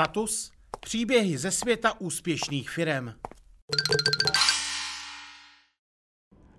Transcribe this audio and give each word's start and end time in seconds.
Status 0.00 0.50
Příběhy 0.80 1.38
ze 1.38 1.50
světa 1.50 2.00
úspěšných 2.00 2.70
firem. 2.70 3.12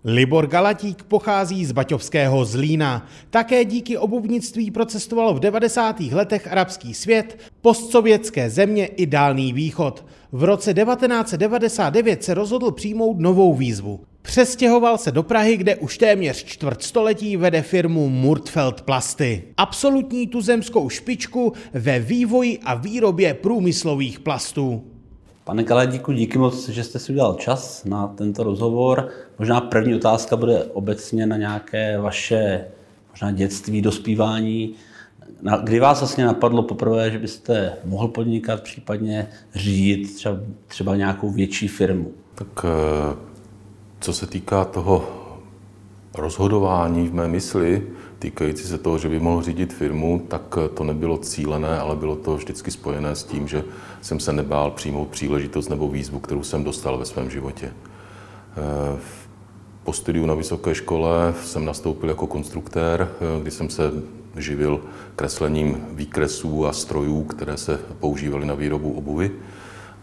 Libor 0.03 0.47
Galatík 0.47 1.03
pochází 1.03 1.65
z 1.65 1.71
Baťovského 1.71 2.45
Zlína. 2.45 3.07
Také 3.29 3.65
díky 3.65 3.97
obuvnictví 3.97 4.71
procestoval 4.71 5.33
v 5.33 5.39
90. 5.39 5.99
letech 5.99 6.47
arabský 6.47 6.93
svět, 6.93 7.51
postsovětské 7.61 8.49
země 8.49 8.85
i 8.85 9.05
Dálný 9.05 9.53
východ. 9.53 10.05
V 10.31 10.43
roce 10.43 10.73
1999 10.73 12.23
se 12.23 12.33
rozhodl 12.33 12.71
přijmout 12.71 13.19
novou 13.19 13.53
výzvu. 13.53 14.05
Přestěhoval 14.21 14.97
se 14.97 15.11
do 15.11 15.23
Prahy, 15.23 15.57
kde 15.57 15.75
už 15.75 15.97
téměř 15.97 16.43
čtvrt 16.43 16.83
století 16.83 17.37
vede 17.37 17.61
firmu 17.61 18.09
Murtfeld 18.09 18.81
Plasty. 18.81 19.43
Absolutní 19.57 20.27
tuzemskou 20.27 20.89
špičku 20.89 21.53
ve 21.73 21.99
vývoji 21.99 22.59
a 22.65 22.75
výrobě 22.75 23.33
průmyslových 23.33 24.19
plastů. 24.19 24.83
Pane 25.43 25.63
Kaledíku, 25.63 26.11
díky 26.11 26.37
moc, 26.37 26.69
že 26.69 26.83
jste 26.83 26.99
si 26.99 27.11
udělal 27.11 27.33
čas 27.33 27.85
na 27.85 28.07
tento 28.07 28.43
rozhovor. 28.43 29.09
Možná 29.39 29.61
první 29.61 29.95
otázka 29.95 30.35
bude 30.35 30.63
obecně 30.63 31.25
na 31.25 31.37
nějaké 31.37 31.97
vaše 31.97 32.65
možná 33.11 33.31
dětství, 33.31 33.81
dospívání. 33.81 34.73
Kdy 35.63 35.79
vás 35.79 35.99
vlastně 35.99 36.25
napadlo 36.25 36.63
poprvé, 36.63 37.11
že 37.11 37.19
byste 37.19 37.73
mohl 37.85 38.07
podnikat, 38.07 38.63
případně 38.63 39.27
řídit 39.55 40.15
třeba, 40.15 40.37
třeba 40.67 40.95
nějakou 40.95 41.29
větší 41.29 41.67
firmu? 41.67 42.11
Tak 42.35 42.65
eh, 42.65 43.30
co 44.01 44.13
se 44.13 44.27
týká 44.27 44.65
toho 44.65 45.09
rozhodování 46.15 47.07
v 47.07 47.13
mé 47.13 47.27
mysli, 47.27 47.87
týkající 48.19 48.63
se 48.63 48.77
toho, 48.77 48.97
že 48.97 49.09
by 49.09 49.19
mohl 49.19 49.41
řídit 49.41 49.73
firmu, 49.73 50.25
tak 50.27 50.57
to 50.73 50.83
nebylo 50.83 51.17
cílené, 51.17 51.79
ale 51.79 51.95
bylo 51.95 52.15
to 52.15 52.35
vždycky 52.35 52.71
spojené 52.71 53.15
s 53.15 53.23
tím, 53.23 53.47
že 53.47 53.63
jsem 54.01 54.19
se 54.19 54.33
nebál 54.33 54.71
přijmout 54.71 55.07
příležitost 55.07 55.69
nebo 55.69 55.87
výzvu, 55.87 56.19
kterou 56.19 56.43
jsem 56.43 56.63
dostal 56.63 56.97
ve 56.97 57.05
svém 57.05 57.29
životě. 57.29 57.73
Eh, 57.73 58.99
po 59.83 59.93
studiu 59.93 60.25
na 60.25 60.33
vysoké 60.33 60.75
škole 60.75 61.33
jsem 61.43 61.65
nastoupil 61.65 62.09
jako 62.09 62.27
konstruktér, 62.27 63.09
eh, 63.11 63.41
kdy 63.41 63.51
jsem 63.51 63.69
se 63.69 63.91
živil 64.37 64.81
kreslením 65.15 65.85
výkresů 65.91 66.67
a 66.67 66.73
strojů, 66.73 67.23
které 67.23 67.57
se 67.57 67.79
používaly 67.99 68.45
na 68.45 68.53
výrobu 68.53 68.93
obuvy. 68.93 69.31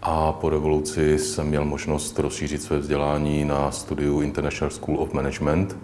A 0.02 0.32
po 0.32 0.50
revoluci 0.50 1.18
jsem 1.18 1.46
měl 1.46 1.64
možnost 1.64 2.18
rozšířit 2.18 2.62
své 2.62 2.78
vzdělání 2.78 3.44
na 3.44 3.70
studiu 3.70 4.20
International 4.20 4.70
School 4.70 4.98
of 4.98 5.12
Management, 5.12 5.76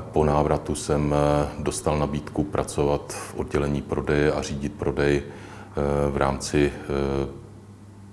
po 0.00 0.24
návratu 0.24 0.74
jsem 0.74 1.14
eh, 1.14 1.48
dostal 1.58 1.98
nabídku 1.98 2.44
pracovat 2.44 3.12
v 3.12 3.34
oddělení 3.34 3.82
prodeje 3.82 4.32
a 4.32 4.42
řídit 4.42 4.72
prodej 4.72 5.22
eh, 5.22 6.10
v 6.10 6.16
rámci 6.16 6.72
eh, 6.72 7.28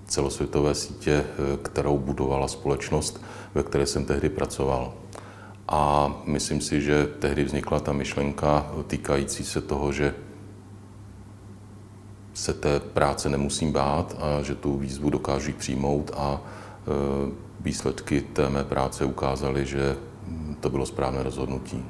celosvětové 0.06 0.76
sítě, 0.76 1.24
kterou 1.62 1.98
budovala 1.98 2.48
společnost, 2.48 3.24
ve 3.56 3.64
které 3.64 3.86
jsem 3.86 4.06
tehdy 4.06 4.30
pracoval. 4.30 4.94
A 5.68 6.12
myslím 6.26 6.62
si, 6.62 6.82
že 6.82 7.08
tehdy 7.20 7.44
vznikla 7.44 7.80
ta 7.80 7.94
myšlenka 7.94 8.72
týkající 8.88 9.44
se 9.44 9.62
toho, 9.62 9.92
že 9.92 10.14
se 12.42 12.54
té 12.54 12.80
práce 12.80 13.30
nemusím 13.30 13.72
bát 13.72 14.16
a 14.20 14.42
že 14.42 14.56
tu 14.56 14.78
výzvu 14.78 15.10
dokážu 15.10 15.52
přijmout 15.58 16.12
a 16.18 16.42
výsledky 17.60 18.22
té 18.22 18.50
mé 18.50 18.64
práce 18.64 19.06
ukázaly, 19.06 19.66
že 19.66 19.96
to 20.60 20.70
bylo 20.70 20.86
správné 20.86 21.24
rozhodnutí. 21.24 21.86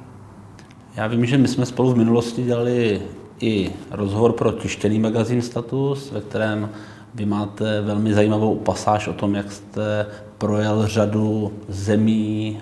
Já 0.96 1.06
vím, 1.06 1.26
že 1.26 1.38
my 1.38 1.48
jsme 1.48 1.66
spolu 1.66 1.92
v 1.92 1.96
minulosti 1.96 2.44
dělali 2.44 3.02
i 3.40 3.70
rozhovor 3.90 4.32
pro 4.32 4.52
tištěný 4.52 4.98
magazín 4.98 5.42
Status, 5.42 6.10
ve 6.10 6.20
kterém 6.20 6.70
vy 7.14 7.26
máte 7.26 7.80
velmi 7.80 8.14
zajímavou 8.14 8.56
pasáž 8.56 9.08
o 9.08 9.12
tom, 9.12 9.34
jak 9.34 9.52
jste 9.52 10.06
projel 10.38 10.86
řadu 10.86 11.52
zemí 11.68 12.60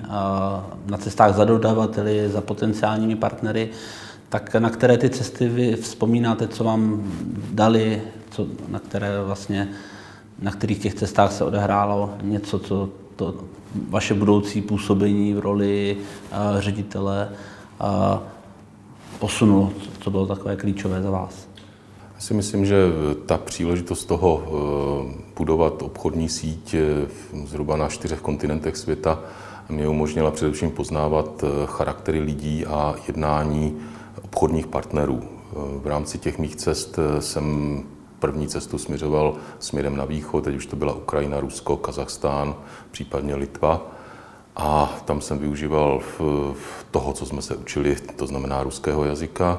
na 0.86 0.98
cestách 0.98 1.34
za 1.34 1.44
dodavateli, 1.44 2.28
za 2.28 2.40
potenciálními 2.40 3.16
partnery. 3.16 3.70
Tak 4.30 4.54
na 4.54 4.70
které 4.70 4.98
ty 4.98 5.10
cesty 5.10 5.48
vy 5.48 5.76
vzpomínáte, 5.76 6.48
co 6.48 6.64
vám 6.64 7.12
dali, 7.52 8.02
co, 8.30 8.46
na 8.68 8.78
které 8.78 9.22
vlastně, 9.24 9.68
na 10.42 10.50
kterých 10.50 10.78
těch 10.78 10.94
cestách 10.94 11.32
se 11.32 11.44
odehrálo 11.44 12.14
něco, 12.22 12.58
co 12.58 12.88
to 13.16 13.34
vaše 13.88 14.14
budoucí 14.14 14.62
působení 14.62 15.34
v 15.34 15.38
roli 15.38 15.96
uh, 15.96 16.60
ředitele 16.60 17.28
uh, 17.80 18.18
posunulo, 19.18 19.72
co 20.00 20.10
bylo 20.10 20.26
takové 20.26 20.56
klíčové 20.56 21.02
za 21.02 21.10
vás? 21.10 21.48
Já 22.14 22.20
si 22.20 22.34
myslím, 22.34 22.66
že 22.66 22.76
ta 23.26 23.38
příležitost 23.38 24.04
toho 24.04 24.42
eh, 24.44 25.22
budovat 25.36 25.82
obchodní 25.82 26.28
síť 26.28 26.74
zhruba 27.44 27.76
na 27.76 27.88
čtyřech 27.88 28.20
kontinentech 28.20 28.76
světa 28.76 29.20
mě 29.68 29.88
umožnila 29.88 30.30
především 30.30 30.70
poznávat 30.70 31.44
charaktery 31.66 32.20
lidí 32.20 32.66
a 32.66 32.94
jednání 33.06 33.76
obchodních 34.30 34.66
partnerů. 34.66 35.22
V 35.82 35.86
rámci 35.86 36.18
těch 36.18 36.38
mých 36.38 36.56
cest 36.56 36.98
jsem 37.18 37.82
první 38.18 38.48
cestu 38.48 38.78
směřoval 38.78 39.36
směrem 39.58 39.96
na 39.96 40.04
východ, 40.04 40.44
teď 40.44 40.56
už 40.56 40.66
to 40.66 40.76
byla 40.76 40.92
Ukrajina, 40.92 41.40
Rusko, 41.40 41.76
Kazachstán, 41.76 42.54
případně 42.90 43.34
Litva. 43.34 43.86
A 44.56 44.94
tam 45.04 45.20
jsem 45.20 45.38
využíval 45.38 46.00
toho, 46.90 47.12
co 47.12 47.26
jsme 47.26 47.42
se 47.42 47.56
učili, 47.56 47.96
to 48.16 48.26
znamená 48.26 48.62
ruského 48.62 49.04
jazyka. 49.04 49.58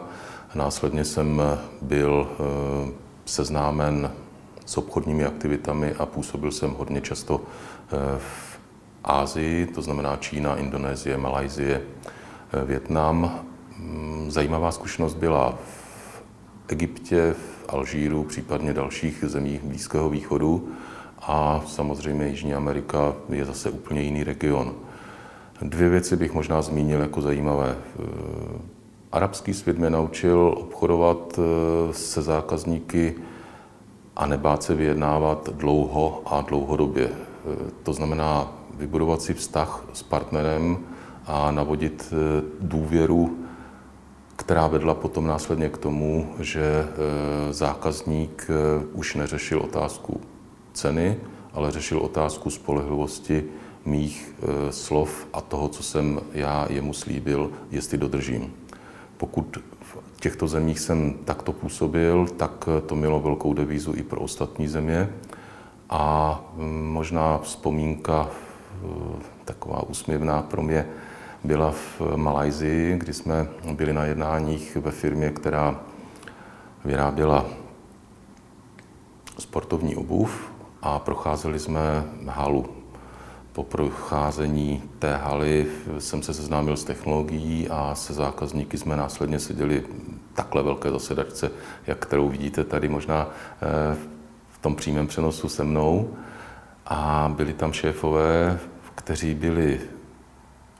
Následně 0.55 1.05
jsem 1.05 1.41
byl 1.81 2.27
eh, 2.31 2.91
seznámen 3.25 4.11
s 4.65 4.77
obchodními 4.77 5.25
aktivitami 5.25 5.93
a 5.93 6.05
působil 6.05 6.51
jsem 6.51 6.71
hodně 6.71 7.01
často 7.01 7.41
eh, 7.43 8.19
v 8.19 8.59
Ázii, 9.03 9.65
to 9.65 9.81
znamená 9.81 10.17
Čína, 10.17 10.55
Indonésie, 10.55 11.17
Malajzie, 11.17 11.81
eh, 12.53 12.65
Větnam. 12.65 13.50
Mm, 13.81 14.31
zajímavá 14.31 14.71
zkušenost 14.71 15.13
byla 15.13 15.57
v 15.57 16.23
Egyptě, 16.67 17.33
v 17.33 17.65
Alžíru, 17.69 18.23
případně 18.23 18.73
dalších 18.73 19.23
zemí 19.27 19.59
Blízkého 19.63 20.09
východu. 20.09 20.67
A 21.21 21.61
samozřejmě 21.67 22.27
Jižní 22.27 22.53
Amerika 22.53 23.13
je 23.29 23.45
zase 23.45 23.69
úplně 23.69 24.01
jiný 24.01 24.23
region. 24.23 24.73
Dvě 25.61 25.89
věci 25.89 26.15
bych 26.15 26.33
možná 26.33 26.61
zmínil 26.61 27.01
jako 27.01 27.21
zajímavé. 27.21 27.77
Arabský 29.11 29.53
svět 29.53 29.77
mě 29.77 29.89
naučil 29.89 30.55
obchodovat 30.57 31.39
eh, 31.39 31.93
se 31.93 32.21
zákazníky 32.21 33.15
a 34.15 34.25
nebát 34.25 34.63
se 34.63 34.75
vyjednávat 34.75 35.49
dlouho 35.49 36.21
a 36.25 36.41
dlouhodobě. 36.41 37.09
Eh, 37.09 37.71
to 37.83 37.93
znamená 37.93 38.51
vybudovat 38.77 39.21
si 39.21 39.33
vztah 39.33 39.85
s 39.93 40.03
partnerem 40.03 40.77
a 41.25 41.51
navodit 41.51 42.13
důvěru 42.59 43.40
která 44.41 44.67
vedla 44.67 44.93
potom 44.93 45.27
následně 45.27 45.69
k 45.69 45.77
tomu, 45.77 46.33
že 46.39 46.61
e, 46.61 46.87
zákazník 47.53 48.47
e, 48.49 48.85
už 48.93 49.15
neřešil 49.15 49.59
otázku 49.59 50.21
ceny, 50.73 51.17
ale 51.53 51.71
řešil 51.71 51.99
otázku 51.99 52.49
spolehlivosti 52.49 53.43
mých 53.85 54.33
e, 54.33 54.71
slov 54.71 55.27
a 55.33 55.41
toho, 55.41 55.69
co 55.69 55.83
jsem 55.83 56.19
já 56.33 56.67
jemu 56.69 56.93
slíbil, 56.93 57.51
jestli 57.71 57.97
dodržím. 57.97 58.53
Pokud 59.17 59.57
v 59.81 60.21
těchto 60.21 60.47
zemích 60.47 60.79
jsem 60.79 61.13
takto 61.25 61.53
působil, 61.53 62.27
tak 62.37 62.69
to 62.85 62.95
mělo 62.95 63.19
velkou 63.19 63.53
devízu 63.53 63.93
i 63.95 64.03
pro 64.03 64.21
ostatní 64.21 64.67
země. 64.67 65.09
A 65.89 66.39
možná 66.81 67.37
vzpomínka 67.37 68.29
taková 69.45 69.83
úsměvná 69.83 70.41
pro 70.41 70.61
mě, 70.61 70.87
byla 71.43 71.71
v 71.71 72.01
Malajzii, 72.15 72.97
kdy 72.97 73.13
jsme 73.13 73.47
byli 73.73 73.93
na 73.93 74.05
jednáních 74.05 74.75
ve 74.75 74.91
firmě, 74.91 75.29
která 75.29 75.79
vyráběla 76.85 77.45
sportovní 79.39 79.95
obuv 79.95 80.51
a 80.81 80.99
procházeli 80.99 81.59
jsme 81.59 82.03
halu. 82.27 82.65
Po 83.53 83.63
procházení 83.63 84.83
té 84.99 85.15
haly 85.15 85.67
jsem 85.99 86.23
se 86.23 86.33
seznámil 86.33 86.77
s 86.77 86.83
technologií 86.83 87.69
a 87.69 87.95
se 87.95 88.13
zákazníky 88.13 88.77
jsme 88.77 88.95
následně 88.95 89.39
seděli 89.39 89.83
takhle 90.33 90.63
velké 90.63 90.89
zasedačce, 90.89 91.51
jak 91.87 91.97
kterou 91.97 92.29
vidíte 92.29 92.63
tady 92.63 92.89
možná 92.89 93.29
eh, 93.61 93.97
v 94.49 94.57
tom 94.57 94.75
přímém 94.75 95.07
přenosu 95.07 95.49
se 95.49 95.63
mnou. 95.63 96.09
A 96.85 97.31
byli 97.35 97.53
tam 97.53 97.73
šéfové, 97.73 98.59
kteří 98.95 99.35
byli 99.35 99.79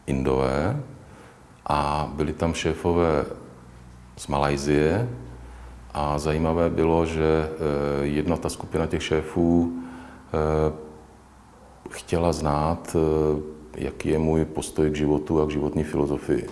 Indové 0.08 0.84
a 1.66 2.12
byli 2.16 2.34
tam 2.34 2.54
šéfové 2.54 3.26
z 4.18 4.28
Malajzie 4.28 5.10
a 5.94 6.20
zajímavé 6.20 6.70
bylo, 6.70 7.06
že 7.06 7.24
eh, 7.24 8.06
jedna 8.06 8.38
ta 8.38 8.50
skupina 8.50 8.88
těch 8.88 9.04
šéfů 9.04 9.74
eh, 10.34 10.74
chtěla 11.90 12.34
znát, 12.34 12.96
eh, 12.96 13.42
jaký 13.78 14.10
je 14.10 14.20
můj 14.20 14.46
postoj 14.46 14.90
k 14.90 14.96
životu 14.96 15.42
a 15.42 15.46
k 15.46 15.52
životní 15.52 15.84
filozofii. 15.84 16.48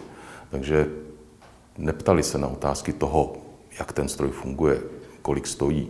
Takže 0.49 0.89
neptali 1.77 2.23
se 2.23 2.37
na 2.37 2.47
otázky 2.47 2.93
toho, 2.93 3.33
jak 3.79 3.91
ten 3.93 4.07
stroj 4.07 4.29
funguje, 4.29 4.81
kolik 5.21 5.47
stojí, 5.47 5.89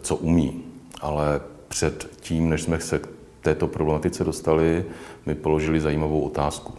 co 0.00 0.16
umí. 0.16 0.64
Ale 1.00 1.40
před 1.68 2.08
tím, 2.20 2.48
než 2.48 2.62
jsme 2.62 2.80
se 2.80 2.98
k 2.98 3.08
této 3.42 3.66
problematice 3.66 4.24
dostali, 4.24 4.84
mi 5.26 5.34
položili 5.34 5.80
zajímavou 5.80 6.20
otázku. 6.20 6.74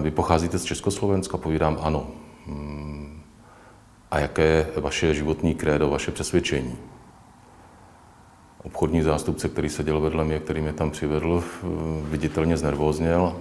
Vy 0.00 0.10
pocházíte 0.10 0.58
z 0.58 0.64
Československa? 0.64 1.38
Povídám 1.38 1.78
ano. 1.82 2.06
Hmm. 2.46 3.22
A 4.10 4.18
jaké 4.18 4.42
je 4.42 4.66
vaše 4.76 5.14
životní 5.14 5.54
krédo, 5.54 5.90
vaše 5.90 6.10
přesvědčení? 6.10 6.76
Obchodní 8.64 9.02
zástupce, 9.02 9.48
který 9.48 9.68
seděl 9.68 10.00
vedle 10.00 10.24
mě, 10.24 10.38
který 10.38 10.60
mě 10.60 10.72
tam 10.72 10.90
přivedl, 10.90 11.44
viditelně 12.02 12.56
znervózněl. 12.56 13.36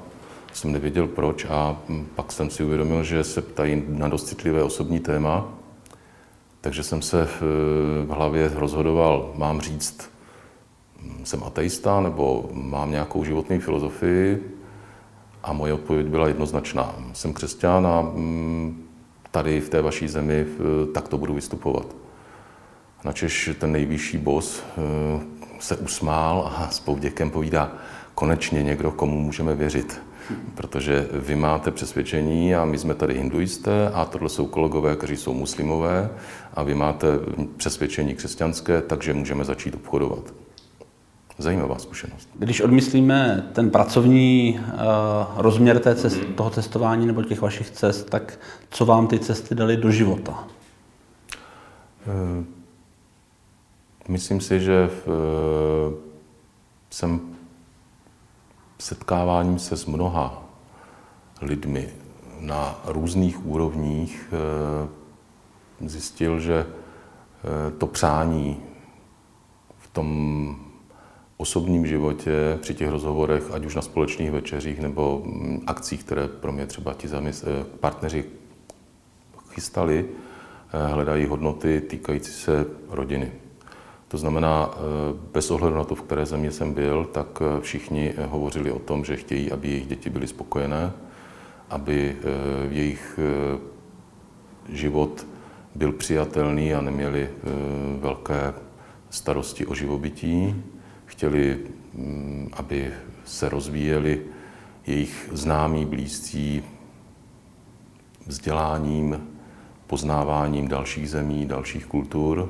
Jsem 0.53 0.71
nevěděl 0.71 1.07
proč 1.07 1.45
a 1.45 1.77
pak 2.15 2.31
jsem 2.31 2.49
si 2.49 2.63
uvědomil, 2.63 3.03
že 3.03 3.23
se 3.23 3.41
ptají 3.41 3.83
na 3.87 4.07
dost 4.07 4.27
citlivé 4.27 4.63
osobní 4.63 4.99
téma. 4.99 5.53
Takže 6.61 6.83
jsem 6.83 7.01
se 7.01 7.27
v 8.05 8.09
hlavě 8.09 8.51
rozhodoval, 8.55 9.33
mám 9.35 9.61
říct, 9.61 10.09
jsem 11.23 11.43
ateista 11.43 12.01
nebo 12.01 12.49
mám 12.53 12.91
nějakou 12.91 13.23
životní 13.23 13.59
filozofii. 13.59 14.53
A 15.43 15.53
moje 15.53 15.73
odpověď 15.73 16.07
byla 16.07 16.27
jednoznačná. 16.27 16.95
Jsem 17.13 17.33
křesťan 17.33 17.87
a 17.87 18.11
tady 19.31 19.61
v 19.61 19.69
té 19.69 19.81
vaší 19.81 20.07
zemi 20.07 20.45
tak 20.93 21.07
to 21.07 21.17
budu 21.17 21.33
vystupovat. 21.33 21.95
Načež 23.03 23.49
ten 23.59 23.71
nejvyšší 23.71 24.17
bos 24.17 24.63
eh, 24.63 25.19
se 25.59 25.77
usmál 25.77 26.53
a 26.55 26.69
s 26.69 26.79
povděkem 26.79 27.31
povídá, 27.31 27.71
konečně 28.15 28.63
někdo, 28.63 28.91
komu 28.91 29.19
můžeme 29.19 29.55
věřit. 29.55 30.01
Protože 30.55 31.07
vy 31.11 31.35
máte 31.35 31.71
přesvědčení 31.71 32.55
a 32.55 32.65
my 32.65 32.77
jsme 32.77 32.93
tady 32.93 33.13
hinduisté 33.13 33.89
a 33.93 34.05
tohle 34.05 34.29
jsou 34.29 34.47
kolegové, 34.47 34.95
kteří 34.95 35.17
jsou 35.17 35.33
muslimové 35.33 36.09
a 36.53 36.63
vy 36.63 36.75
máte 36.75 37.07
přesvědčení 37.57 38.15
křesťanské, 38.15 38.81
takže 38.81 39.13
můžeme 39.13 39.43
začít 39.43 39.75
obchodovat. 39.75 40.33
Zajímavá 41.37 41.79
zkušenost. 41.79 42.29
Když 42.35 42.61
odmyslíme 42.61 43.49
ten 43.53 43.69
pracovní 43.69 44.59
uh, 44.59 44.75
rozměr 45.35 45.79
té 45.79 45.95
cest, 45.95 46.19
toho 46.35 46.49
cestování 46.49 47.05
nebo 47.05 47.23
těch 47.23 47.41
vašich 47.41 47.69
cest, 47.69 48.09
tak 48.09 48.39
co 48.69 48.85
vám 48.85 49.07
ty 49.07 49.19
cesty 49.19 49.55
dali 49.55 49.77
do 49.77 49.91
života? 49.91 50.47
Uh, 52.07 52.45
myslím 54.07 54.41
si, 54.41 54.59
že 54.59 54.87
v, 54.87 55.07
uh, 55.07 55.13
jsem 56.89 57.19
setkáváním 58.79 59.59
se 59.59 59.77
s 59.77 59.85
mnoha 59.85 60.43
lidmi 61.41 61.89
na 62.39 62.81
různých 62.85 63.45
úrovních 63.45 64.33
zjistil, 65.85 66.39
že 66.39 66.65
to 67.77 67.87
přání 67.87 68.57
v 69.77 69.87
tom 69.87 70.66
osobním 71.37 71.87
životě, 71.87 72.57
při 72.61 72.73
těch 72.73 72.89
rozhovorech, 72.89 73.51
ať 73.51 73.65
už 73.65 73.75
na 73.75 73.81
společných 73.81 74.31
večeřích 74.31 74.79
nebo 74.79 75.21
mm, 75.25 75.63
akcích, 75.67 76.03
které 76.03 76.27
pro 76.27 76.51
mě 76.51 76.65
třeba 76.65 76.93
ti 76.93 77.07
zamys- 77.07 77.43
eh, 77.47 77.65
partneři 77.79 78.25
chystali, 79.49 80.05
eh, 80.73 80.87
hledají 80.93 81.25
hodnoty 81.25 81.81
týkající 81.81 82.31
se 82.31 82.65
rodiny. 82.89 83.31
To 84.07 84.17
znamená, 84.17 84.69
eh, 84.71 84.77
bez 85.33 85.51
ohledu 85.51 85.75
na 85.75 85.83
to, 85.83 85.95
v 85.95 86.01
které 86.01 86.25
země 86.25 86.51
jsem 86.51 86.73
byl, 86.73 87.05
tak 87.05 87.41
všichni 87.61 88.13
hovořili 88.27 88.71
o 88.71 88.79
tom, 88.79 89.05
že 89.05 89.15
chtějí, 89.15 89.51
aby 89.51 89.67
jejich 89.67 89.87
děti 89.87 90.09
byly 90.09 90.27
spokojené, 90.27 90.91
aby 91.69 92.15
jejich 92.69 93.19
život 94.69 95.27
byl 95.75 95.91
přijatelný 95.91 96.73
a 96.73 96.81
neměli 96.81 97.29
velké 97.99 98.53
starosti 99.09 99.65
o 99.65 99.75
živobytí 99.75 100.63
chtěli, 101.07 101.59
mm, 101.93 102.49
aby 102.53 102.93
se 103.25 103.49
rozvíjeli 103.49 104.21
jejich 104.87 105.29
známí, 105.31 105.85
blízcí 105.85 106.63
vzděláním, 108.25 109.27
poznáváním 109.87 110.67
dalších 110.67 111.09
zemí, 111.09 111.45
dalších 111.45 111.85
kultur. 111.85 112.49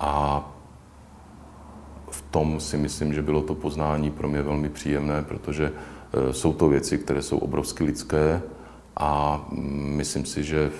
A 0.00 0.44
v 2.10 2.22
tom 2.30 2.60
si 2.60 2.76
myslím, 2.76 3.14
že 3.14 3.22
bylo 3.22 3.42
to 3.42 3.54
poznání 3.54 4.10
pro 4.10 4.28
mě 4.28 4.42
velmi 4.42 4.68
příjemné, 4.68 5.22
protože 5.22 5.72
e, 5.72 6.32
jsou 6.32 6.52
to 6.52 6.68
věci, 6.68 6.98
které 6.98 7.22
jsou 7.22 7.38
obrovsky 7.38 7.84
lidské 7.84 8.42
a 8.96 9.44
mm, 9.52 9.94
myslím 9.96 10.24
si, 10.24 10.44
že 10.44 10.60
e, 10.60 10.70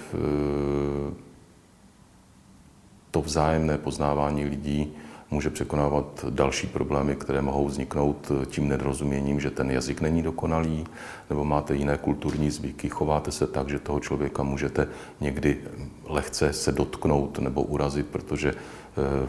to 3.10 3.22
vzájemné 3.22 3.78
poznávání 3.78 4.44
lidí 4.44 4.92
může 5.30 5.50
překonávat 5.50 6.24
další 6.30 6.66
problémy, 6.66 7.16
které 7.16 7.42
mohou 7.42 7.66
vzniknout 7.66 8.32
tím 8.46 8.68
nedorozuměním, 8.68 9.40
že 9.40 9.50
ten 9.50 9.70
jazyk 9.70 10.00
není 10.00 10.22
dokonalý, 10.22 10.86
nebo 11.30 11.44
máte 11.44 11.74
jiné 11.74 11.98
kulturní 11.98 12.50
zvyky, 12.50 12.88
chováte 12.88 13.32
se 13.32 13.46
tak, 13.46 13.68
že 13.68 13.78
toho 13.78 14.00
člověka 14.00 14.42
můžete 14.42 14.88
někdy 15.20 15.58
lehce 16.04 16.52
se 16.52 16.72
dotknout 16.72 17.38
nebo 17.38 17.62
urazit, 17.62 18.06
protože 18.06 18.54
eh, 18.54 19.28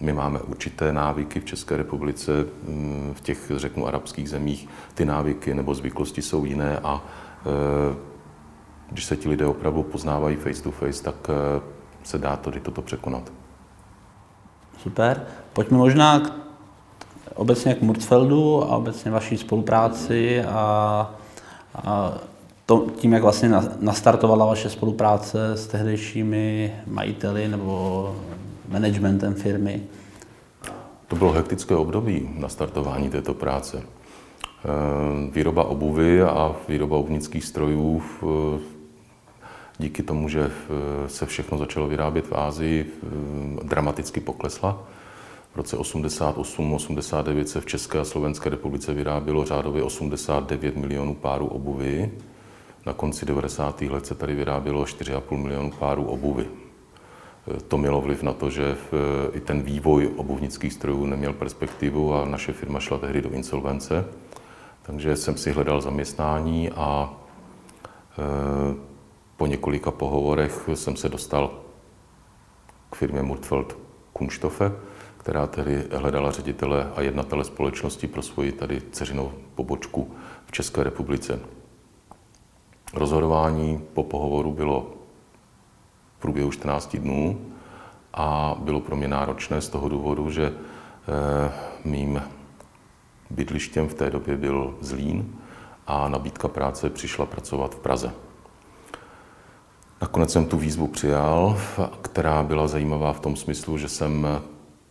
my 0.00 0.12
máme 0.12 0.40
určité 0.40 0.92
návyky 0.92 1.40
v 1.40 1.44
České 1.44 1.76
republice, 1.76 2.32
mm, 2.68 3.14
v 3.16 3.20
těch, 3.20 3.52
řeknu, 3.56 3.86
arabských 3.86 4.30
zemích 4.30 4.68
ty 4.94 5.04
návyky 5.04 5.54
nebo 5.54 5.74
zvyklosti 5.74 6.22
jsou 6.22 6.44
jiné 6.44 6.78
a 6.78 7.04
eh, 7.40 7.96
když 8.90 9.04
se 9.04 9.16
ti 9.16 9.28
lidé 9.28 9.46
opravdu 9.46 9.82
poznávají 9.82 10.36
face 10.36 10.62
to 10.62 10.70
face, 10.70 11.02
tak 11.02 11.14
eh, 11.28 11.60
se 12.02 12.18
dá 12.18 12.36
tady 12.36 12.60
toto 12.60 12.82
překonat. 12.82 13.37
Super. 14.82 15.22
Pojďme 15.52 15.78
možná 15.78 16.20
k, 16.20 16.32
obecně 17.34 17.74
k 17.74 17.82
Murzfeldu 17.82 18.64
a 18.64 18.76
obecně 18.76 19.10
vaší 19.10 19.36
spolupráci 19.36 20.42
a, 20.44 21.14
a 21.74 22.14
to, 22.66 22.86
tím, 22.96 23.12
jak 23.12 23.22
vlastně 23.22 23.50
nastartovala 23.80 24.46
vaše 24.46 24.70
spolupráce 24.70 25.52
s 25.52 25.66
tehdejšími 25.66 26.74
majiteli 26.86 27.48
nebo 27.48 28.16
managementem 28.68 29.34
firmy. 29.34 29.82
To 31.06 31.16
bylo 31.16 31.32
hektické 31.32 31.74
období 31.74 32.30
nastartování 32.38 33.10
této 33.10 33.34
práce. 33.34 33.82
Eh, 34.64 35.30
výroba 35.30 35.64
obuvy 35.64 36.22
a 36.22 36.56
výroba 36.68 36.96
obuvnických 36.96 37.44
strojů 37.44 38.02
díky 39.78 40.02
tomu, 40.02 40.28
že 40.28 40.50
eh, 40.50 41.08
se 41.08 41.26
všechno 41.26 41.58
začalo 41.58 41.88
vyrábět 41.88 42.26
v 42.26 42.34
Ázii, 42.34 42.86
eh, 42.86 43.06
dramaticky 43.64 44.20
poklesla. 44.20 44.82
V 45.52 45.56
roce 45.56 45.76
88-89 45.76 47.48
se 47.48 47.60
v 47.60 47.66
České 47.66 47.98
a 47.98 48.04
Slovenské 48.04 48.50
republice 48.50 48.94
vyrábělo 48.94 49.44
řádově 49.44 49.82
89 49.82 50.76
milionů 50.76 51.14
párů 51.14 51.46
obuvy. 51.46 52.10
Na 52.86 52.92
konci 52.92 53.26
90. 53.26 53.88
let 53.88 54.06
se 54.06 54.14
tady 54.14 54.34
vyrábělo 54.34 54.84
4,5 54.84 55.36
milionů 55.36 55.70
párů 55.70 56.04
obuvy. 56.04 56.46
Eh, 56.46 57.60
to 57.68 57.78
mělo 57.78 58.00
vliv 58.00 58.22
na 58.22 58.32
to, 58.32 58.50
že 58.50 58.76
i 59.32 59.40
ten 59.40 59.62
vývoj 59.62 60.10
obuvnických 60.16 60.72
strojů 60.72 61.06
neměl 61.06 61.32
perspektivu 61.32 62.14
a 62.14 62.24
naše 62.24 62.52
firma 62.52 62.80
šla 62.80 62.98
tehdy 62.98 63.22
do 63.22 63.30
insolvence. 63.30 64.04
Takže 64.82 65.16
jsem 65.16 65.36
si 65.36 65.50
hledal 65.50 65.80
zaměstnání 65.80 66.70
a 66.70 67.14
po 69.38 69.46
několika 69.46 69.90
pohovorech 69.90 70.68
jsem 70.74 70.96
se 70.96 71.08
dostal 71.08 71.50
k 72.90 72.94
firmě 72.94 73.22
Murtfeld 73.22 73.78
Kunstoffe, 74.12 74.72
která 75.16 75.46
tedy 75.46 75.84
hledala 75.92 76.30
ředitele 76.30 76.92
a 76.96 77.00
jednatele 77.00 77.44
společnosti 77.44 78.06
pro 78.06 78.22
svoji 78.22 78.52
tady 78.52 78.80
ceřinou 78.80 79.32
pobočku 79.54 80.14
v 80.46 80.52
České 80.52 80.82
republice. 80.82 81.40
Rozhodování 82.94 83.84
po 83.94 84.02
pohovoru 84.02 84.52
bylo 84.52 84.90
v 86.16 86.20
průběhu 86.20 86.50
14 86.50 86.96
dnů 86.96 87.40
a 88.14 88.56
bylo 88.58 88.80
pro 88.80 88.96
mě 88.96 89.08
náročné 89.08 89.60
z 89.60 89.68
toho 89.68 89.88
důvodu, 89.88 90.30
že 90.30 90.52
eh, 90.52 91.52
mým 91.84 92.22
bydlištěm 93.30 93.88
v 93.88 93.94
té 93.94 94.10
době 94.10 94.36
byl 94.36 94.78
Zlín 94.80 95.34
a 95.86 96.08
nabídka 96.08 96.48
práce 96.48 96.90
přišla 96.90 97.26
pracovat 97.26 97.74
v 97.74 97.78
Praze. 97.78 98.27
Nakonec 100.00 100.32
jsem 100.32 100.46
tu 100.46 100.58
výzvu 100.58 100.86
přijal, 100.86 101.58
která 102.02 102.42
byla 102.42 102.68
zajímavá 102.68 103.12
v 103.12 103.20
tom 103.20 103.36
smyslu, 103.36 103.78
že 103.78 103.88
jsem 103.88 104.26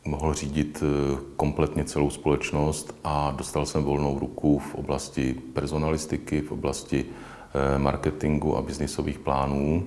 mohl 0.06 0.34
řídit 0.34 0.84
eh, 0.84 1.18
kompletně 1.36 1.84
celou 1.84 2.10
společnost 2.10 2.96
a 3.04 3.34
dostal 3.38 3.66
jsem 3.66 3.84
volnou 3.84 4.20
ruku 4.20 4.60
v 4.60 4.76
oblasti 4.76 5.34
personalistiky, 5.54 6.42
v 6.42 6.52
oblasti 6.52 7.06
eh, 7.06 7.80
marketingu 7.80 8.58
a 8.58 8.62
biznisových 8.62 9.20
plánů, 9.20 9.84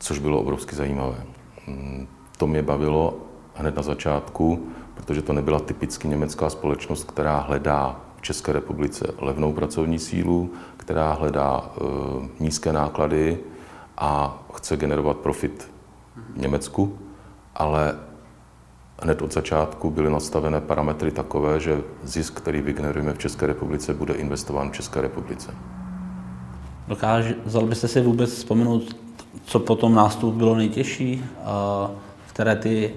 což 0.00 0.18
bylo 0.18 0.40
obrovsky 0.40 0.76
zajímavé. 0.76 1.24
Mm, 1.66 2.06
to 2.38 2.46
mě 2.46 2.62
bavilo 2.62 3.16
hned 3.54 3.76
na 3.76 3.82
začátku, 3.82 4.68
protože 4.94 5.22
to 5.22 5.32
nebyla 5.32 5.60
typicky 5.60 6.08
německá 6.08 6.50
společnost, 6.50 7.04
která 7.04 7.38
hledá 7.38 8.00
v 8.16 8.22
České 8.22 8.52
republice 8.52 9.14
levnou 9.18 9.52
pracovní 9.52 9.98
sílu, 9.98 10.52
která 10.76 11.12
hledá 11.12 11.70
eh, 11.76 11.82
nízké 12.40 12.72
náklady, 12.72 13.38
a 13.98 14.38
chce 14.54 14.76
generovat 14.76 15.16
profit 15.16 15.70
v 16.34 16.38
Německu, 16.38 16.98
ale 17.54 17.94
hned 19.02 19.22
od 19.22 19.32
začátku 19.32 19.90
byly 19.90 20.10
nastavené 20.10 20.60
parametry 20.60 21.10
takové, 21.10 21.60
že 21.60 21.82
zisk, 22.02 22.34
který 22.34 22.62
vygenerujeme 22.62 23.12
v 23.12 23.18
České 23.18 23.46
republice, 23.46 23.94
bude 23.94 24.14
investován 24.14 24.70
v 24.70 24.72
České 24.72 25.00
republice. 25.00 25.54
Dokázal 26.88 27.66
byste 27.66 27.88
si 27.88 28.00
vůbec 28.00 28.30
vzpomenout, 28.30 28.96
co 29.44 29.60
po 29.60 29.76
tom 29.76 29.94
nástupu 29.94 30.38
bylo 30.38 30.56
nejtěžší, 30.56 31.24
které 32.26 32.56
ty, 32.56 32.94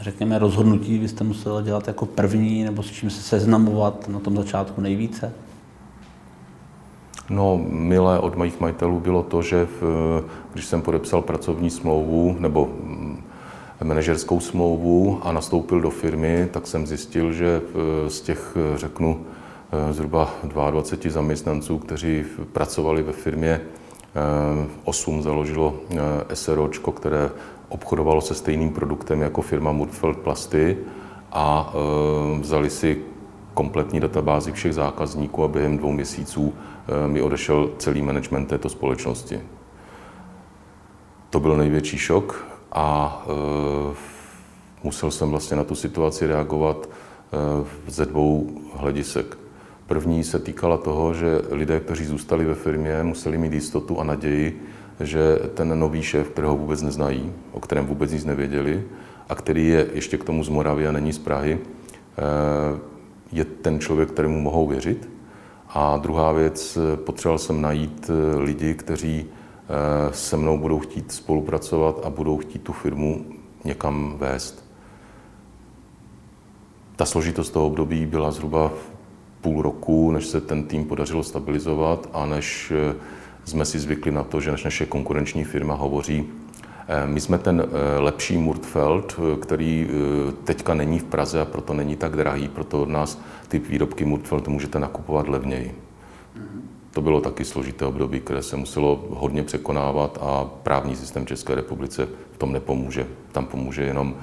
řekněme, 0.00 0.38
rozhodnutí 0.38 0.98
vy 0.98 1.08
jste 1.08 1.24
musel 1.24 1.62
dělat 1.62 1.88
jako 1.88 2.06
první, 2.06 2.64
nebo 2.64 2.82
s 2.82 2.90
čím 2.90 3.10
se 3.10 3.22
seznamovat 3.22 4.08
na 4.08 4.20
tom 4.20 4.36
začátku 4.36 4.80
nejvíce? 4.80 5.32
No, 7.32 7.60
milé 7.68 8.18
od 8.18 8.36
mých 8.36 8.60
majitelů 8.60 9.00
bylo 9.00 9.22
to, 9.22 9.42
že 9.42 9.68
v, 9.80 9.82
když 10.52 10.64
jsem 10.64 10.82
podepsal 10.82 11.22
pracovní 11.22 11.70
smlouvu 11.70 12.36
nebo 12.38 12.66
mm, 12.66 13.22
manažerskou 13.84 14.40
smlouvu 14.40 15.20
a 15.22 15.32
nastoupil 15.32 15.80
do 15.80 15.90
firmy, 15.90 16.48
tak 16.50 16.66
jsem 16.66 16.86
zjistil, 16.86 17.32
že 17.32 17.60
z 18.08 18.20
těch, 18.20 18.56
řeknu, 18.76 19.20
zhruba 19.90 20.30
22 20.44 21.12
zaměstnanců, 21.12 21.78
kteří 21.78 22.24
pracovali 22.52 23.02
ve 23.02 23.12
firmě, 23.12 23.60
8 24.84 25.22
založilo 25.22 25.74
SROčko, 26.34 26.92
které 26.92 27.30
obchodovalo 27.68 28.20
se 28.20 28.34
stejným 28.34 28.70
produktem 28.70 29.20
jako 29.20 29.42
firma 29.42 29.72
Murfeld 29.72 30.18
Plasty 30.18 30.78
a 31.32 31.74
vzali 32.40 32.70
si 32.70 32.98
kompletní 33.54 34.00
databázi 34.00 34.52
všech 34.52 34.74
zákazníků 34.74 35.44
a 35.44 35.48
během 35.48 35.78
dvou 35.78 35.92
měsíců 35.92 36.54
Eh, 36.81 36.81
mi 37.06 37.22
odešel 37.22 37.70
celý 37.78 38.02
management 38.02 38.46
této 38.46 38.68
společnosti. 38.68 39.40
To 41.30 41.40
byl 41.40 41.56
největší 41.56 41.98
šok 41.98 42.44
a 42.72 43.22
eh, 43.26 43.94
musel 44.82 45.10
jsem 45.10 45.30
vlastně 45.30 45.56
na 45.56 45.64
tu 45.64 45.74
situaci 45.74 46.26
reagovat 46.26 46.88
eh, 46.88 47.66
ze 47.86 48.06
dvou 48.06 48.50
hledisek. 48.74 49.38
První 49.86 50.24
se 50.24 50.38
týkala 50.38 50.76
toho, 50.76 51.14
že 51.14 51.40
lidé, 51.50 51.80
kteří 51.80 52.04
zůstali 52.04 52.44
ve 52.44 52.54
firmě, 52.54 53.02
museli 53.02 53.38
mít 53.38 53.52
jistotu 53.52 54.00
a 54.00 54.04
naději, 54.04 54.62
že 55.00 55.38
ten 55.54 55.78
nový 55.78 56.02
šéf, 56.02 56.28
kterého 56.28 56.56
vůbec 56.56 56.82
neznají, 56.82 57.32
o 57.52 57.60
kterém 57.60 57.86
vůbec 57.86 58.12
nic 58.12 58.24
nevěděli 58.24 58.84
a 59.28 59.34
který 59.34 59.68
je 59.68 59.86
ještě 59.92 60.18
k 60.18 60.24
tomu 60.24 60.44
z 60.44 60.48
Moravy 60.48 60.86
a 60.86 60.92
není 60.92 61.12
z 61.12 61.18
Prahy, 61.18 61.58
je 63.32 63.44
ten 63.44 63.80
člověk, 63.80 64.08
kterému 64.08 64.40
mohou 64.40 64.66
věřit 64.66 65.08
a 65.74 65.96
druhá 65.96 66.32
věc, 66.32 66.78
potřeboval 66.96 67.38
jsem 67.38 67.60
najít 67.60 68.10
eh, 68.10 68.36
lidi, 68.36 68.74
kteří 68.74 69.26
eh, 69.26 70.12
se 70.12 70.36
mnou 70.36 70.58
budou 70.58 70.78
chtít 70.78 71.12
spolupracovat 71.12 72.00
a 72.04 72.10
budou 72.10 72.38
chtít 72.38 72.62
tu 72.62 72.72
firmu 72.72 73.24
někam 73.64 74.14
vést. 74.18 74.64
Ta 76.96 77.04
složitost 77.04 77.50
toho 77.50 77.66
období 77.66 78.06
byla 78.06 78.30
zhruba 78.30 78.72
půl 79.40 79.62
roku, 79.62 80.10
než 80.10 80.26
se 80.26 80.40
ten 80.40 80.64
tým 80.64 80.84
podařilo 80.84 81.22
stabilizovat 81.22 82.08
a 82.12 82.26
než 82.26 82.72
eh, 82.76 82.94
jsme 83.44 83.64
si 83.64 83.78
zvykli 83.78 84.12
na 84.12 84.22
to, 84.22 84.40
že 84.40 84.50
než 84.50 84.64
naše 84.64 84.86
konkurenční 84.86 85.44
firma 85.44 85.74
hovoří 85.74 86.28
my 87.06 87.20
jsme 87.20 87.38
ten 87.38 87.64
eh, 87.66 87.98
lepší 88.00 88.38
Murtfeld, 88.38 89.16
eh, 89.18 89.36
který 89.36 89.88
teďka 90.44 90.74
není 90.74 90.98
v 90.98 91.04
Praze 91.04 91.40
a 91.40 91.44
proto 91.44 91.74
není 91.74 91.96
tak 91.96 92.16
drahý, 92.16 92.48
proto 92.48 92.82
od 92.82 92.88
nás 92.88 93.20
ty 93.48 93.58
výrobky 93.58 94.04
Murtfeld 94.04 94.48
můžete 94.48 94.78
nakupovat 94.78 95.28
levněji. 95.28 95.78
To 96.90 97.02
bylo 97.02 97.20
taky 97.20 97.44
složité 97.44 97.86
období, 97.86 98.20
které 98.20 98.42
se 98.42 98.56
muselo 98.56 99.04
hodně 99.10 99.42
překonávat 99.42 100.18
a 100.20 100.44
právní 100.62 100.96
systém 100.96 101.26
České 101.26 101.54
republice 101.54 102.08
v 102.32 102.38
tom 102.38 102.52
nepomůže. 102.52 103.06
Tam 103.32 103.46
pomůže 103.46 103.82
jenom 103.82 104.14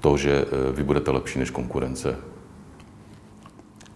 to, 0.00 0.16
že 0.16 0.44
vy 0.72 0.84
budete 0.84 1.10
lepší 1.10 1.38
než 1.38 1.50
konkurence. 1.50 2.16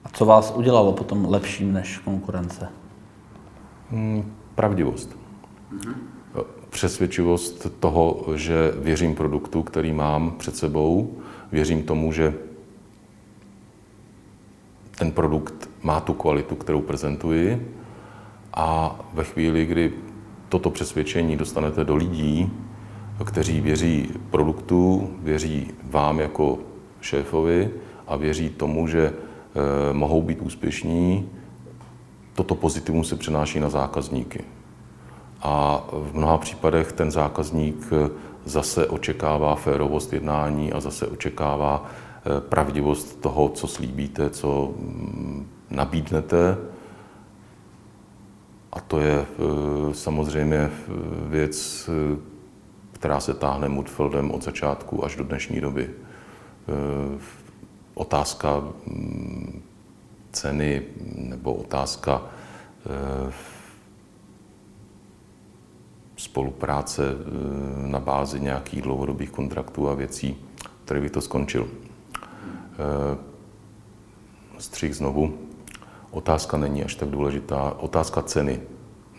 A 0.04 0.08
co 0.08 0.24
vás 0.24 0.52
udělalo 0.56 0.92
potom 0.92 1.26
lepším 1.30 1.72
než 1.72 1.98
konkurence? 1.98 2.68
Hmm, 3.90 4.34
pravdivost. 4.54 5.16
Mm-hmm 5.72 6.21
přesvědčivost 6.72 7.66
toho, 7.80 8.24
že 8.34 8.72
věřím 8.76 9.14
produktu, 9.14 9.62
který 9.62 9.92
mám 9.92 10.30
před 10.30 10.56
sebou, 10.56 11.18
věřím 11.52 11.82
tomu, 11.82 12.12
že 12.12 12.34
ten 14.98 15.12
produkt 15.12 15.70
má 15.82 16.00
tu 16.00 16.14
kvalitu, 16.14 16.56
kterou 16.56 16.80
prezentuji 16.80 17.74
a 18.54 18.96
ve 19.12 19.24
chvíli, 19.24 19.66
kdy 19.66 19.92
toto 20.48 20.70
přesvědčení 20.70 21.36
dostanete 21.36 21.84
do 21.84 21.96
lidí, 21.96 22.50
kteří 23.24 23.60
věří 23.60 24.08
produktu, 24.30 25.10
věří 25.18 25.70
vám 25.82 26.20
jako 26.20 26.58
šéfovi 27.00 27.70
a 28.06 28.16
věří 28.16 28.50
tomu, 28.50 28.88
že 28.88 29.02
e, 29.06 29.12
mohou 29.92 30.22
být 30.22 30.40
úspěšní, 30.40 31.28
toto 32.34 32.54
pozitivum 32.54 33.04
se 33.04 33.16
přenáší 33.16 33.60
na 33.60 33.68
zákazníky. 33.68 34.44
A 35.42 35.84
v 35.92 36.14
mnoha 36.14 36.38
případech 36.38 36.92
ten 36.92 37.10
zákazník 37.10 37.90
zase 38.44 38.86
očekává 38.86 39.54
férovost 39.54 40.12
jednání 40.12 40.72
a 40.72 40.80
zase 40.80 41.06
očekává 41.06 41.84
eh, 41.86 42.40
pravdivost 42.40 43.20
toho, 43.20 43.48
co 43.48 43.66
slíbíte, 43.66 44.30
co 44.30 44.74
mm, 44.78 45.48
nabídnete. 45.70 46.56
A 48.72 48.80
to 48.80 49.00
je 49.00 49.18
eh, 49.20 49.94
samozřejmě 49.94 50.56
eh, 50.56 50.70
věc, 51.28 51.90
která 52.92 53.20
se 53.20 53.34
táhne 53.34 53.68
Mudfeldem 53.68 54.30
od 54.30 54.44
začátku 54.44 55.04
až 55.04 55.16
do 55.16 55.24
dnešní 55.24 55.60
doby. 55.60 55.90
Otázka 57.94 58.62
mm, 58.86 59.62
ceny 60.32 60.82
nebo 61.16 61.54
otázka 61.54 62.22
spolupráce 66.22 67.02
eh, 67.04 67.88
na 67.88 68.00
bázi 68.00 68.40
nějakých 68.40 68.82
dlouhodobých 68.82 69.30
kontraktů 69.30 69.88
a 69.88 69.94
věcí, 69.94 70.36
které 70.84 71.00
by 71.00 71.10
to 71.10 71.20
skončil. 71.20 71.68
Eh, 72.14 73.16
střih 74.58 74.96
znovu. 74.96 75.34
Otázka 76.10 76.56
není 76.56 76.84
až 76.84 76.94
tak 76.94 77.08
důležitá. 77.08 77.74
Otázka 77.78 78.22
ceny 78.22 78.60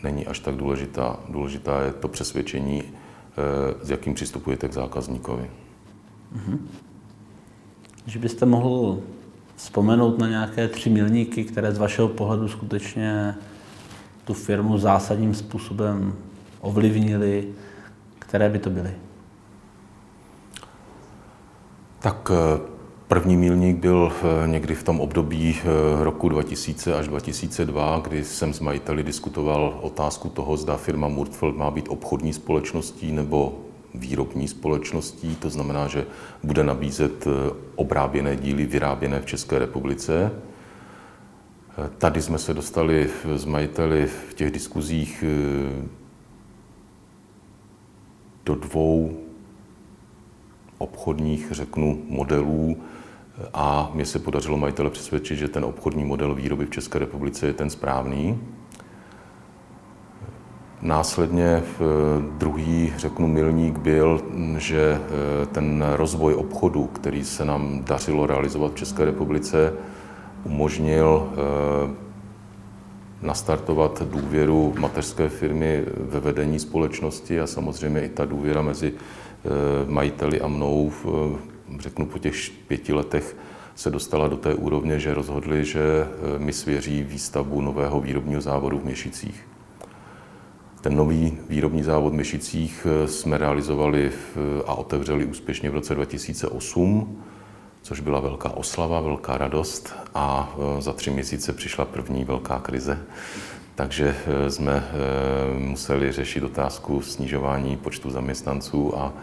není 0.03 0.27
až 0.27 0.39
tak 0.39 0.55
důležitá. 0.55 1.19
Důležitá 1.29 1.81
je 1.81 1.93
to 1.93 2.07
přesvědčení, 2.07 2.83
eh, 2.83 3.85
s 3.85 3.89
jakým 3.89 4.13
přistupujete 4.13 4.69
k 4.69 4.73
zákazníkovi. 4.73 5.51
Mm-hmm. 6.35 6.57
Že 8.05 8.19
byste 8.19 8.45
mohl 8.45 8.99
vzpomenout 9.55 10.17
na 10.19 10.29
nějaké 10.29 10.67
tři 10.67 10.89
milníky, 10.89 11.43
které 11.43 11.71
z 11.71 11.77
vašeho 11.77 12.07
pohledu 12.07 12.47
skutečně 12.47 13.35
tu 14.23 14.33
firmu 14.33 14.77
zásadním 14.77 15.33
způsobem 15.33 16.15
ovlivnili, 16.63 17.47
které 18.19 18.49
by 18.49 18.59
to 18.59 18.69
byly? 18.69 18.91
Tak 21.99 22.31
eh, 22.33 22.61
první 23.07 23.37
milník 23.37 23.77
byl 23.77 24.11
eh, 24.11 24.47
někdy 24.47 24.75
v 24.75 24.83
tom 24.83 24.99
období 24.99 25.57
eh, 25.59 26.03
roku 26.03 26.29
2000 26.29 26.95
až 26.95 27.07
2002, 27.07 28.01
kdy 28.03 28.23
jsem 28.23 28.53
s 28.53 28.59
majiteli 28.59 29.03
diskutoval 29.03 29.79
otázku 29.81 30.29
toho, 30.29 30.57
zda 30.57 30.77
firma 30.77 31.07
Murtfeld 31.07 31.57
má 31.57 31.71
být 31.71 31.85
obchodní 31.89 32.33
společností 32.33 33.11
nebo 33.11 33.59
výrobní 33.93 34.47
společností, 34.47 35.35
to 35.35 35.49
znamená, 35.49 35.87
že 35.87 36.05
bude 36.43 36.63
nabízet 36.63 37.27
obráběné 37.75 38.35
díly 38.35 38.65
vyráběné 38.65 39.21
v 39.21 39.25
České 39.25 39.59
republice. 39.59 40.31
Tady 41.97 42.21
jsme 42.21 42.37
se 42.37 42.53
dostali 42.53 43.09
s 43.35 43.45
majiteli 43.45 44.05
v 44.29 44.33
těch 44.33 44.51
diskuzích 44.51 45.23
do 48.45 48.55
dvou 48.55 49.17
obchodních, 50.77 51.47
řeknu, 51.51 52.01
modelů 52.09 52.77
a 53.53 53.91
mě 53.93 54.05
se 54.05 54.19
podařilo 54.19 54.57
majitele 54.57 54.89
přesvědčit, 54.89 55.35
že 55.35 55.47
ten 55.47 55.65
obchodní 55.65 56.03
model 56.03 56.35
výroby 56.35 56.65
v 56.65 56.69
České 56.69 56.99
republice 56.99 57.47
je 57.47 57.53
ten 57.53 57.69
správný. 57.69 58.39
Následně 60.81 61.63
v 61.79 61.81
druhý, 62.37 62.93
řeknu, 62.97 63.27
milník 63.27 63.77
byl, 63.77 64.21
že 64.57 65.01
eh, 65.01 65.45
ten 65.45 65.85
rozvoj 65.95 66.33
obchodu, 66.33 66.85
který 66.85 67.23
se 67.25 67.45
nám 67.45 67.83
dařilo 67.83 68.27
realizovat 68.27 68.71
v 68.71 68.75
České 68.75 69.05
republice, 69.05 69.73
umožnil 70.43 71.31
eh, 71.31 72.02
nastartovat 73.23 74.01
důvěru 74.01 74.73
mateřské 74.79 75.29
firmy 75.29 75.83
ve 75.97 76.19
vedení 76.19 76.59
společnosti 76.59 77.39
a 77.39 77.47
samozřejmě 77.47 78.01
i 78.01 78.09
ta 78.09 78.25
důvěra 78.25 78.61
mezi 78.61 78.93
eh, 78.93 79.49
majiteli 79.91 80.41
a 80.41 80.47
mnou, 80.47 80.91
řeknu 81.79 82.05
po 82.05 82.19
těch 82.19 82.35
pěti 82.67 82.93
letech, 82.93 83.35
se 83.75 83.89
dostala 83.89 84.27
do 84.27 84.37
té 84.37 84.53
úrovně, 84.53 84.99
že 84.99 85.13
rozhodli, 85.13 85.65
že 85.65 85.81
eh, 85.81 86.39
mi 86.39 86.53
svěří 86.53 87.03
výstavbu 87.03 87.61
nového 87.61 88.01
výrobního 88.01 88.41
závodu 88.41 88.79
v 88.79 88.85
Měšicích. 88.85 89.47
Ten 90.81 90.95
nový 90.95 91.37
výrobní 91.49 91.83
závod 91.83 92.13
v 92.13 92.15
Myšicích 92.15 92.87
jsme 93.05 93.37
realizovali 93.37 94.11
a 94.67 94.73
otevřeli 94.73 95.25
úspěšně 95.25 95.69
v 95.69 95.73
roce 95.73 95.95
2008, 95.95 97.23
což 97.83 97.99
byla 97.99 98.19
velká 98.19 98.49
oslava, 98.49 99.01
velká 99.01 99.37
radost 99.37 99.95
a 100.15 100.55
za 100.79 100.93
tři 100.93 101.11
měsíce 101.11 101.53
přišla 101.53 101.85
první 101.85 102.23
velká 102.25 102.59
krize. 102.59 102.99
Takže 103.75 104.15
jsme 104.49 104.87
museli 105.57 106.11
řešit 106.11 106.43
otázku 106.43 107.01
snižování 107.01 107.77
počtu 107.77 108.09
zaměstnanců 108.09 108.97
a 108.97 109.13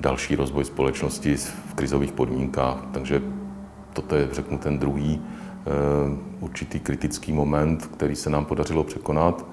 další 0.00 0.36
rozvoj 0.36 0.64
společnosti 0.64 1.36
v 1.36 1.74
krizových 1.74 2.12
podmínkách. 2.12 2.78
Takže 2.92 3.22
toto 3.92 4.16
je, 4.16 4.28
řeknu, 4.32 4.58
ten 4.58 4.78
druhý 4.78 5.22
určitý 6.40 6.80
kritický 6.80 7.32
moment, 7.32 7.86
který 7.86 8.16
se 8.16 8.30
nám 8.30 8.44
podařilo 8.44 8.84
překonat. 8.84 9.46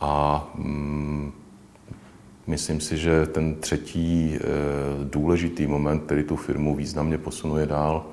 A 0.00 0.44
mm, 0.54 1.32
myslím 2.50 2.80
si, 2.80 2.96
že 2.96 3.26
ten 3.26 3.54
třetí 3.54 4.36
eh, 4.36 4.40
důležitý 5.04 5.66
moment, 5.66 6.00
který 6.00 6.24
tu 6.24 6.36
firmu 6.36 6.76
významně 6.76 7.18
posunuje 7.18 7.66
dál, 7.66 8.06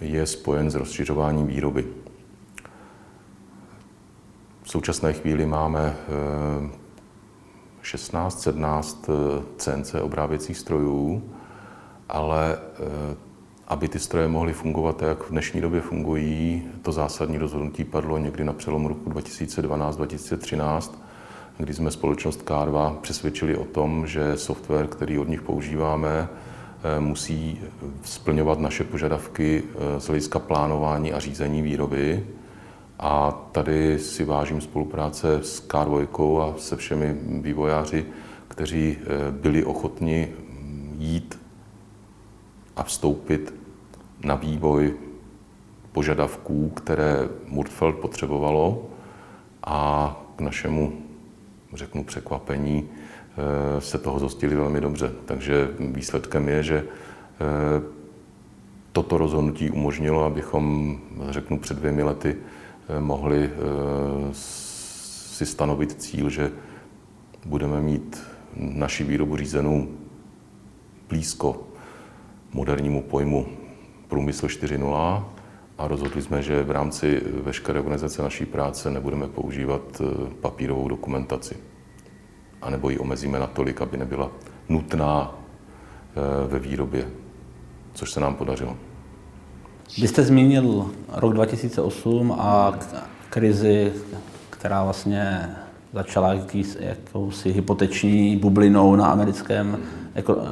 je 0.00 0.26
spojen 0.26 0.70
s 0.70 0.74
rozšiřováním 0.74 1.46
výroby. 1.46 1.84
V 4.62 4.70
současné 4.70 5.12
chvíli 5.12 5.46
máme 5.46 5.96
16-17 7.82 8.96
eh, 9.08 9.42
CNC 9.56 9.94
obráběcích 9.94 10.58
strojů, 10.58 11.22
ale 12.08 12.58
eh, 12.58 13.16
aby 13.68 13.88
ty 13.88 13.98
stroje 13.98 14.28
mohly 14.28 14.52
fungovat 14.52 14.96
tak, 14.96 15.08
jak 15.08 15.22
v 15.22 15.30
dnešní 15.30 15.60
době 15.60 15.80
fungují, 15.80 16.62
to 16.82 16.92
zásadní 16.92 17.38
rozhodnutí 17.38 17.84
padlo 17.84 18.18
někdy 18.18 18.44
na 18.44 18.52
přelomu 18.52 18.88
roku 18.88 19.10
2012-2013, 19.10 20.92
kdy 21.60 21.74
jsme 21.74 21.90
společnost 21.90 22.44
K2 22.44 22.96
přesvědčili 22.96 23.56
o 23.56 23.64
tom, 23.64 24.06
že 24.06 24.36
software, 24.36 24.86
který 24.86 25.18
od 25.18 25.28
nich 25.28 25.42
používáme, 25.42 26.28
eh, 26.28 27.00
musí 27.00 27.60
splňovat 28.02 28.58
naše 28.58 28.84
požadavky 28.84 29.62
z 29.98 30.06
hlediska 30.06 30.38
plánování 30.38 31.12
a 31.12 31.18
řízení 31.18 31.62
výroby. 31.62 32.26
A 32.98 33.32
tady 33.52 33.98
si 33.98 34.24
vážím 34.24 34.60
spolupráce 34.60 35.38
s 35.42 35.68
K2 35.68 36.40
a 36.40 36.54
se 36.58 36.76
všemi 36.76 37.16
vývojáři, 37.22 38.06
kteří 38.48 38.96
eh, 39.00 39.30
byli 39.30 39.64
ochotni 39.64 40.28
jít 40.98 41.38
a 42.76 42.82
vstoupit 42.82 43.54
na 44.24 44.34
vývoj 44.34 44.94
požadavků, 45.92 46.68
které 46.68 47.28
Murtfeld 47.46 47.96
potřebovalo. 47.96 48.86
A 49.64 50.16
k 50.36 50.40
našemu, 50.40 50.92
řeknu, 51.72 52.04
překvapení 52.04 52.88
eh, 52.88 53.80
se 53.80 53.98
toho 53.98 54.18
zostili 54.18 54.54
velmi 54.56 54.80
dobře. 54.80 55.12
Takže 55.24 55.68
výsledkem 55.78 56.48
je, 56.48 56.62
že 56.62 56.84
eh, 56.84 57.82
toto 58.92 59.18
rozhodnutí 59.18 59.70
umožnilo, 59.70 60.24
abychom, 60.24 60.98
řeknu, 61.30 61.58
před 61.58 61.76
dvěmi 61.76 62.02
lety 62.02 62.36
Eh, 62.90 63.00
mohli 63.00 63.50
si 64.32 65.46
stanovit 65.46 66.02
cíl, 66.02 66.30
že 66.30 66.52
budeme 67.46 67.80
mít 67.80 68.22
naši 68.56 69.04
výrobu 69.04 69.36
řízenou 69.36 69.88
blízko 71.08 71.62
modernímu 72.52 73.02
pojmu 73.02 73.46
průmysl 74.08 74.46
4.0 74.46 75.24
a 75.80 75.88
rozhodli 75.88 76.22
jsme, 76.22 76.42
že 76.42 76.62
v 76.62 76.70
rámci 76.70 77.22
veškeré 77.42 77.80
organizace 77.80 78.22
naší 78.22 78.46
práce 78.46 78.90
nebudeme 78.90 79.28
používat 79.28 79.82
eh, 80.00 80.04
papírovou 80.40 80.88
dokumentaci. 80.88 81.56
A 82.62 82.70
nebo 82.70 82.90
ji 82.90 82.98
omezíme 82.98 83.38
natolik, 83.38 83.80
aby 83.80 83.96
nebyla 83.96 84.30
nutná 84.68 85.34
ve 86.48 86.58
výrobě, 86.58 87.08
což 87.94 88.10
se 88.10 88.20
nám 88.20 88.34
podařilo. 88.34 88.76
Vy 89.98 90.08
jste 90.08 90.22
zmínil 90.22 90.90
rok 91.08 91.34
2008 91.34 92.36
a 92.38 92.78
krizi, 93.30 93.92
která 94.50 94.84
vlastně 94.84 95.50
začala 95.92 96.32
jakýs, 96.32 96.76
jakousi 96.80 97.52
hypoteční 97.52 98.36
bublinou 98.36 98.96
na 98.96 99.06
americkém 99.06 99.78
jako, 100.14 100.34
uh, 100.34 100.42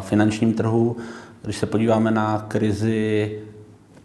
finančním 0.00 0.54
trhu. 0.54 0.96
Když 1.42 1.56
se 1.56 1.66
podíváme 1.66 2.10
na 2.10 2.44
krizi 2.48 3.38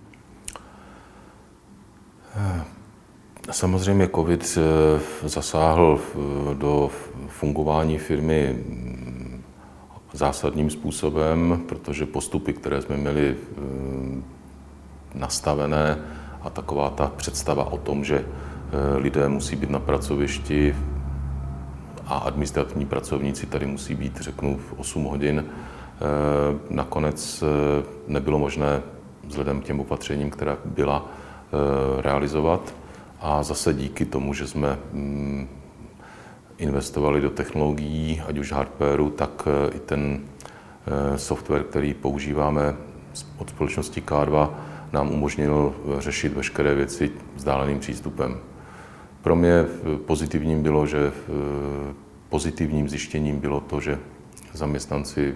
Samozřejmě 3.51 4.09
COVID 4.15 4.57
zasáhl 5.23 5.99
do 6.53 6.89
fungování 7.27 7.97
firmy 7.97 8.63
zásadním 10.13 10.69
způsobem, 10.69 11.63
protože 11.69 12.05
postupy, 12.05 12.53
které 12.53 12.81
jsme 12.81 12.97
měli 12.97 13.35
eh, 13.35 14.21
nastavené 15.15 15.97
a 16.41 16.49
taková 16.49 16.89
ta 16.89 17.11
představa 17.15 17.71
o 17.71 17.77
tom, 17.77 18.03
že 18.03 18.25
eh, 18.25 18.97
lidé 18.97 19.29
musí 19.29 19.55
být 19.55 19.69
na 19.69 19.79
pracovišti 19.79 20.75
a 22.05 22.17
administrativní 22.17 22.85
pracovníci 22.85 23.45
tady 23.45 23.65
musí 23.65 23.95
být, 23.95 24.21
řeknu, 24.21 24.57
v 24.57 24.73
8 24.79 25.03
hodin, 25.03 25.45
eh, 25.45 26.03
nakonec 26.69 27.43
nebylo 28.07 28.39
možné 28.39 28.81
vzhledem 29.27 29.61
k 29.61 29.63
těm 29.63 29.79
opatřením, 29.79 30.29
která 30.29 30.57
byla, 30.65 31.05
realizovat. 32.01 32.73
A 33.21 33.43
zase 33.43 33.73
díky 33.73 34.05
tomu, 34.05 34.33
že 34.33 34.47
jsme 34.47 34.77
mm, 34.93 35.47
investovali 36.57 37.21
do 37.21 37.29
technologií, 37.29 38.21
ať 38.27 38.37
už 38.37 38.51
hardwareu, 38.51 39.09
tak 39.09 39.47
eh, 39.47 39.75
i 39.75 39.79
ten 39.79 40.19
eh, 40.19 41.17
software, 41.17 41.63
který 41.63 41.93
používáme 41.93 42.75
od 43.37 43.49
společnosti 43.49 44.01
K2, 44.01 44.49
nám 44.93 45.11
umožnil 45.11 45.75
eh, 45.75 46.01
řešit 46.01 46.33
veškeré 46.33 46.75
věci 46.75 47.11
vzdáleným 47.35 47.79
přístupem. 47.79 48.37
Pro 49.21 49.35
mě 49.35 49.65
pozitivním 50.05 50.63
bylo, 50.63 50.87
že 50.87 51.11
pozitivním 52.29 52.89
zjištěním 52.89 53.39
bylo 53.39 53.59
to, 53.59 53.81
že 53.81 53.99
zaměstnanci 54.53 55.35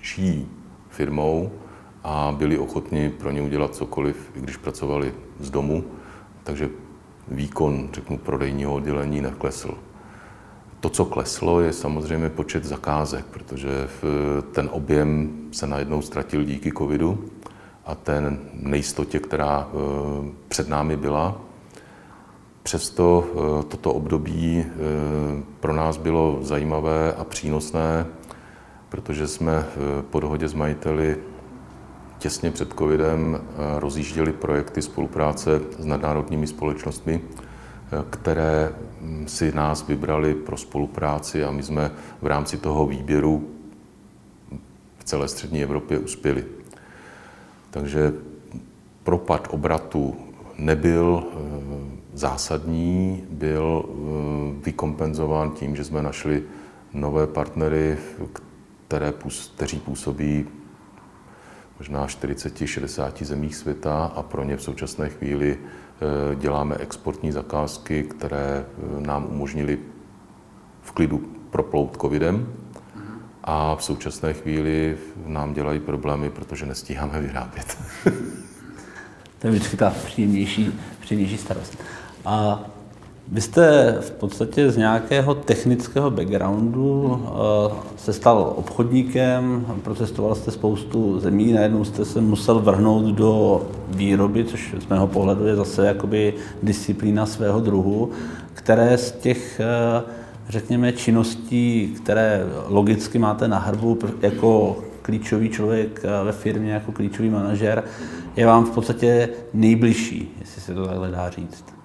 žijí 0.00 0.48
firmou 0.90 1.50
a 2.04 2.34
byli 2.38 2.58
ochotni 2.58 3.10
pro 3.10 3.30
ně 3.30 3.42
udělat 3.42 3.74
cokoliv, 3.74 4.32
i 4.34 4.40
když 4.40 4.56
pracovali 4.56 5.14
z 5.40 5.50
domu. 5.50 5.84
Takže 6.44 6.68
výkon, 7.28 7.88
řeknu, 7.92 8.18
prodejního 8.18 8.74
oddělení 8.74 9.20
neklesl. 9.20 9.74
To, 10.80 10.88
co 10.88 11.04
kleslo, 11.04 11.60
je 11.60 11.72
samozřejmě 11.72 12.28
počet 12.28 12.64
zakázek, 12.64 13.26
protože 13.26 13.88
ten 14.52 14.68
objem 14.72 15.30
se 15.52 15.66
najednou 15.66 16.02
ztratil 16.02 16.44
díky 16.44 16.72
covidu 16.72 17.24
a 17.86 17.94
ten 17.94 18.38
nejistotě, 18.52 19.18
která 19.18 19.68
e, 19.68 19.76
před 20.48 20.68
námi 20.68 20.96
byla. 20.96 21.40
Přesto 22.62 23.24
e, 23.26 23.62
toto 23.62 23.92
období 23.92 24.64
pro 25.60 25.72
nás 25.72 25.96
bylo 25.96 26.38
zajímavé 26.42 27.12
a 27.12 27.24
přínosné, 27.24 28.06
protože 28.88 29.26
jsme 29.26 29.66
po 30.10 30.20
dohodě 30.20 30.48
s 30.48 30.54
majiteli 30.54 31.16
těsně 32.18 32.50
před 32.50 32.72
covidem 32.78 33.40
eh, 33.40 33.80
rozjížděli 33.80 34.32
projekty 34.32 34.82
spolupráce 34.82 35.60
s 35.78 35.84
nadnárodními 35.84 36.46
společnostmi, 36.46 37.20
eh, 37.20 37.47
které 38.10 38.72
hm, 39.00 39.24
si 39.28 39.52
nás 39.52 39.86
vybrali 39.86 40.34
pro 40.34 40.56
spolupráci 40.56 41.44
a 41.44 41.50
my 41.50 41.62
jsme 41.62 41.90
v 42.22 42.26
rámci 42.26 42.56
toho 42.56 42.86
výběru 42.86 43.50
v 44.98 45.04
celé 45.04 45.28
střední 45.28 45.62
Evropě 45.62 45.98
uspěli. 45.98 46.44
Takže 47.70 48.12
propad 49.04 49.48
obratu 49.50 50.16
nebyl 50.58 51.24
eh, 51.24 51.38
zásadní, 52.14 53.24
byl 53.30 53.84
vykompenzován 54.64 55.50
tím, 55.50 55.76
že 55.76 55.84
jsme 55.84 56.02
našli 56.02 56.42
nové 56.94 57.26
partnery, 57.26 57.98
které, 58.86 59.12
kteří 59.54 59.78
působí 59.78 60.46
možná 61.78 62.06
40-60 62.06 63.24
zemích 63.24 63.56
světa 63.56 64.12
a 64.16 64.22
pro 64.22 64.44
ně 64.44 64.56
v 64.56 64.62
současné 64.62 65.08
chvíli 65.08 65.58
děláme 66.34 66.76
exportní 66.76 67.32
zakázky, 67.32 68.02
které 68.02 68.66
nám 68.98 69.26
umožnily 69.30 69.78
v 70.82 70.92
klidu 70.92 71.18
proplout 71.50 71.96
covidem 72.00 72.46
a 73.44 73.76
v 73.76 73.84
současné 73.84 74.34
chvíli 74.34 74.98
nám 75.26 75.54
dělají 75.54 75.80
problémy, 75.80 76.30
protože 76.30 76.66
nestíháme 76.66 77.20
vyrábět. 77.20 77.78
to 79.38 79.46
je 79.46 79.50
vždycky 79.50 79.76
ta 79.76 79.90
příjemnější, 79.90 80.80
příjemnější 81.00 81.38
starost. 81.38 81.78
A 82.24 82.64
vy 83.32 83.40
jste 83.40 83.96
v 84.00 84.10
podstatě 84.10 84.70
z 84.70 84.76
nějakého 84.76 85.34
technického 85.34 86.10
backgroundu 86.10 87.22
eh, 87.26 87.74
se 87.96 88.12
stal 88.12 88.52
obchodníkem, 88.56 89.66
procestoval 89.82 90.34
jste 90.34 90.50
spoustu 90.50 91.20
zemí, 91.20 91.52
najednou 91.52 91.84
jste 91.84 92.04
se 92.04 92.20
musel 92.20 92.60
vrhnout 92.60 93.04
do 93.04 93.62
výroby, 93.88 94.44
což 94.44 94.74
z 94.78 94.86
mého 94.86 95.06
pohledu 95.06 95.46
je 95.46 95.56
zase 95.56 95.86
jakoby 95.86 96.34
disciplína 96.62 97.26
svého 97.26 97.60
druhu, 97.60 98.10
které 98.54 98.98
z 98.98 99.12
těch 99.12 99.60
eh, 99.60 100.02
řekněme, 100.48 100.92
činností, 100.92 101.94
které 102.02 102.46
logicky 102.66 103.18
máte 103.18 103.48
na 103.48 103.58
hrbu 103.58 103.98
jako 104.22 104.76
klíčový 105.02 105.48
člověk 105.48 106.00
eh, 106.04 106.24
ve 106.24 106.32
firmě, 106.32 106.72
jako 106.72 106.92
klíčový 106.92 107.30
manažer, 107.30 107.84
je 108.36 108.46
vám 108.46 108.64
v 108.64 108.70
podstatě 108.70 109.28
nejbližší, 109.54 110.36
jestli 110.40 110.60
se 110.60 110.74
to 110.74 110.86
takhle 110.86 111.10
dá 111.10 111.30
říct. 111.30 111.77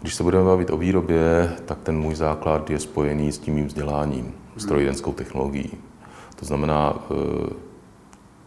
Když 0.00 0.14
se 0.14 0.22
budeme 0.22 0.44
bavit 0.44 0.70
o 0.70 0.76
výrobě, 0.76 1.56
tak 1.64 1.78
ten 1.82 1.98
můj 1.98 2.14
základ 2.14 2.70
je 2.70 2.78
spojený 2.78 3.32
s 3.32 3.38
tím 3.38 3.54
mým 3.54 3.66
vzděláním, 3.66 4.34
strojidenskou 4.56 5.12
technologií. 5.12 5.70
To 6.36 6.46
znamená, 6.46 6.94
eh, 7.10 7.52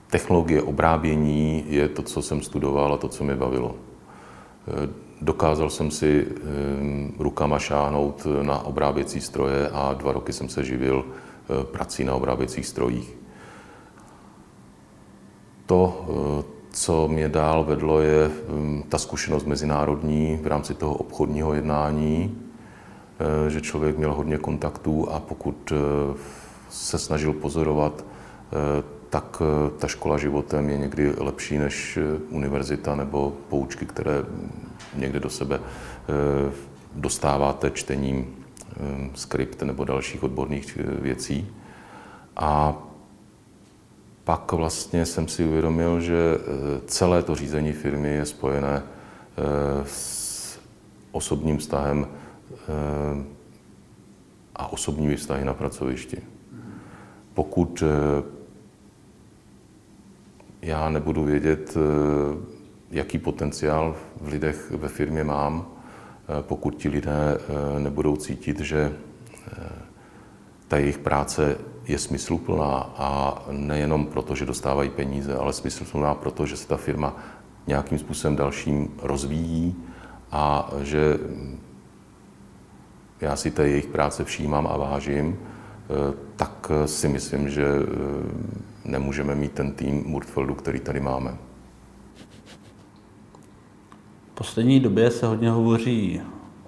technologie 0.07 0.61
obrábění 0.61 1.65
je 1.67 1.87
to, 1.87 2.01
co 2.01 2.21
jsem 2.21 2.41
studoval 2.41 2.93
a 2.93 2.97
to, 2.97 3.07
co 3.07 3.23
mě 3.23 3.35
bavilo. 3.35 3.75
Eh, 3.75 4.89
dokázal 5.21 5.69
jsem 5.69 5.91
si 5.91 6.27
rukama 7.19 7.59
šáhnout 7.59 8.27
na 8.41 8.65
obráběcí 8.65 9.21
stroje 9.21 9.69
a 9.69 9.93
dva 9.93 10.11
roky 10.11 10.33
jsem 10.33 10.49
se 10.49 10.63
živil 10.63 11.05
prací 11.71 12.03
na 12.03 12.15
obráběcích 12.15 12.65
strojích. 12.65 13.17
To, 15.65 16.05
co 16.71 17.07
mě 17.07 17.29
dál 17.29 17.63
vedlo, 17.63 18.01
je 18.01 18.31
mm, 18.47 18.83
ta 18.89 18.97
zkušenost 18.97 19.45
mezinárodní 19.45 20.39
v 20.41 20.47
rámci 20.47 20.73
toho 20.73 20.93
obchodního 20.93 21.53
jednání, 21.53 22.37
eh, 23.19 23.49
že 23.49 23.61
člověk 23.61 23.97
měl 23.97 24.13
hodně 24.13 24.37
kontaktů 24.37 25.09
a 25.09 25.19
pokud 25.19 25.73
eh, 25.75 26.17
se 26.69 26.99
snažil 26.99 27.33
pozorovat, 27.33 28.05
eh, 28.05 28.83
tak 29.09 29.41
ta 29.77 29.87
škola 29.87 30.17
životem 30.17 30.69
je 30.69 30.77
někdy 30.77 31.13
lepší 31.17 31.57
než 31.57 31.99
univerzita 32.29 32.95
nebo 32.95 33.33
poučky, 33.49 33.85
které 33.85 34.23
někde 34.95 35.19
do 35.19 35.29
sebe 35.29 35.59
dostáváte 36.95 37.71
čtením 37.71 38.35
skript 39.15 39.61
nebo 39.61 39.83
dalších 39.83 40.23
odborných 40.23 40.77
věcí. 41.01 41.47
A 42.35 42.77
pak 44.31 44.51
vlastně 44.51 45.05
jsem 45.05 45.27
si 45.27 45.45
uvědomil, 45.45 46.01
že 46.01 46.15
eh, 46.15 46.81
celé 46.85 47.23
to 47.23 47.35
řízení 47.35 47.73
firmy 47.73 48.09
je 48.09 48.25
spojené 48.25 48.83
eh, 48.83 49.83
s 49.85 50.59
osobním 51.11 51.57
vztahem 51.57 52.07
eh, 52.07 53.23
a 54.55 54.73
osobními 54.73 55.15
vztahy 55.15 55.45
na 55.45 55.53
pracovišti. 55.53 56.17
Pokud 57.33 57.83
já 60.61 60.89
nebudu 60.89 61.23
vědět, 61.23 61.77
jaký 62.91 63.17
potenciál 63.17 63.95
v 64.21 64.27
lidech 64.27 64.71
ve 64.71 64.87
firmě 64.87 65.23
mám, 65.23 65.67
pokud 66.41 66.75
ti 66.75 66.89
lidé 66.89 67.37
nebudou 67.79 68.15
cítit, 68.15 68.59
že 68.59 68.93
ta 70.71 70.77
jejich 70.77 70.97
práce 70.97 71.57
je 71.87 71.99
smysluplná 71.99 72.93
a 72.97 73.41
nejenom 73.51 74.05
proto, 74.05 74.35
že 74.35 74.45
dostávají 74.45 74.89
peníze, 74.89 75.35
ale 75.35 75.53
smysluplná 75.53 76.15
proto, 76.15 76.45
že 76.45 76.57
se 76.57 76.67
ta 76.67 76.77
firma 76.77 77.15
nějakým 77.67 77.99
způsobem 77.99 78.35
dalším 78.35 78.93
rozvíjí 79.01 79.75
a 80.31 80.71
že 80.81 81.19
já 83.21 83.35
si 83.35 83.51
té 83.51 83.67
jejich 83.67 83.85
práce 83.85 84.23
všímám 84.23 84.67
a 84.67 84.77
vážím, 84.77 85.39
eh, 85.39 86.15
tak 86.35 86.71
si 86.85 87.07
myslím, 87.07 87.49
že 87.49 87.65
eh, 87.67 87.87
nemůžeme 88.85 89.35
mít 89.35 89.51
ten 89.51 89.71
tým 89.71 90.03
Murtfeldu, 90.05 90.55
který 90.55 90.79
tady 90.79 90.99
máme. 90.99 91.37
V 94.31 94.33
poslední 94.33 94.79
době 94.79 95.11
se 95.11 95.27
hodně 95.27 95.49
hovoří 95.49 96.21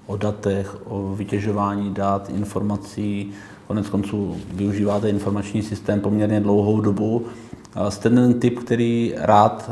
o 0.06 0.18
datech, 0.18 0.76
o 0.86 1.16
vytěžování 1.16 1.94
dat, 1.94 2.30
informací, 2.30 3.34
Konec 3.74 3.90
konců 3.90 4.38
využíváte 4.54 5.10
informační 5.10 5.62
systém 5.62 6.00
poměrně 6.00 6.40
dlouhou 6.40 6.82
dobu. 6.82 7.26
Jste 7.90 8.10
ten 8.10 8.40
typ, 8.40 8.60
který 8.60 9.14
rád 9.18 9.70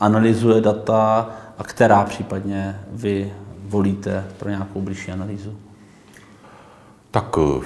analyzuje 0.00 0.60
data 0.60 1.30
a 1.58 1.64
která 1.64 2.04
případně 2.04 2.80
vy 2.92 3.32
volíte 3.64 4.24
pro 4.38 4.50
nějakou 4.50 4.80
blížší 4.80 5.12
analýzu? 5.12 5.56
Tak 7.10 7.36
e, 7.38 7.64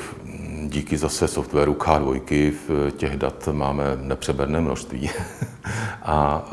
díky 0.69 0.99
zase 0.99 1.29
softwaru 1.29 1.73
K2 1.75 2.53
v 2.69 2.91
těch 2.91 3.17
dat 3.17 3.49
máme 3.53 3.85
nepřeberné 4.03 4.61
množství 4.61 5.11
a 6.03 6.49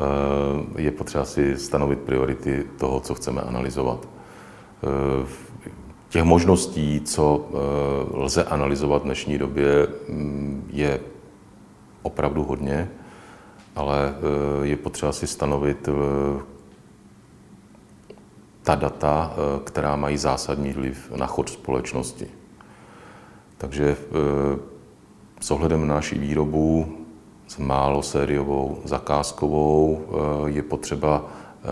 e, 0.76 0.82
je 0.82 0.90
potřeba 0.90 1.24
si 1.24 1.56
stanovit 1.56 1.98
priority 1.98 2.64
toho, 2.78 3.00
co 3.00 3.14
chceme 3.14 3.42
analyzovat. 3.42 4.08
Těch 6.14 6.24
možností, 6.24 7.00
co 7.00 7.48
eh, 7.48 7.56
lze 8.16 8.44
analyzovat 8.44 9.02
v 9.02 9.04
dnešní 9.04 9.38
době, 9.38 9.86
mm, 10.08 10.68
je 10.72 11.00
opravdu 12.02 12.44
hodně, 12.44 12.90
ale 13.76 14.14
eh, 14.14 14.66
je 14.66 14.76
potřeba 14.76 15.12
si 15.12 15.26
stanovit 15.26 15.88
eh, 15.88 16.42
ta 18.62 18.74
data, 18.74 19.34
která 19.64 19.96
mají 19.96 20.16
zásadní 20.16 20.72
vliv 20.72 21.12
na 21.16 21.26
chod 21.26 21.48
společnosti. 21.48 22.26
Takže 23.58 23.96
s 25.40 25.50
ohledem 25.50 25.86
na 25.86 25.94
naši 25.94 26.18
výrobu, 26.18 26.96
s 27.46 27.58
málo 27.58 28.02
sériovou 28.02 28.78
zakázkovou, 28.84 30.06
je 30.46 30.62
potřeba 30.62 31.24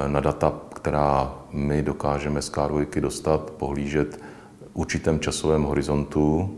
na 0.07 0.21
data, 0.21 0.53
která 0.75 1.35
my 1.53 1.83
dokážeme 1.83 2.43
z 2.43 2.49
k 2.91 3.01
dostat, 3.01 3.51
pohlížet 3.51 4.21
určitém 4.75 5.21
časovém 5.21 5.63
horizontu 5.63 6.57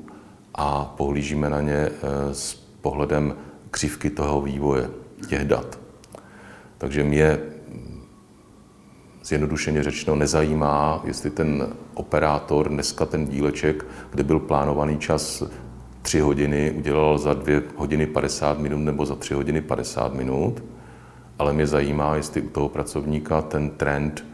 a 0.55 0.85
pohlížíme 0.85 1.50
na 1.50 1.61
ně 1.61 1.77
eh, 1.77 1.90
s 2.35 2.55
pohledem 2.55 3.35
křivky 3.70 4.11
toho 4.11 4.40
vývoje 4.40 4.90
těch 5.29 5.44
dat. 5.44 5.79
Takže 6.79 7.05
mě 7.05 7.38
zjednodušeně 9.24 9.83
řečeno 9.83 10.16
nezajímá, 10.16 11.03
jestli 11.05 11.31
ten 11.31 11.68
operátor 11.94 12.68
dneska 12.68 13.07
ten 13.07 13.27
díleček, 13.27 13.87
kde 14.11 14.22
byl 14.22 14.38
plánovaný 14.38 14.98
čas 14.98 15.42
3 16.03 16.20
hodiny, 16.20 16.70
udělal 16.70 17.18
za 17.18 17.35
2 17.35 17.61
hodiny 17.77 18.07
50 18.07 18.59
minut 18.59 18.79
nebo 18.79 19.07
za 19.07 19.14
3 19.14 19.35
hodiny 19.35 19.61
50 19.61 20.14
minut, 20.14 20.62
ale 21.38 21.53
mě 21.53 21.66
zajímá, 21.66 22.16
jestli 22.16 22.42
u 22.42 22.48
toho 22.48 22.68
pracovníka 22.68 23.42
ten 23.42 23.70
trend 23.70 24.24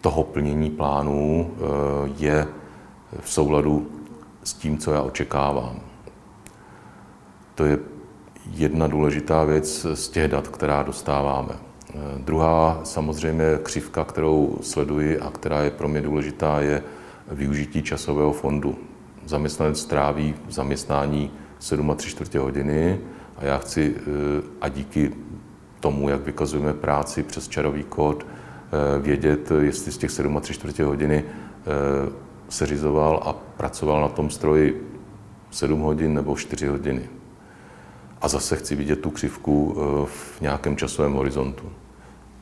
toho 0.00 0.22
plnění 0.22 0.70
plánů 0.70 1.50
eh, 1.50 2.12
je 2.18 2.46
v 3.20 3.30
souladu 3.32 3.90
s 4.44 4.52
tím, 4.52 4.78
co 4.78 4.92
já 4.92 5.02
očekávám. 5.02 5.80
To 7.54 7.64
je 7.64 7.78
jedna 8.50 8.86
důležitá 8.86 9.44
věc 9.44 9.86
z 9.94 10.08
těch 10.08 10.28
dat, 10.28 10.48
která 10.48 10.82
dostáváme. 10.82 11.54
Druhá 12.18 12.80
samozřejmě 12.84 13.44
křivka, 13.62 14.04
kterou 14.04 14.58
sleduji 14.60 15.20
a 15.20 15.30
která 15.30 15.62
je 15.62 15.70
pro 15.70 15.88
mě 15.88 16.00
důležitá, 16.00 16.60
je 16.60 16.82
využití 17.28 17.82
časového 17.82 18.32
fondu. 18.32 18.78
Zaměstnanec 19.26 19.80
stráví 19.80 20.34
v 20.46 20.52
zaměstnání 20.52 21.30
7 21.58 21.90
a 21.90 21.94
3 21.94 22.08
čtvrtě 22.08 22.38
hodiny 22.38 23.00
a 23.36 23.44
já 23.44 23.58
chci 23.58 23.94
eh, 23.96 24.42
a 24.60 24.68
díky 24.68 25.12
tomu, 25.80 26.08
jak 26.08 26.20
vykazujeme 26.20 26.74
práci 26.74 27.22
přes 27.22 27.48
čarový 27.48 27.84
kód, 27.84 28.26
eh, 28.26 29.00
vědět, 29.00 29.52
jestli 29.60 29.92
z 29.92 29.98
těch 29.98 30.10
7 30.10 30.36
a 30.36 30.40
3 30.40 30.54
čtvrtě 30.54 30.84
hodiny 30.84 31.24
eh, 31.24 32.23
seřizoval 32.48 33.22
a 33.24 33.32
pracoval 33.32 34.00
na 34.00 34.08
tom 34.08 34.30
stroji 34.30 34.90
7 35.50 35.80
hodin 35.80 36.14
nebo 36.14 36.36
4 36.36 36.66
hodiny. 36.66 37.08
A 38.20 38.28
zase 38.28 38.56
chci 38.56 38.76
vidět 38.76 39.00
tu 39.00 39.10
křivku 39.10 39.76
eh, 39.76 40.06
v 40.06 40.40
nějakém 40.40 40.76
časovém 40.76 41.12
horizontu. 41.12 41.72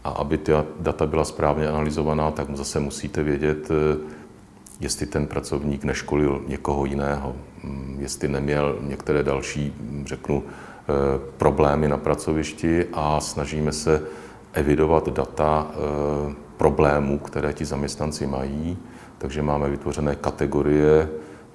A 0.04 0.08
aby 0.08 0.38
ta 0.38 0.64
data 0.80 1.06
byla 1.06 1.24
správně 1.24 1.68
analyzovaná, 1.68 2.30
tak 2.30 2.56
zase 2.56 2.80
musíte 2.80 3.22
vědět, 3.22 3.68
eh, 3.70 3.98
jestli 4.80 5.06
ten 5.06 5.26
pracovník 5.26 5.84
neškolil 5.84 6.42
někoho 6.46 6.84
jiného, 6.84 7.36
mm, 7.62 7.96
jestli 8.00 8.28
neměl 8.28 8.78
některé 8.80 9.22
další, 9.22 9.74
mm, 9.80 10.04
řeknu, 10.06 10.42
eh, 10.42 10.92
problémy 11.36 11.88
na 11.88 11.96
pracovišti 11.96 12.86
a 12.92 13.20
snažíme 13.20 13.72
se 13.72 14.02
evidovat 14.52 15.08
data 15.08 15.70
problémů, 16.56 17.18
které 17.18 17.52
ti 17.52 17.64
zaměstnanci 17.64 18.26
mají. 18.26 18.78
Takže 19.22 19.42
máme 19.42 19.70
vytvořené 19.70 20.16
kategorie, 20.16 21.08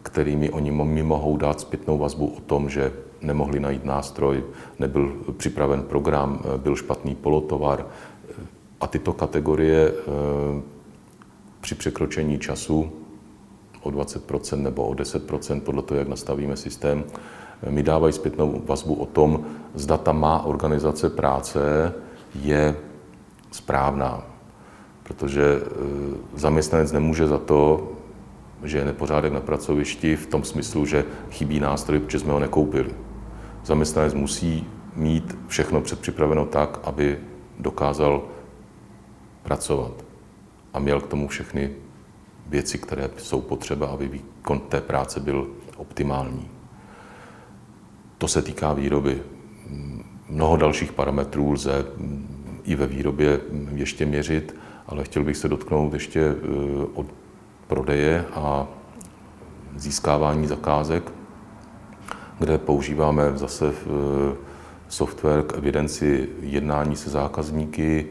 kterými 0.04 0.50
oni 0.50 0.72
mi 0.72 1.04
mohou 1.04 1.38
dát 1.38 1.60
zpětnou 1.60 1.98
vazbu 1.98 2.28
o 2.38 2.42
tom, 2.42 2.70
že 2.70 2.94
nemohli 3.22 3.60
najít 3.60 3.86
nástroj, 3.86 4.44
nebyl 4.80 5.16
připraven 5.38 5.84
program, 5.84 6.40
eh, 6.40 6.58
byl 6.58 6.76
špatný 6.76 7.16
polotovar. 7.16 7.86
A 8.82 8.88
tyto 8.88 9.14
kategorie 9.14 9.94
při 11.62 11.76
překročení 11.76 12.40
času 12.40 12.92
o 13.82 13.90
20% 13.90 14.64
nebo 14.64 14.88
o 14.88 14.94
10%, 14.94 15.64
podle 15.64 15.82
toho, 15.82 15.98
jak 15.98 16.08
nastavíme 16.08 16.58
systém, 16.58 17.04
mi 17.70 17.84
dávají 17.84 18.14
zpětnou 18.14 18.62
vazbu 18.66 18.94
o 18.94 19.06
tom, 19.06 19.46
zda 19.74 19.98
ta 19.98 20.12
má 20.12 20.46
organizace 20.46 21.10
práce 21.10 21.94
je 22.42 22.76
správná. 23.52 24.37
Protože 25.08 25.43
e, 25.43 25.60
zaměstnanec 26.36 26.91
nemůže 26.91 27.28
za 27.28 27.38
to, 27.38 27.91
že 28.63 28.78
je 28.78 28.86
nepořádek 28.86 29.34
na 29.34 29.39
pracovišti 29.39 30.15
v 30.15 30.28
tom 30.28 30.43
smyslu, 30.43 30.86
že 30.86 31.06
chybí 31.32 31.60
nástroj, 31.60 32.00
protože 32.00 32.20
jsme 32.20 32.34
ho 32.34 32.39
nekoupili. 32.39 32.89
Zaměstnanec 33.65 34.13
musí 34.13 34.67
mít 34.96 35.38
všechno 35.48 35.82
předpřipraveno 35.82 36.46
tak, 36.46 36.80
aby 36.84 37.20
dokázal 37.60 38.24
pracovat 39.43 40.06
a 40.74 40.80
měl 40.80 41.02
k 41.02 41.08
tomu 41.08 41.28
všechny 41.28 41.72
věci, 42.48 42.78
které 42.78 43.10
jsou 43.17 43.41
potřeba, 43.41 43.88
aby 43.88 44.08
výkon 44.08 44.60
té 44.60 44.82
práce 44.82 45.20
byl 45.20 45.48
optimální. 45.78 46.50
To 48.17 48.28
se 48.28 48.41
týká 48.41 48.74
výroby. 48.74 49.22
Mnoho 50.30 50.58
dalších 50.58 50.91
parametrů 50.91 51.52
lze 51.52 51.86
i 52.63 52.76
ve 52.76 52.88
výrobě 52.88 53.39
ještě 53.76 54.06
měřit, 54.06 54.56
ale 54.88 55.04
chtěl 55.04 55.23
bych 55.23 55.38
se 55.38 55.50
dotknout 55.50 55.93
ještě 55.93 56.21
eh, 56.21 56.36
od 56.93 57.06
prodeje 57.67 58.26
a 58.34 58.67
získávání 59.76 60.47
zakázek, 60.47 61.12
kde 62.39 62.58
používáme 62.58 63.38
zase 63.38 63.73
eh, 63.73 64.36
software 64.89 65.43
k 65.43 65.58
evidenci 65.58 66.30
jednání 66.41 66.95
se 66.95 67.10
zákazníky, 67.10 68.08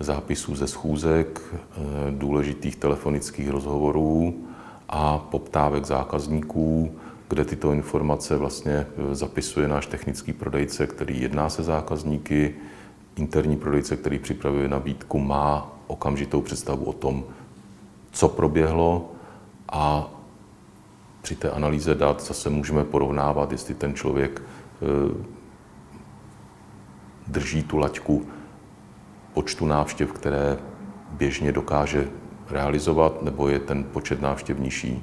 zápisů 0.00 0.56
ze 0.56 0.66
schůzek, 0.66 1.40
eh, 1.52 1.80
důležitých 2.10 2.76
telefonických 2.76 3.50
rozhovorů 3.50 4.44
a 4.88 5.18
poptávek 5.18 5.84
zákazníků, 5.84 6.92
kde 7.28 7.44
tyto 7.44 7.72
informace 7.72 8.36
vlastně 8.36 8.86
zapisuje 9.12 9.68
náš 9.68 9.86
technický 9.86 10.32
prodejce, 10.32 10.86
který 10.86 11.20
jedná 11.20 11.48
se 11.48 11.62
zákazníky. 11.62 12.54
Interní 13.16 13.56
prodejce, 13.56 13.96
který 13.96 14.18
připravuje 14.18 14.68
nabídku, 14.68 15.18
má 15.18 15.75
okamžitou 15.86 16.40
představu 16.40 16.84
o 16.84 16.92
tom, 16.92 17.24
co 18.10 18.28
proběhlo 18.28 19.10
a 19.72 20.10
při 21.22 21.36
té 21.36 21.50
analýze 21.50 21.94
dat 21.94 22.22
zase 22.22 22.50
můžeme 22.50 22.84
porovnávat, 22.84 23.52
jestli 23.52 23.74
ten 23.74 23.94
člověk 23.94 24.42
eh, 24.42 25.24
drží 27.26 27.62
tu 27.62 27.78
laťku 27.78 28.26
počtu 29.34 29.66
návštěv, 29.66 30.12
které 30.12 30.58
běžně 31.10 31.52
dokáže 31.52 32.08
realizovat, 32.50 33.22
nebo 33.22 33.48
je 33.48 33.58
ten 33.58 33.84
počet 33.84 34.20
návštěv 34.20 34.58
nižší. 34.58 35.02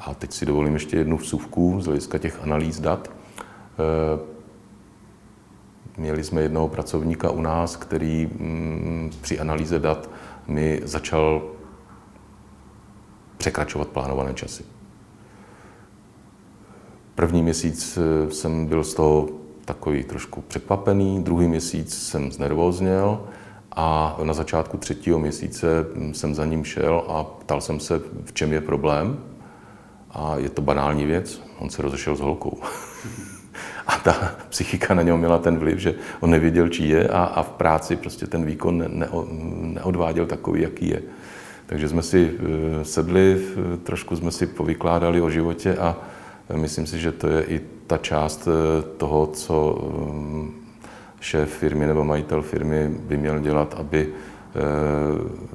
A 0.00 0.14
teď 0.14 0.32
si 0.32 0.46
dovolím 0.46 0.74
ještě 0.74 0.96
jednu 0.96 1.16
vsuvku 1.16 1.80
z 1.80 1.86
hlediska 1.86 2.18
těch 2.18 2.42
analýz 2.42 2.80
dat. 2.80 3.10
Měli 6.00 6.24
jsme 6.24 6.42
jednoho 6.42 6.68
pracovníka 6.68 7.30
u 7.30 7.40
nás, 7.40 7.76
který 7.76 8.26
mm, 8.26 9.10
při 9.20 9.40
analýze 9.40 9.78
dat 9.78 10.10
mi 10.46 10.80
začal 10.84 11.42
překračovat 13.36 13.88
plánované 13.88 14.34
časy. 14.34 14.64
První 17.14 17.42
měsíc 17.42 17.98
eh, 17.98 18.30
jsem 18.30 18.66
byl 18.66 18.84
z 18.84 18.94
toho 18.94 19.28
takový 19.64 20.04
trošku 20.04 20.40
překvapený, 20.40 21.22
druhý 21.22 21.48
měsíc 21.48 22.06
jsem 22.08 22.32
znervózněl 22.32 23.20
a 23.72 24.18
na 24.22 24.34
začátku 24.34 24.76
třetího 24.76 25.18
měsíce 25.18 25.86
jsem 26.12 26.34
za 26.34 26.44
ním 26.44 26.64
šel 26.64 27.04
a 27.08 27.24
ptal 27.24 27.60
jsem 27.60 27.80
se, 27.80 28.00
v 28.24 28.32
čem 28.32 28.52
je 28.52 28.60
problém. 28.60 29.24
A 30.10 30.36
je 30.36 30.50
to 30.50 30.62
banální 30.62 31.04
věc, 31.04 31.42
on 31.58 31.70
se 31.70 31.82
rozešel 31.82 32.16
s 32.16 32.20
holkou. 32.20 32.58
a 33.86 33.98
ta 33.98 34.34
psychika 34.48 34.94
na 34.94 35.02
něho 35.02 35.18
měla 35.18 35.38
ten 35.38 35.58
vliv, 35.58 35.78
že 35.78 35.94
on 36.20 36.30
nevěděl, 36.30 36.68
čí 36.68 36.88
je 36.88 37.08
a, 37.08 37.24
a 37.24 37.42
v 37.42 37.50
práci 37.50 37.96
prostě 37.96 38.26
ten 38.26 38.44
výkon 38.44 38.78
ne, 38.78 38.88
ne, 38.88 39.08
neodváděl 39.60 40.26
takový, 40.26 40.62
jaký 40.62 40.88
je. 40.88 41.02
Takže 41.66 41.88
jsme 41.88 42.02
si 42.02 42.30
eh, 42.30 42.84
sedli, 42.84 43.42
trošku 43.82 44.16
jsme 44.16 44.30
si 44.30 44.46
povykládali 44.46 45.20
o 45.20 45.30
životě 45.30 45.76
a 45.76 45.96
myslím 46.54 46.86
si, 46.86 46.98
že 46.98 47.12
to 47.12 47.28
je 47.28 47.44
i 47.44 47.60
ta 47.86 47.98
část 47.98 48.48
eh, 48.48 48.82
toho, 48.96 49.26
co 49.26 49.78
šéf 51.20 51.50
firmy 51.50 51.86
nebo 51.86 52.04
majitel 52.04 52.42
firmy 52.42 52.88
by 52.88 53.16
měl 53.16 53.38
dělat, 53.38 53.74
aby 53.78 54.08
eh, 54.08 54.60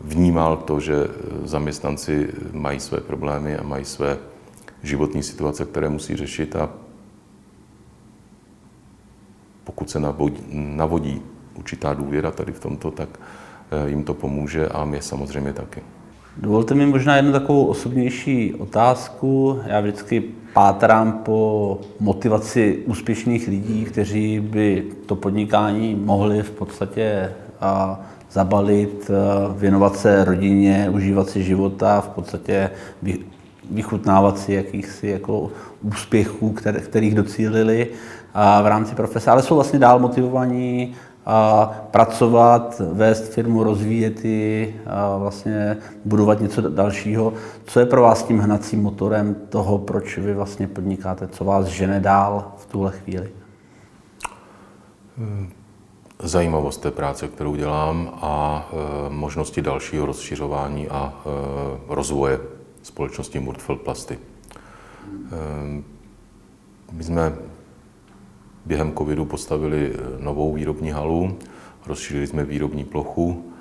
vnímal 0.03 0.57
to, 0.57 0.79
že 0.79 0.95
zaměstnanci 1.43 2.29
mají 2.51 2.79
své 2.79 3.01
problémy 3.01 3.57
a 3.57 3.63
mají 3.63 3.85
své 3.85 4.17
životní 4.83 5.23
situace, 5.23 5.65
které 5.65 5.89
musí 5.89 6.15
řešit 6.15 6.55
a 6.55 6.69
pokud 9.65 9.89
se 9.89 9.99
navodí, 9.99 10.43
navodí 10.53 11.21
určitá 11.57 11.93
důvěra 11.93 12.31
tady 12.31 12.51
v 12.51 12.59
tomto, 12.59 12.91
tak 12.91 13.09
eh, 13.71 13.89
jim 13.89 14.03
to 14.03 14.13
pomůže 14.13 14.67
a 14.67 14.85
mě 14.85 15.01
samozřejmě 15.01 15.53
taky. 15.53 15.81
Dovolte 16.37 16.75
mi 16.75 16.85
možná 16.85 17.15
jednu 17.15 17.31
takovou 17.31 17.65
osobnější 17.65 18.53
otázku. 18.53 19.59
Já 19.65 19.81
vždycky 19.81 20.23
pátrám 20.53 21.11
po 21.11 21.79
motivaci 21.99 22.83
úspěšných 22.85 23.47
lidí, 23.47 23.85
kteří 23.85 24.39
by 24.39 24.83
to 25.05 25.15
podnikání 25.15 25.95
mohli 25.95 26.43
v 26.43 26.51
podstatě 26.51 27.31
zabalit, 28.31 29.11
věnovat 29.57 29.95
se 29.95 30.25
rodině, 30.25 30.89
užívat 30.93 31.29
si 31.29 31.43
života, 31.43 32.01
v 32.01 32.09
podstatě 32.09 32.69
vychutnávat 33.71 34.39
si 34.39 34.53
jakýchsi 34.53 35.07
jako 35.07 35.51
úspěchů, 35.81 36.55
kterých 36.79 37.15
docílili 37.15 37.87
v 38.63 38.67
rámci 38.67 38.95
profese, 38.95 39.31
ale 39.31 39.43
jsou 39.43 39.55
vlastně 39.55 39.79
dál 39.79 39.99
motivovaní 39.99 40.95
a 41.25 41.65
pracovat, 41.91 42.81
vést 42.91 43.33
firmu, 43.33 43.63
rozvíjet 43.63 44.25
ji, 44.25 44.81
a 44.87 45.17
vlastně 45.17 45.77
budovat 46.05 46.39
něco 46.39 46.61
dalšího. 46.61 47.33
Co 47.65 47.79
je 47.79 47.85
pro 47.85 48.01
vás 48.01 48.23
tím 48.23 48.39
hnacím 48.39 48.81
motorem 48.81 49.35
toho, 49.49 49.77
proč 49.77 50.17
vy 50.17 50.33
vlastně 50.33 50.67
podnikáte? 50.67 51.27
Co 51.27 51.45
vás 51.45 51.65
žene 51.65 51.99
dál 51.99 52.51
v 52.57 52.65
tuhle 52.65 52.91
chvíli? 52.91 53.29
Zajímavost 56.19 56.81
té 56.81 56.91
práce, 56.91 57.27
kterou 57.27 57.55
dělám 57.55 58.09
a 58.21 58.65
e, 58.71 59.09
možnosti 59.09 59.61
dalšího 59.61 60.05
rozšiřování 60.05 60.89
a 60.89 61.13
e, 61.13 61.29
rozvoje 61.87 62.39
společnosti 62.83 63.39
Murtfeld 63.39 63.81
Plasty. 63.81 64.19
E, 65.31 65.83
my 66.91 67.03
jsme 67.03 67.33
během 68.65 68.93
covidu 68.93 69.25
postavili 69.25 69.93
eh, 69.93 70.23
novou 70.23 70.53
výrobní 70.53 70.91
halu, 70.91 71.37
rozšířili 71.85 72.27
jsme 72.27 72.45
výrobní 72.45 72.83
plochu, 72.83 73.51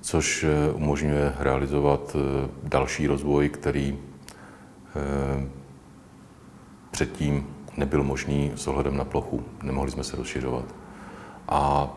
což 0.00 0.44
eh, 0.44 0.72
umožňuje 0.72 1.34
realizovat 1.38 2.16
eh, 2.16 2.48
další 2.62 3.06
rozvoj, 3.06 3.48
který 3.48 3.98
předtím 6.90 7.46
nebyl 7.76 8.02
možný 8.02 8.52
s 8.54 8.66
ohledem 8.66 8.96
na 8.96 9.04
plochu. 9.04 9.42
Nemohli 9.62 9.90
jsme 9.90 10.04
se 10.04 10.16
rozšiřovat. 10.16 10.64
A 11.48 11.90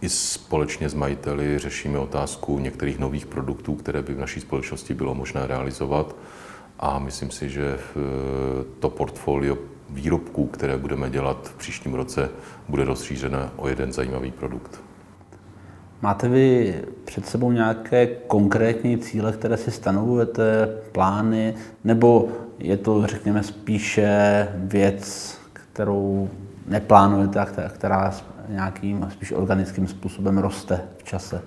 i 0.00 0.08
společně 0.08 0.88
s 0.88 0.94
majiteli 0.94 1.58
řešíme 1.58 1.98
otázku 1.98 2.58
některých 2.58 2.98
nových 2.98 3.26
produktů, 3.26 3.74
které 3.74 4.02
by 4.02 4.14
v 4.14 4.18
naší 4.18 4.40
společnosti 4.40 4.94
bylo 4.94 5.14
možné 5.14 5.46
realizovat. 5.46 6.16
A 6.80 6.98
myslím 6.98 7.30
si, 7.30 7.50
že 7.50 7.78
to 8.78 8.90
portfolio 8.90 9.58
výrobků, 9.94 10.46
které 10.46 10.76
budeme 10.76 11.10
dělat 11.10 11.48
v 11.48 11.54
příštím 11.54 11.94
roce, 11.94 12.30
bude 12.68 12.84
rozšířené 12.84 13.50
o 13.56 13.68
jeden 13.68 13.92
zajímavý 13.92 14.30
produkt. 14.30 14.80
Máte 16.02 16.28
vy 16.28 16.74
před 17.04 17.26
sebou 17.26 17.52
nějaké 17.52 18.06
konkrétní 18.06 18.98
cíle, 18.98 19.32
které 19.32 19.56
si 19.56 19.70
stanovujete, 19.70 20.68
plány, 20.92 21.54
nebo 21.84 22.28
je 22.58 22.76
to, 22.76 23.06
řekněme, 23.06 23.42
spíše 23.42 24.48
věc, 24.54 25.38
kterou 25.52 26.30
neplánujete 26.66 27.40
a 27.40 27.68
která 27.68 28.14
nějakým 28.48 29.08
spíš 29.12 29.32
organickým 29.32 29.88
způsobem 29.88 30.38
roste 30.38 30.80
v 30.98 31.02
čase? 31.02 31.42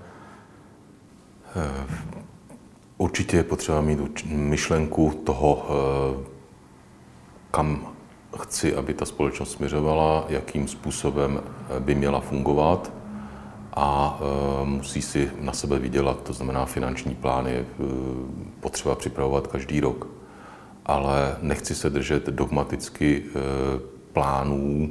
Určitě 2.97 3.37
je 3.37 3.43
potřeba 3.43 3.81
mít 3.81 3.99
myšlenku 4.25 5.21
toho, 5.23 5.65
eh, 5.69 6.23
kam 7.51 7.87
chci, 8.37 8.75
aby 8.75 8.93
ta 8.93 9.05
společnost 9.05 9.51
směřovala, 9.51 10.25
jakým 10.29 10.67
způsobem 10.67 11.41
by 11.79 11.95
měla 11.95 12.19
fungovat 12.19 12.91
a 13.73 14.19
musí 14.63 15.01
si 15.01 15.31
na 15.39 15.53
sebe 15.53 15.79
vydělat, 15.79 16.23
to 16.23 16.33
znamená 16.33 16.65
finanční 16.65 17.15
plány 17.15 17.65
potřeba 18.59 18.95
připravovat 18.95 19.47
každý 19.47 19.79
rok. 19.79 20.07
Ale 20.85 21.37
nechci 21.41 21.75
se 21.75 21.89
držet 21.89 22.27
dogmaticky 22.27 23.23
plánů, 24.13 24.89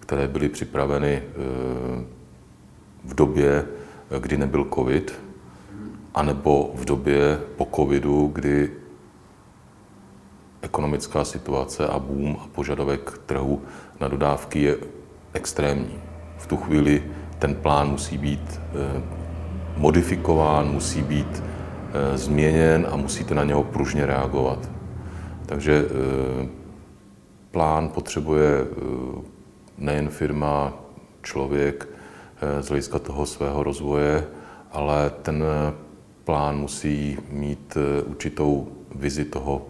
které 0.00 0.28
byly 0.28 0.48
připraveny 0.48 1.22
v 3.04 3.14
době, 3.14 3.66
kdy 4.20 4.36
nebyl 4.38 4.66
covid, 4.74 5.20
anebo 6.14 6.70
v 6.74 6.84
době 6.84 7.40
po 7.56 7.68
covidu, 7.76 8.30
kdy 8.34 8.70
ekonomická 10.62 11.24
situace 11.24 11.86
a 11.88 11.98
boom 11.98 12.36
a 12.40 12.46
požadavek 12.52 13.18
trhu 13.26 13.62
na 14.00 14.08
dodávky 14.08 14.62
je 14.62 14.76
extrémní. 15.32 15.98
V 16.38 16.46
tu 16.46 16.56
chvíli 16.56 17.02
ten 17.38 17.54
plán 17.54 17.90
musí 17.90 18.18
být 18.18 18.60
eh, 18.60 19.02
modifikován, 19.76 20.70
musí 20.72 21.02
být 21.02 21.42
eh, 21.42 22.18
změněn 22.18 22.86
a 22.90 22.96
musíte 22.96 23.34
na 23.34 23.44
něho 23.44 23.64
pružně 23.64 24.06
reagovat. 24.06 24.70
Takže 25.46 25.84
eh, 25.84 26.48
plán 27.50 27.88
potřebuje 27.88 28.66
nejen 29.78 30.08
firma, 30.08 30.72
člověk 31.22 31.88
z 32.60 32.68
hlediska 32.68 32.98
toho 32.98 33.26
svého 33.26 33.62
rozvoje, 33.62 34.26
ale 34.72 35.10
ten 35.22 35.44
plán 36.24 36.58
musí 36.58 37.18
mít 37.30 37.76
určitou 38.06 38.68
vizi 38.94 39.24
toho, 39.24 39.66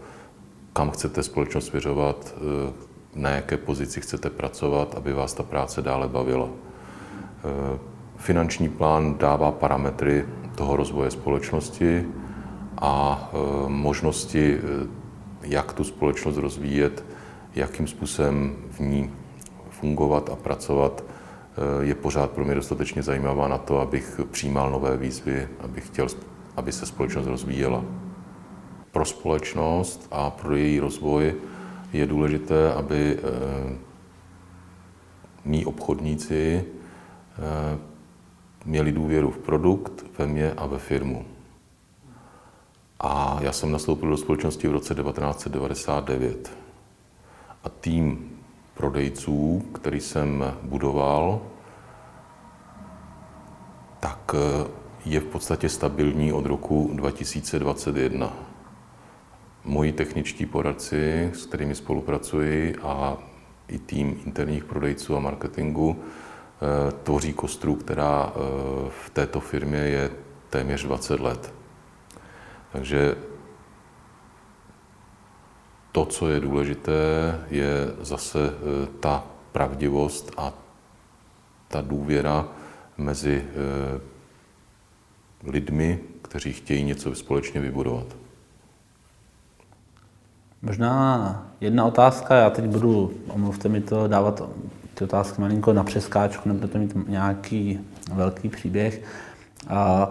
kam 0.79 0.91
chcete 0.91 1.23
společnost 1.23 1.67
svěřovat, 1.67 2.35
eh, 2.37 2.73
na 3.15 3.31
jaké 3.31 3.57
pozici 3.57 4.01
chcete 4.01 4.31
pracovat, 4.31 4.95
aby 4.95 5.13
vás 5.13 5.35
ta 5.35 5.43
práce 5.43 5.83
dále 5.83 6.09
bavila. 6.09 6.49
Eh, 6.49 7.79
finanční 8.17 8.69
plán 8.69 9.19
dává 9.19 9.53
parametry 9.53 10.27
toho 10.55 10.77
rozvoje 10.77 11.11
společnosti 11.11 12.07
a 12.79 13.31
možnosti, 13.67 14.59
jak 15.43 15.73
tu 15.73 15.85
společnost 15.85 16.37
rozvíjet, 16.37 17.05
jakým 17.55 17.87
způsobem 17.87 18.57
v 18.71 18.81
ní 18.81 19.11
fungovat 19.71 20.31
a 20.31 20.37
pracovat, 20.37 21.05
je 21.81 21.95
pořád 21.95 22.31
pro 22.31 22.45
mě 22.45 22.55
dostatečně 22.55 23.03
zajímavá 23.03 23.49
na 23.49 23.59
to, 23.59 23.81
abych 23.81 24.21
přijímal 24.31 24.71
nové 24.71 24.97
výzvy, 24.97 25.49
abych 25.61 25.87
chtěl 25.87 26.07
aby 26.57 26.73
se 26.73 26.87
společnost 26.87 27.27
rozvíjela. 27.27 27.85
Pro 28.93 29.05
společnost 29.05 30.09
a 30.11 30.31
pro 30.31 30.57
její 30.57 30.81
rozvoj 30.81 31.35
je 31.93 32.07
důležité, 32.07 32.73
aby 32.73 33.19
eh, 33.19 33.77
mý 35.45 35.67
obchodníci 35.67 36.65
eh, 36.65 37.79
měli 38.65 38.93
důvěru 38.93 39.31
v 39.31 39.39
produkt, 39.39 40.05
ve 40.19 40.27
mě 40.27 40.53
a 40.53 40.67
ve 40.67 40.79
firmu. 40.79 41.25
A 43.01 43.39
já 43.41 43.53
jsem 43.53 43.73
nastoupil 43.73 44.11
do 44.11 44.17
společnosti 44.17 44.69
v 44.69 44.73
roce 44.73 44.95
1999. 44.95 46.53
A 47.65 47.69
tým 47.69 48.31
prodejců, 48.75 49.63
který 49.75 50.01
jsem 50.01 50.55
budoval, 50.63 51.41
tak 54.01 54.35
eh, 54.35 54.67
je 55.05 55.21
v 55.21 55.25
podstatě 55.25 55.69
stabilní 55.69 56.33
od 56.33 56.47
roku 56.47 56.91
2021. 56.95 58.48
Moji 59.69 59.93
techničtí 59.93 60.47
poradci, 60.47 61.31
s 61.35 61.47
kterými 61.47 61.75
spolupracuji, 61.75 62.77
a 62.83 63.19
i 63.69 63.79
tým 63.79 64.21
interních 64.27 64.65
prodejců 64.65 65.17
a 65.17 65.21
marketingu 65.21 65.97
eh, 65.99 66.93
tvoří 67.03 67.33
kostru, 67.33 67.75
která 67.75 68.33
eh, 68.33 68.39
v 68.89 69.11
této 69.11 69.41
firmě 69.41 69.79
je 69.79 70.11
téměř 70.51 70.85
20 70.85 71.21
let. 71.21 71.55
Takže 72.73 73.17
to, 75.93 76.05
co 76.07 76.29
je 76.29 76.41
důležité, 76.41 76.93
je 77.51 77.93
zase 78.01 78.39
eh, 78.49 78.87
ta 79.01 79.25
pravdivost 79.53 80.33
a 80.37 80.53
ta 81.69 81.81
důvěra 81.81 82.49
mezi 82.99 83.45
lidmi, 85.45 86.01
kteří 86.23 86.53
chtějí 86.53 86.85
něco 86.85 87.15
společně 87.15 87.61
vybudovat. 87.61 88.28
Možná 90.63 91.47
jedna 91.61 91.85
otázka, 91.85 92.35
já 92.35 92.51
teď 92.51 92.65
budu, 92.65 93.11
omluvte 93.29 93.69
mi 93.69 93.81
to, 93.81 94.09
dávat 94.09 94.43
ty 94.95 95.05
otázky 95.05 95.41
malinko 95.41 95.73
na 95.73 95.85
přeskáčku, 95.85 96.49
nebudete 96.49 96.79
mít 96.79 97.09
nějaký 97.09 97.81
velký 98.15 98.49
příběh. 98.49 99.03
A 99.69 100.11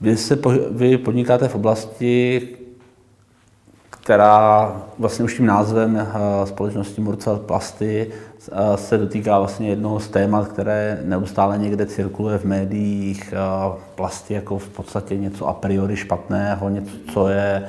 vy, 0.00 0.16
se, 0.16 0.38
vy 0.70 0.98
podnikáte 0.98 1.48
v 1.48 1.54
oblasti, 1.54 2.48
která 3.90 4.72
vlastně 4.98 5.24
už 5.24 5.36
tím 5.36 5.46
názvem 5.46 5.96
eh, 5.96 6.46
společnosti 6.46 7.00
Murcel 7.00 7.36
Plasty 7.36 8.10
eh, 8.52 8.76
se 8.76 8.98
dotýká 8.98 9.38
vlastně 9.38 9.68
jednoho 9.68 10.00
z 10.00 10.08
témat, 10.08 10.48
které 10.48 11.00
neustále 11.04 11.58
někde 11.58 11.86
cirkuluje 11.86 12.38
v 12.38 12.44
médiích. 12.44 13.32
Eh, 13.32 13.78
plasty 13.94 14.34
jako 14.34 14.58
v 14.58 14.68
podstatě 14.68 15.16
něco 15.16 15.46
a 15.46 15.52
priori 15.52 15.96
špatného, 15.96 16.68
něco, 16.68 16.92
co 17.12 17.28
je 17.28 17.68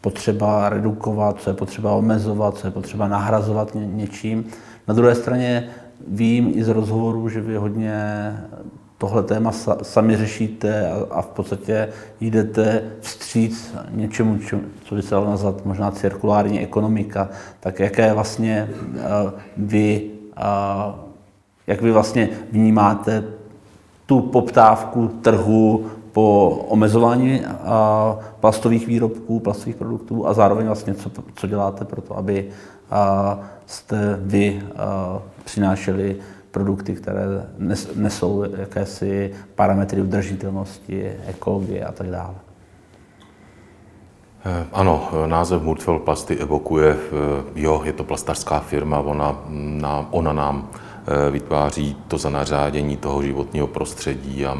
potřeba 0.00 0.68
redukovat, 0.68 1.40
co 1.40 1.50
je 1.50 1.54
potřeba 1.54 1.92
omezovat, 1.92 2.56
co 2.56 2.66
je 2.66 2.70
potřeba 2.70 3.08
nahrazovat 3.08 3.74
ně, 3.74 3.86
něčím. 3.86 4.44
Na 4.88 4.94
druhé 4.94 5.14
straně 5.14 5.68
vím 6.08 6.52
i 6.54 6.64
z 6.64 6.68
rozhovoru, 6.68 7.28
že 7.28 7.40
vy 7.40 7.56
hodně 7.56 7.92
tohle 8.98 9.22
téma 9.22 9.52
sami 9.82 10.16
řešíte 10.16 10.90
a, 10.90 11.06
a 11.10 11.22
v 11.22 11.26
podstatě 11.26 11.88
jdete 12.20 12.82
vstříc 13.00 13.74
něčemu, 13.90 14.38
co 14.84 14.94
by 14.94 15.02
se 15.02 15.10
dalo 15.10 15.30
nazvat 15.30 15.66
možná 15.66 15.90
cirkulární 15.90 16.60
ekonomika, 16.60 17.28
tak 17.60 17.80
jaké 17.80 18.12
vlastně 18.12 18.68
uh, 18.70 19.30
vy, 19.56 20.10
uh, 20.36 20.94
jak 21.66 21.82
vy 21.82 21.92
vlastně 21.92 22.28
vnímáte 22.52 23.24
tu 24.06 24.20
poptávku 24.20 25.08
trhu 25.08 25.86
po 26.12 26.48
omezování 26.68 27.40
uh, 27.40 27.46
plastových 28.40 28.86
výrobků, 28.86 29.40
plastových 29.40 29.76
produktů 29.76 30.26
a 30.26 30.32
zároveň 30.32 30.66
vlastně 30.66 30.94
co, 30.94 31.10
co 31.34 31.46
děláte 31.46 31.84
pro 31.84 32.02
to, 32.02 32.16
aby 32.16 32.48
uh, 32.92 33.44
jste 33.66 34.18
vy 34.20 34.62
uh, 34.62 35.22
přinášeli 35.44 36.16
produkty, 36.50 36.94
které 36.94 37.22
nesou 37.94 38.44
jakési 38.56 39.32
parametry 39.54 40.02
udržitelnosti, 40.02 41.12
ekologie 41.26 41.84
a 41.84 41.92
tak 41.92 42.10
dále. 42.10 42.34
Eh, 44.44 44.66
ano, 44.72 45.08
název 45.26 45.62
Murtfel 45.62 45.98
Plasty 45.98 46.36
evokuje, 46.36 46.96
eh, 46.96 46.96
jo, 47.54 47.82
je 47.84 47.92
to 47.92 48.04
plastařská 48.04 48.60
firma, 48.60 49.00
ona, 49.00 49.38
nám, 49.48 50.08
ona 50.10 50.32
nám 50.32 50.68
eh, 50.68 51.30
vytváří 51.30 51.96
to 52.08 52.18
zanařádění 52.18 52.96
toho 52.96 53.22
životního 53.22 53.66
prostředí 53.66 54.46
a 54.46 54.56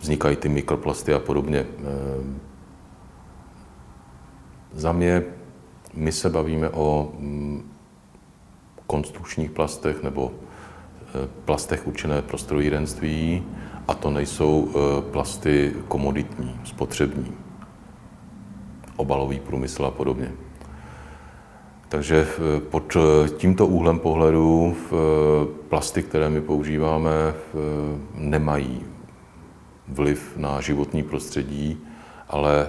vznikají 0.00 0.36
ty 0.36 0.48
mikroplasty 0.48 1.14
a 1.14 1.18
podobně. 1.18 1.66
Za 4.72 4.92
mě 4.92 5.22
my 5.94 6.12
se 6.12 6.30
bavíme 6.30 6.70
o 6.70 7.12
mm, 7.18 7.70
konstrukčních 8.86 9.50
plastech 9.50 10.02
nebo 10.02 10.32
eh, 10.34 11.28
plastech 11.44 11.86
určené 11.86 12.22
pro 12.22 12.38
strojírenství 12.38 13.42
a 13.88 13.94
to 13.94 14.10
nejsou 14.10 14.68
eh, 14.68 15.02
plasty 15.10 15.72
komoditní, 15.88 16.60
spotřební, 16.64 17.32
obalový 18.96 19.40
průmysl 19.40 19.86
a 19.86 19.90
podobně. 19.90 20.32
Takže 21.88 22.26
eh, 22.26 22.60
pod 22.60 22.96
tímto 23.36 23.66
úhlem 23.66 23.98
pohledu 23.98 24.76
plasty, 25.68 26.02
které 26.02 26.30
my 26.30 26.40
používáme, 26.40 27.10
nemají 28.14 28.89
vliv 29.90 30.36
na 30.36 30.60
životní 30.60 31.02
prostředí, 31.02 31.78
ale 32.28 32.68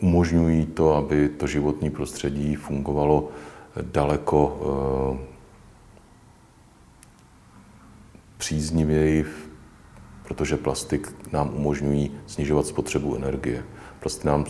umožňují 0.00 0.66
to, 0.66 0.94
aby 0.94 1.28
to 1.28 1.46
životní 1.46 1.90
prostředí 1.90 2.54
fungovalo 2.54 3.28
daleko 3.82 4.60
příznivěji, 8.36 9.24
protože 10.28 10.56
plastik 10.56 11.12
nám 11.32 11.54
umožňují 11.54 12.10
snižovat 12.26 12.66
spotřebu 12.66 13.16
energie. 13.16 13.64
Plasty 14.00 14.26
nám 14.26 14.44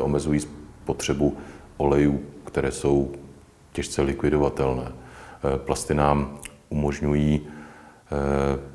omezují 0.00 0.40
spotřebu 0.84 1.36
olejů, 1.76 2.20
které 2.44 2.72
jsou 2.72 3.12
těžce 3.72 4.02
likvidovatelné. 4.02 4.92
Eh, 4.92 5.58
plasty 5.58 5.94
nám 5.94 6.38
umožňují 6.68 7.40
eh, 7.46 8.73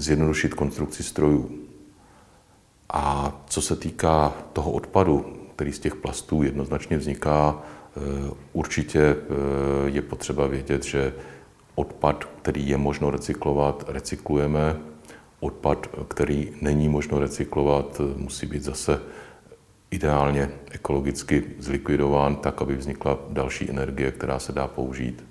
zjednodušit 0.00 0.54
konstrukci 0.54 1.02
strojů. 1.02 1.50
A 2.92 3.32
co 3.46 3.62
se 3.62 3.76
týká 3.76 4.32
toho 4.52 4.70
odpadu, 4.70 5.36
který 5.56 5.72
z 5.72 5.78
těch 5.78 5.94
plastů 5.94 6.42
jednoznačně 6.42 6.96
vzniká, 6.96 7.62
určitě 8.52 9.16
je 9.84 10.02
potřeba 10.02 10.46
vědět, 10.46 10.84
že 10.84 11.14
odpad, 11.74 12.24
který 12.24 12.68
je 12.68 12.76
možno 12.76 13.10
recyklovat, 13.10 13.84
recyklujeme. 13.88 14.76
Odpad, 15.40 15.86
který 16.08 16.52
není 16.60 16.88
možno 16.88 17.18
recyklovat, 17.18 18.00
musí 18.16 18.46
být 18.46 18.62
zase 18.62 19.00
ideálně 19.90 20.50
ekologicky 20.70 21.44
zlikvidován 21.58 22.36
tak, 22.36 22.62
aby 22.62 22.76
vznikla 22.76 23.18
další 23.30 23.70
energie, 23.70 24.12
která 24.12 24.38
se 24.38 24.52
dá 24.52 24.68
použít. 24.68 25.24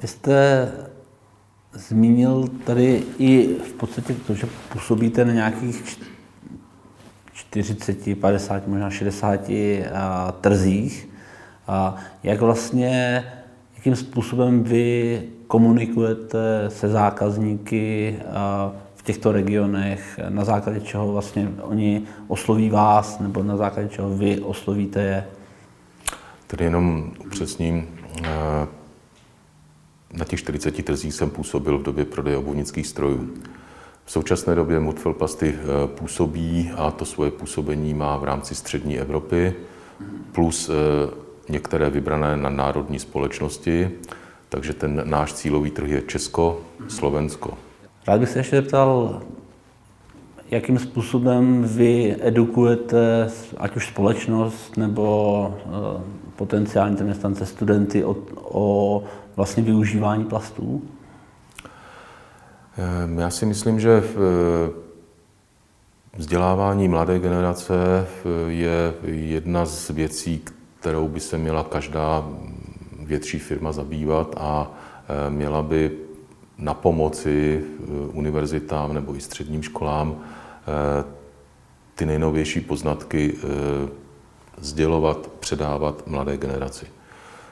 Vy 0.00 0.08
jste 0.08 0.68
zmínil 1.72 2.48
tady 2.64 3.02
i 3.18 3.56
v 3.70 3.72
podstatě 3.72 4.14
to, 4.26 4.34
že 4.34 4.46
působíte 4.72 5.24
na 5.24 5.32
nějakých 5.32 5.98
40, 7.32 8.20
50, 8.20 8.68
možná 8.68 8.90
60 8.90 9.40
trzích. 10.40 11.08
A 11.66 11.96
jak 12.22 12.40
vlastně, 12.40 13.24
jakým 13.76 13.96
způsobem 13.96 14.62
vy 14.64 15.22
komunikujete 15.46 16.64
se 16.68 16.88
zákazníky 16.88 18.16
v 18.94 19.02
těchto 19.02 19.32
regionech, 19.32 20.20
na 20.28 20.44
základě 20.44 20.80
čeho 20.80 21.12
vlastně 21.12 21.48
oni 21.62 22.02
osloví 22.28 22.70
vás, 22.70 23.18
nebo 23.18 23.42
na 23.42 23.56
základě 23.56 23.88
čeho 23.88 24.10
vy 24.10 24.40
oslovíte 24.40 25.02
je? 25.02 25.24
Tady 26.46 26.64
jenom 26.64 27.12
upřesním, 27.26 27.88
eh, 28.24 28.28
na 30.12 30.24
těch 30.24 30.38
40 30.38 30.84
trzích 30.84 31.14
jsem 31.14 31.30
působil 31.30 31.78
v 31.78 31.82
době 31.82 32.04
prodeje 32.04 32.36
obuvnických 32.36 32.86
strojů. 32.86 33.30
V 34.04 34.12
současné 34.12 34.54
době 34.54 34.80
Mutfel 34.80 35.12
Plasty 35.12 35.54
eh, 35.54 35.86
působí 35.86 36.70
a 36.76 36.90
to 36.90 37.04
svoje 37.04 37.30
působení 37.30 37.94
má 37.94 38.16
v 38.16 38.24
rámci 38.24 38.54
střední 38.54 38.98
Evropy, 38.98 39.54
plus 40.32 40.68
eh, 40.68 40.72
některé 41.48 41.90
vybrané 41.90 42.36
na 42.36 42.50
národní 42.50 42.98
společnosti, 42.98 43.90
takže 44.48 44.72
ten 44.72 45.02
náš 45.04 45.32
cílový 45.32 45.70
trh 45.70 45.88
je 45.88 46.02
Česko, 46.02 46.60
Slovensko. 46.88 47.58
Rád 48.06 48.20
bych 48.20 48.28
se 48.28 48.38
ještě 48.38 48.56
zeptal, 48.56 49.22
jakým 50.50 50.78
způsobem 50.78 51.64
vy 51.64 52.16
edukujete 52.20 53.30
ať 53.56 53.76
už 53.76 53.86
společnost 53.86 54.76
nebo 54.76 55.54
eh, 55.58 56.02
potenciální 56.36 56.96
zaměstnance, 56.96 57.46
studenty 57.46 58.04
o, 58.04 58.16
o 58.42 59.04
vlastně 59.36 59.62
využívání 59.62 60.24
plastů? 60.24 60.82
Ehm, 62.78 63.18
já 63.18 63.30
si 63.30 63.46
myslím, 63.46 63.80
že 63.80 64.02
eh, 64.04 64.70
vzdělávání 66.16 66.88
mladé 66.88 67.18
generace 67.18 67.74
eh, 67.74 68.52
je 68.52 68.94
jedna 69.02 69.66
z 69.66 69.90
věcí, 69.90 70.42
kterou 70.80 71.08
by 71.08 71.20
se 71.20 71.38
měla 71.38 71.64
každá 71.64 72.28
větší 72.98 73.38
firma 73.38 73.72
zabývat 73.72 74.34
a 74.36 74.70
eh, 75.08 75.30
měla 75.30 75.62
by 75.62 75.90
na 76.58 76.74
pomoci 76.74 77.64
univerzitám 78.12 78.94
nebo 78.94 79.16
i 79.16 79.20
středním 79.20 79.62
školám 79.62 80.16
ty 81.94 82.06
nejnovější 82.06 82.60
poznatky 82.60 83.34
sdělovat, 84.58 85.30
předávat 85.40 86.06
mladé 86.06 86.36
generaci. 86.36 86.86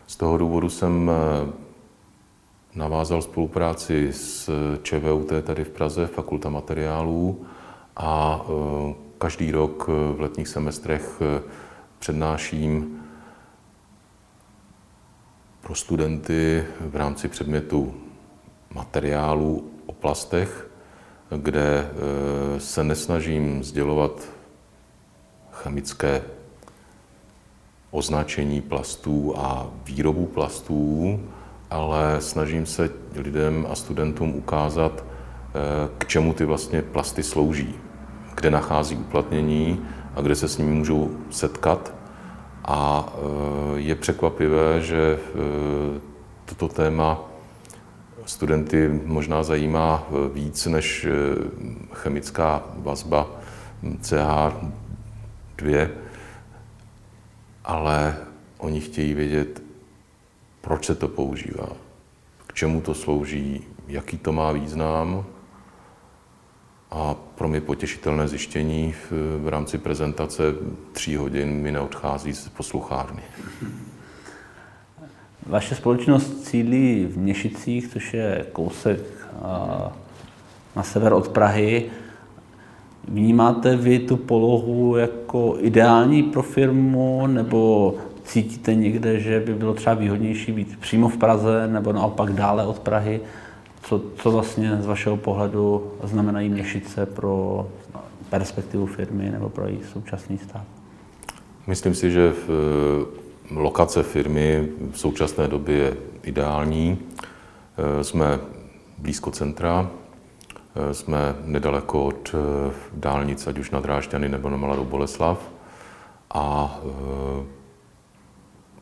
Z 0.06 0.16
toho 0.16 0.38
důvodu 0.38 0.70
jsem 0.70 1.10
navázal 2.74 3.22
spolupráci 3.22 4.12
s 4.12 4.50
ČVUT 4.82 5.32
tady 5.42 5.64
v 5.64 5.70
Praze, 5.70 6.06
Fakulta 6.06 6.48
materiálů. 6.48 7.46
A 7.96 8.40
e, 8.40 8.94
každý 9.18 9.50
rok 9.50 9.88
v 9.88 10.20
letních 10.20 10.48
semestrech 10.48 11.20
e, 11.20 11.42
přednáším 11.98 13.02
pro 15.60 15.74
studenty 15.74 16.64
v 16.80 16.96
rámci 16.96 17.28
předmětu 17.28 17.94
materiálů 18.74 19.70
o 19.86 19.92
plastech, 19.92 20.70
kde 21.36 21.90
e, 22.56 22.60
se 22.60 22.84
nesnažím 22.84 23.64
sdělovat 23.64 24.28
chemické 25.52 26.22
označení 27.90 28.60
plastů 28.60 29.34
a 29.36 29.70
výrobu 29.84 30.26
plastů, 30.26 31.20
ale 31.70 32.20
snažím 32.20 32.66
se 32.66 32.90
lidem 33.14 33.66
a 33.70 33.74
studentům 33.74 34.34
ukázat, 34.34 35.04
eh, 35.04 35.88
k 35.98 36.06
čemu 36.06 36.34
ty 36.34 36.44
vlastně 36.44 36.82
plasty 36.82 37.22
slouží, 37.22 37.74
kde 38.34 38.50
nachází 38.50 38.96
uplatnění 38.96 39.86
a 40.16 40.20
kde 40.20 40.34
se 40.34 40.48
s 40.48 40.58
nimi 40.58 40.74
můžou 40.74 41.10
setkat. 41.30 41.94
A 42.64 43.08
eh, 43.08 43.80
je 43.80 43.94
překvapivé, 43.94 44.80
že 44.80 45.18
eh, 45.18 46.00
toto 46.44 46.68
téma 46.68 47.20
studenty 48.26 49.00
možná 49.04 49.42
zajímá 49.42 50.06
víc 50.32 50.66
než 50.66 51.06
chemická 51.92 52.62
vazba 52.76 53.26
CH2, 54.02 55.88
ale 57.64 58.16
oni 58.58 58.80
chtějí 58.80 59.14
vědět, 59.14 59.62
proč 60.60 60.86
se 60.86 60.94
to 60.94 61.08
používá, 61.08 61.68
k 62.46 62.52
čemu 62.52 62.80
to 62.80 62.94
slouží, 62.94 63.64
jaký 63.88 64.18
to 64.18 64.32
má 64.32 64.52
význam. 64.52 65.24
A 66.90 67.14
pro 67.14 67.48
mě 67.48 67.60
potěšitelné 67.60 68.28
zjištění 68.28 68.92
v, 68.92 69.12
v 69.44 69.48
rámci 69.48 69.78
prezentace 69.78 70.42
tří 70.92 71.16
hodin 71.16 71.48
mi 71.48 71.72
neodchází 71.72 72.32
z 72.32 72.48
posluchárny. 72.48 73.22
Vaše 75.46 75.74
společnost 75.74 76.44
sídlí 76.44 77.06
v 77.06 77.18
Měšicích, 77.18 77.88
což 77.88 78.14
je 78.14 78.46
kousek 78.52 79.00
na 80.76 80.82
sever 80.82 81.12
od 81.12 81.28
Prahy. 81.28 81.90
Vnímáte 83.08 83.76
vy 83.76 83.98
tu 83.98 84.16
polohu 84.16 84.96
jako 84.96 85.56
ideální 85.60 86.22
pro 86.22 86.42
firmu, 86.42 87.26
nebo 87.26 87.94
cítíte 88.30 88.74
někde, 88.74 89.20
že 89.20 89.40
by 89.40 89.54
bylo 89.54 89.74
třeba 89.74 89.94
výhodnější 89.94 90.52
být 90.52 90.78
přímo 90.80 91.08
v 91.08 91.16
Praze 91.16 91.66
nebo 91.66 91.92
naopak 91.92 92.32
dále 92.32 92.66
od 92.66 92.78
Prahy? 92.78 93.20
Co, 93.82 94.02
co 94.16 94.30
vlastně 94.30 94.76
z 94.80 94.86
vašeho 94.86 95.16
pohledu 95.16 95.92
znamenají 96.04 96.48
Měšice 96.48 97.06
pro 97.06 97.66
perspektivu 98.30 98.86
firmy 98.86 99.30
nebo 99.30 99.48
pro 99.48 99.66
její 99.66 99.80
současný 99.92 100.38
stav? 100.38 100.62
Myslím 101.66 101.94
si, 101.94 102.10
že 102.10 102.32
v 102.32 102.50
eh, 102.50 103.54
lokace 103.54 104.02
firmy 104.02 104.68
v 104.90 104.98
současné 104.98 105.48
době 105.48 105.76
je 105.76 105.96
ideální. 106.22 106.98
Eh, 106.98 108.04
jsme 108.04 108.38
blízko 108.98 109.30
centra, 109.30 109.90
eh, 110.74 110.94
jsme 110.94 111.34
nedaleko 111.44 112.04
od 112.04 112.34
dálnice, 112.92 113.50
ať 113.50 113.58
už 113.58 113.70
na 113.70 113.80
Drážďany 113.80 114.28
nebo 114.28 114.50
na 114.50 114.56
Mladou 114.56 114.84
Boleslav. 114.84 115.50
A 116.34 116.78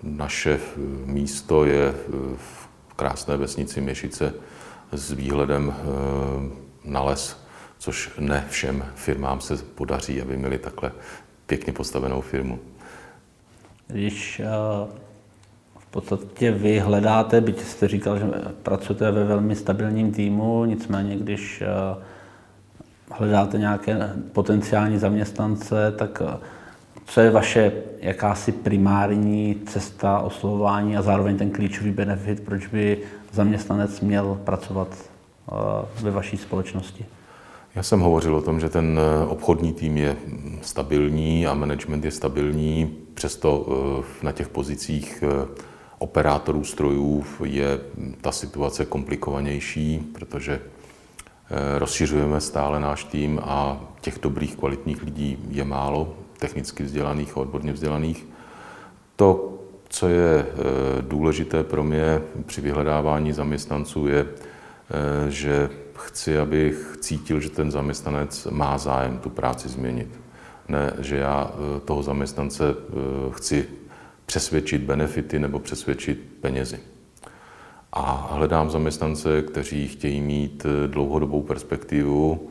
naše 0.02 0.60
místo 1.04 1.64
je 1.64 1.94
v 2.36 2.68
krásné 2.96 3.36
vesnici 3.36 3.80
Měšice 3.80 4.34
s 4.92 5.12
výhledem 5.12 5.74
eh, 5.74 5.82
na 6.84 7.02
les, 7.02 7.36
což 7.78 8.10
ne 8.18 8.44
všem 8.48 8.84
firmám 8.94 9.40
se 9.40 9.56
podaří, 9.56 10.22
aby 10.22 10.36
měli 10.36 10.58
takhle 10.58 10.92
pěkně 11.46 11.72
postavenou 11.72 12.20
firmu. 12.20 12.58
Když 13.86 14.40
eh, 14.40 14.46
v 15.78 15.86
podstatě 15.90 16.50
vy 16.50 16.78
hledáte, 16.78 17.40
byť 17.40 17.60
jste 17.60 17.88
říkal, 17.88 18.18
že 18.18 18.24
pracujete 18.62 19.10
ve 19.10 19.24
velmi 19.24 19.56
stabilním 19.56 20.12
týmu, 20.12 20.64
nicméně 20.64 21.16
když 21.16 21.62
eh, 21.62 21.66
hledáte 23.10 23.58
nějaké 23.58 24.12
potenciální 24.32 24.98
zaměstnance, 24.98 25.92
tak 25.98 26.22
co 27.08 27.20
je 27.20 27.30
vaše 27.30 27.72
jakási 28.00 28.52
primární 28.52 29.60
cesta 29.66 30.18
oslovování 30.18 30.96
a 30.96 31.02
zároveň 31.02 31.38
ten 31.38 31.50
klíčový 31.50 31.90
benefit, 31.90 32.40
proč 32.40 32.66
by 32.66 32.98
zaměstnanec 33.32 34.00
měl 34.00 34.40
pracovat 34.44 34.88
eh, 34.94 35.52
ve 36.02 36.10
vaší 36.10 36.36
společnosti? 36.36 37.06
Já 37.74 37.82
jsem 37.82 38.00
hovořil 38.00 38.36
o 38.36 38.42
tom, 38.42 38.60
že 38.60 38.68
ten 38.68 39.00
eh, 39.00 39.26
obchodní 39.26 39.72
tým 39.72 39.96
je 39.96 40.16
stabilní 40.62 41.46
a 41.46 41.54
management 41.54 42.04
je 42.04 42.10
stabilní, 42.10 42.96
přesto 43.14 43.66
eh, 43.68 44.24
na 44.24 44.32
těch 44.32 44.48
pozicích 44.48 45.24
operátorů 45.98 46.64
strojů 46.64 47.24
je 47.44 47.80
ta 48.20 48.32
situace 48.32 48.84
komplikovanější, 48.84 49.98
protože 50.14 50.60
rozšiřujeme 51.78 52.40
stále 52.40 52.80
náš 52.80 53.04
tým 53.04 53.40
a 53.42 53.80
těch 54.00 54.18
dobrých, 54.22 54.56
kvalitních 54.56 55.02
lidí 55.02 55.38
je 55.50 55.64
málo 55.64 56.14
technicky 56.38 56.82
vzdělaných 56.82 57.36
a 57.36 57.40
odborně 57.40 57.72
vzdělaných. 57.72 58.26
To, 59.16 59.58
co 59.88 60.08
je 60.08 60.46
eh, 60.46 61.02
důležité 61.02 61.62
pro 61.64 61.84
mě 61.84 62.20
při 62.46 62.60
vyhledávání 62.60 63.32
zaměstnanců, 63.32 64.06
je, 64.06 64.26
eh, 64.26 65.30
že 65.30 65.70
chci, 65.94 66.38
abych 66.38 66.96
cítil, 67.00 67.40
že 67.40 67.50
ten 67.50 67.70
zaměstnanec 67.70 68.46
má 68.50 68.78
zájem 68.78 69.18
tu 69.18 69.30
práci 69.30 69.68
změnit. 69.68 70.20
Ne, 70.68 70.92
že 70.98 71.16
já 71.16 71.50
toho 71.84 72.02
zaměstnance 72.02 72.74
chci 73.30 73.66
přesvědčit 74.26 74.82
benefity 74.82 75.38
nebo 75.38 75.58
přesvědčit 75.58 76.20
penězi. 76.40 76.78
A 77.92 78.28
hledám 78.32 78.70
zaměstnance, 78.70 79.42
kteří 79.42 79.88
chtějí 79.88 80.20
mít 80.20 80.66
dlouhodobou 80.86 81.42
perspektivu, 81.42 82.50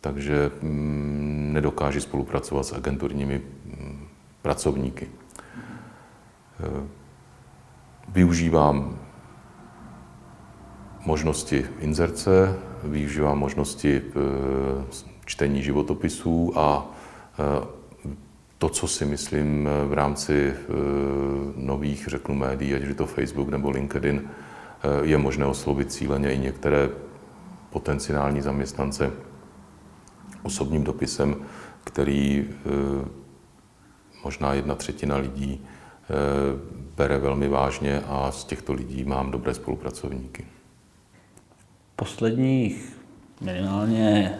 takže 0.00 0.50
mm, 0.62 1.50
nedokáží 1.52 2.00
spolupracovat 2.00 2.66
s 2.66 2.72
agenturními 2.72 3.40
mm, 3.64 4.06
pracovníky. 4.42 5.08
Eh, 6.60 6.86
využívám 8.08 8.98
možnosti 11.06 11.66
inzerce, 11.80 12.54
využívám 12.84 13.38
možnosti 13.38 14.02
eh, 14.02 14.84
čtení 15.24 15.62
životopisů 15.62 16.52
a 16.56 16.86
eh, 17.38 17.66
to, 18.58 18.68
co 18.68 18.88
si 18.88 19.04
myslím 19.04 19.68
v 19.88 19.92
rámci 19.92 20.54
nových, 21.56 22.08
řeknu, 22.08 22.34
médií, 22.34 22.74
ať 22.74 22.82
je 22.82 22.94
to 22.94 23.06
Facebook 23.06 23.48
nebo 23.48 23.70
LinkedIn, 23.70 24.30
je 25.02 25.18
možné 25.18 25.46
oslovit 25.46 25.92
cíleně 25.92 26.32
i 26.32 26.38
některé 26.38 26.88
potenciální 27.70 28.40
zaměstnance 28.40 29.12
osobním 30.42 30.84
dopisem, 30.84 31.36
který 31.84 32.44
eh, 32.48 33.08
možná 34.24 34.52
jedna 34.52 34.74
třetina 34.74 35.16
lidí 35.16 35.60
eh, 35.60 36.14
bere 36.96 37.18
velmi 37.18 37.48
vážně 37.48 38.00
a 38.08 38.30
z 38.32 38.44
těchto 38.44 38.72
lidí 38.72 39.04
mám 39.04 39.30
dobré 39.30 39.54
spolupracovníky. 39.54 40.44
Posledních 41.96 42.96
minimálně 43.40 44.38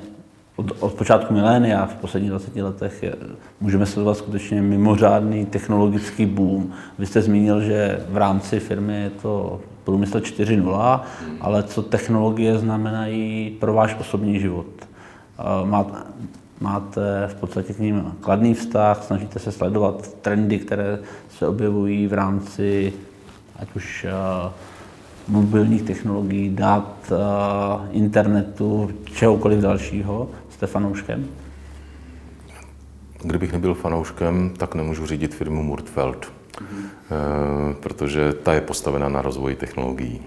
od, 0.57 0.67
od 0.81 0.95
počátku 0.95 1.35
milénia 1.35 1.87
v 1.87 1.95
posledních 1.95 2.31
20 2.31 2.57
letech 2.57 3.03
je, 3.03 3.15
můžeme 3.61 3.87
sledovat 3.87 4.19
skutečně 4.19 4.63
mimořádný 4.63 5.47
technologický 5.47 6.27
boom. 6.27 6.73
Vy 6.99 7.07
jste 7.07 7.23
zmínil, 7.23 7.61
že 7.61 8.07
v 8.09 8.17
rámci 8.17 8.61
firmy 8.61 9.03
je 9.03 9.11
to 9.11 9.61
průmysl 9.85 10.19
4.0, 10.19 11.01
ale 11.41 11.63
co 11.63 11.83
technologie 11.83 12.59
znamenají 12.59 13.51
pro 13.51 13.73
váš 13.73 13.97
osobní 14.01 14.41
život? 14.41 14.67
Máte 16.61 17.27
v 17.27 17.35
podstatě 17.35 17.73
k 17.73 17.79
ním 17.79 18.15
kladný 18.21 18.55
vztah, 18.55 19.05
snažíte 19.05 19.39
se 19.39 19.53
sledovat 19.53 20.13
trendy, 20.13 20.59
které 20.59 20.99
se 21.39 21.49
objevují 21.49 22.07
v 22.07 22.13
rámci 22.13 22.93
ať 23.57 23.69
už 23.77 24.07
mobilních 25.29 25.83
technologií, 25.83 26.51
dat, 26.51 27.13
internetu, 27.91 28.91
čehokoliv 29.05 29.61
dalšího. 29.61 30.31
Jste 30.51 30.67
fanouškem? 30.67 31.27
Kdybych 33.23 33.53
nebyl 33.53 33.75
fanouškem, 33.75 34.53
tak 34.57 34.75
nemůžu 34.75 35.07
řídit 35.07 35.35
firmu 35.35 35.63
Murtfeld, 35.63 36.27
mm-hmm. 36.27 37.75
protože 37.81 38.33
ta 38.33 38.55
je 38.55 38.61
postavena 38.61 39.09
na 39.09 39.23
rozvoji 39.23 39.57
technologií 39.57 40.23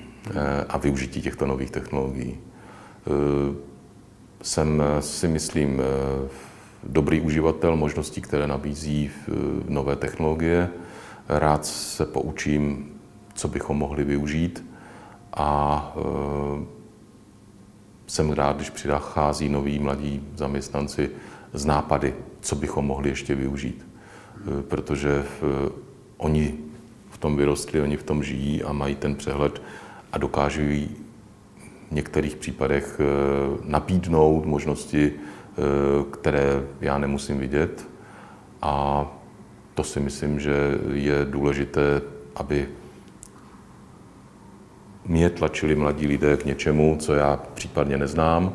a 0.70 0.78
využití 0.78 1.22
těchto 1.22 1.46
nových 1.46 1.72
technologií. 1.72 2.38
Jsem 4.42 4.82
eh, 4.82 5.02
si 5.02 5.28
myslím 5.28 5.82
eh, 5.82 6.30
dobrý 6.84 7.22
uživatel 7.22 7.76
možností, 7.76 8.22
které 8.22 8.48
nabízí 8.48 9.12
eh, 9.12 9.32
nové 9.68 9.96
technologie. 9.96 10.70
Rád 11.30 11.66
se 11.66 12.06
poučím, 12.06 12.92
co 13.34 13.48
bychom 13.48 13.78
mohli 13.78 14.04
využít 14.04 14.66
a 15.34 15.94
jsem 18.08 18.32
rád, 18.32 18.56
když 18.56 18.70
přichází 18.70 19.50
noví 19.50 19.80
mladí 19.80 20.24
zaměstnanci 20.36 21.10
z 21.54 21.66
nápady, 21.66 22.14
co 22.42 22.56
bychom 22.56 22.86
mohli 22.86 23.10
ještě 23.10 23.36
využít. 23.36 23.88
Protože 24.68 25.24
oni 26.18 26.58
v 27.10 27.18
tom 27.18 27.38
vyrostli, 27.38 27.82
oni 27.82 27.98
v 27.98 28.04
tom 28.04 28.24
žijí 28.24 28.64
a 28.64 28.74
mají 28.74 28.96
ten 28.96 29.16
přehled 29.16 29.62
a 30.12 30.18
dokážou 30.18 30.62
v 30.62 30.90
některých 31.92 32.36
případech 32.36 33.00
eh, 33.00 33.04
nabídnout 33.64 34.46
možnosti, 34.46 35.14
eh, 35.14 35.62
které 36.12 36.64
já 36.82 36.98
nemusím 36.98 37.40
vidět. 37.40 37.88
A 38.62 39.06
to 39.76 39.84
si 39.84 40.00
myslím, 40.00 40.40
že 40.40 40.54
je 40.94 41.26
důležité, 41.26 42.02
aby 42.36 42.68
mě 45.06 45.30
tlačili 45.30 45.76
mladí 45.76 46.08
lidé 46.08 46.38
k 46.38 46.46
něčemu, 46.46 46.98
co 47.00 47.14
já 47.14 47.40
případně 47.54 47.98
neznám 47.98 48.54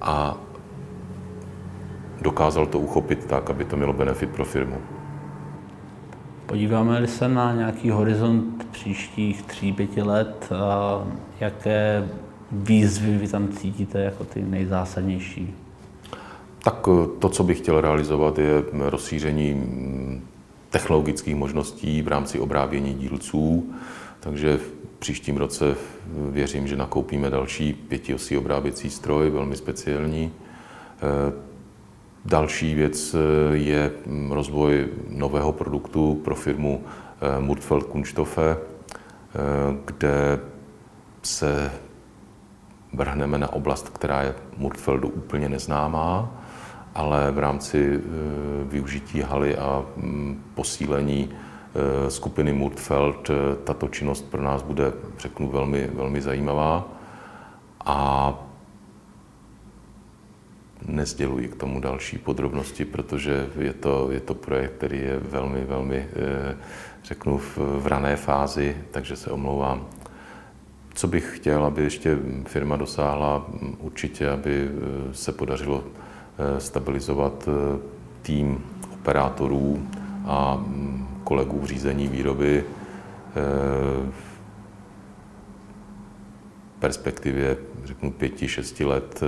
a 0.00 0.36
dokázal 2.22 2.66
to 2.66 2.78
uchopit 2.78 3.24
tak, 3.24 3.50
aby 3.50 3.64
to 3.64 3.76
mělo 3.76 3.92
benefit 3.92 4.30
pro 4.30 4.44
firmu. 4.44 4.76
Podíváme-li 6.46 7.06
se 7.06 7.28
na 7.28 7.52
nějaký 7.52 7.90
horizont 7.90 8.68
příštích 8.70 9.42
tří, 9.42 9.72
pěti 9.72 10.02
let, 10.02 10.50
jaké 11.40 12.08
výzvy 12.52 13.18
vy 13.18 13.28
tam 13.28 13.48
cítíte 13.48 14.00
jako 14.00 14.24
ty 14.24 14.42
nejzásadnější? 14.42 15.54
Tak 16.64 16.88
eh, 16.88 17.08
to, 17.18 17.28
co 17.28 17.44
bych 17.44 17.58
chtěl 17.58 17.80
realizovat, 17.80 18.38
je 18.38 18.64
rozšíření 18.72 19.54
mm, 19.54 20.26
technologických 20.70 21.36
možností 21.36 22.02
v 22.02 22.08
rámci 22.08 22.38
obrábění 22.38 22.94
dílců. 22.94 23.72
Takže 24.20 24.56
v 24.56 24.72
příštím 24.98 25.36
roce 25.36 25.74
věřím, 26.30 26.66
že 26.66 26.76
nakoupíme 26.76 27.30
další 27.30 27.72
pětiosý 27.72 28.38
obráběcí 28.38 28.90
stroj, 28.90 29.30
velmi 29.30 29.56
speciální. 29.56 30.32
Eh, 30.32 31.32
další 32.24 32.74
věc 32.74 33.14
eh, 33.14 33.56
je 33.56 33.92
mm, 34.06 34.32
rozvoj 34.32 34.88
nového 35.08 35.52
produktu 35.52 36.20
pro 36.24 36.34
firmu 36.34 36.84
Murtfeld 37.40 37.84
Kunststoffe, 37.84 38.58
kde 39.84 40.40
se 41.22 41.70
vrhneme 42.92 43.38
na 43.38 43.52
oblast, 43.52 43.88
která 43.88 44.22
je 44.22 44.34
Murtfeldu 44.56 45.08
úplně 45.08 45.48
neznámá, 45.48 46.30
ale 46.94 47.30
v 47.30 47.38
rámci 47.38 47.94
e, 47.94 48.00
využití 48.64 49.20
haly 49.20 49.56
a 49.56 49.84
mm, 49.96 50.42
posílení 50.54 51.30
e, 51.30 52.10
skupiny 52.10 52.52
Murtfeld 52.52 53.30
e, 53.30 53.32
tato 53.64 53.88
činnost 53.88 54.30
pro 54.30 54.42
nás 54.42 54.62
bude, 54.62 54.92
řeknu, 55.18 55.48
velmi, 55.48 55.90
velmi 55.92 56.20
zajímavá. 56.22 56.88
A 57.84 58.34
nezděluji 60.86 61.48
k 61.48 61.56
tomu 61.56 61.80
další 61.80 62.18
podrobnosti, 62.18 62.84
protože 62.84 63.48
je 63.58 63.72
to, 63.72 64.08
je 64.10 64.20
to 64.20 64.34
projekt, 64.34 64.72
který 64.76 64.98
je 64.98 65.18
velmi, 65.18 65.64
velmi, 65.64 66.08
řeknu, 67.04 67.38
v, 67.38 67.58
v 67.58 67.86
rané 67.86 68.16
fázi, 68.16 68.76
takže 68.90 69.16
se 69.16 69.30
omlouvám. 69.30 69.86
Co 70.96 71.08
bych 71.08 71.36
chtěl, 71.36 71.64
aby 71.64 71.82
ještě 71.82 72.18
firma 72.46 72.76
dosáhla, 72.76 73.46
určitě, 73.78 74.30
aby 74.30 74.68
eh, 74.68 75.14
se 75.14 75.32
podařilo 75.32 75.84
eh, 75.84 76.60
stabilizovat 76.60 77.48
eh, 77.48 77.78
tým 78.22 78.64
operátorů 78.92 79.88
a 80.24 80.56
mm, 80.56 81.20
kolegů 81.24 81.60
v 81.60 81.64
řízení 81.64 82.08
výroby 82.08 82.64
v 84.10 84.36
perspektivě, 86.78 87.56
řeknu, 87.84 88.12
pěti, 88.12 88.48
šesti 88.48 88.84
let, 88.84 89.20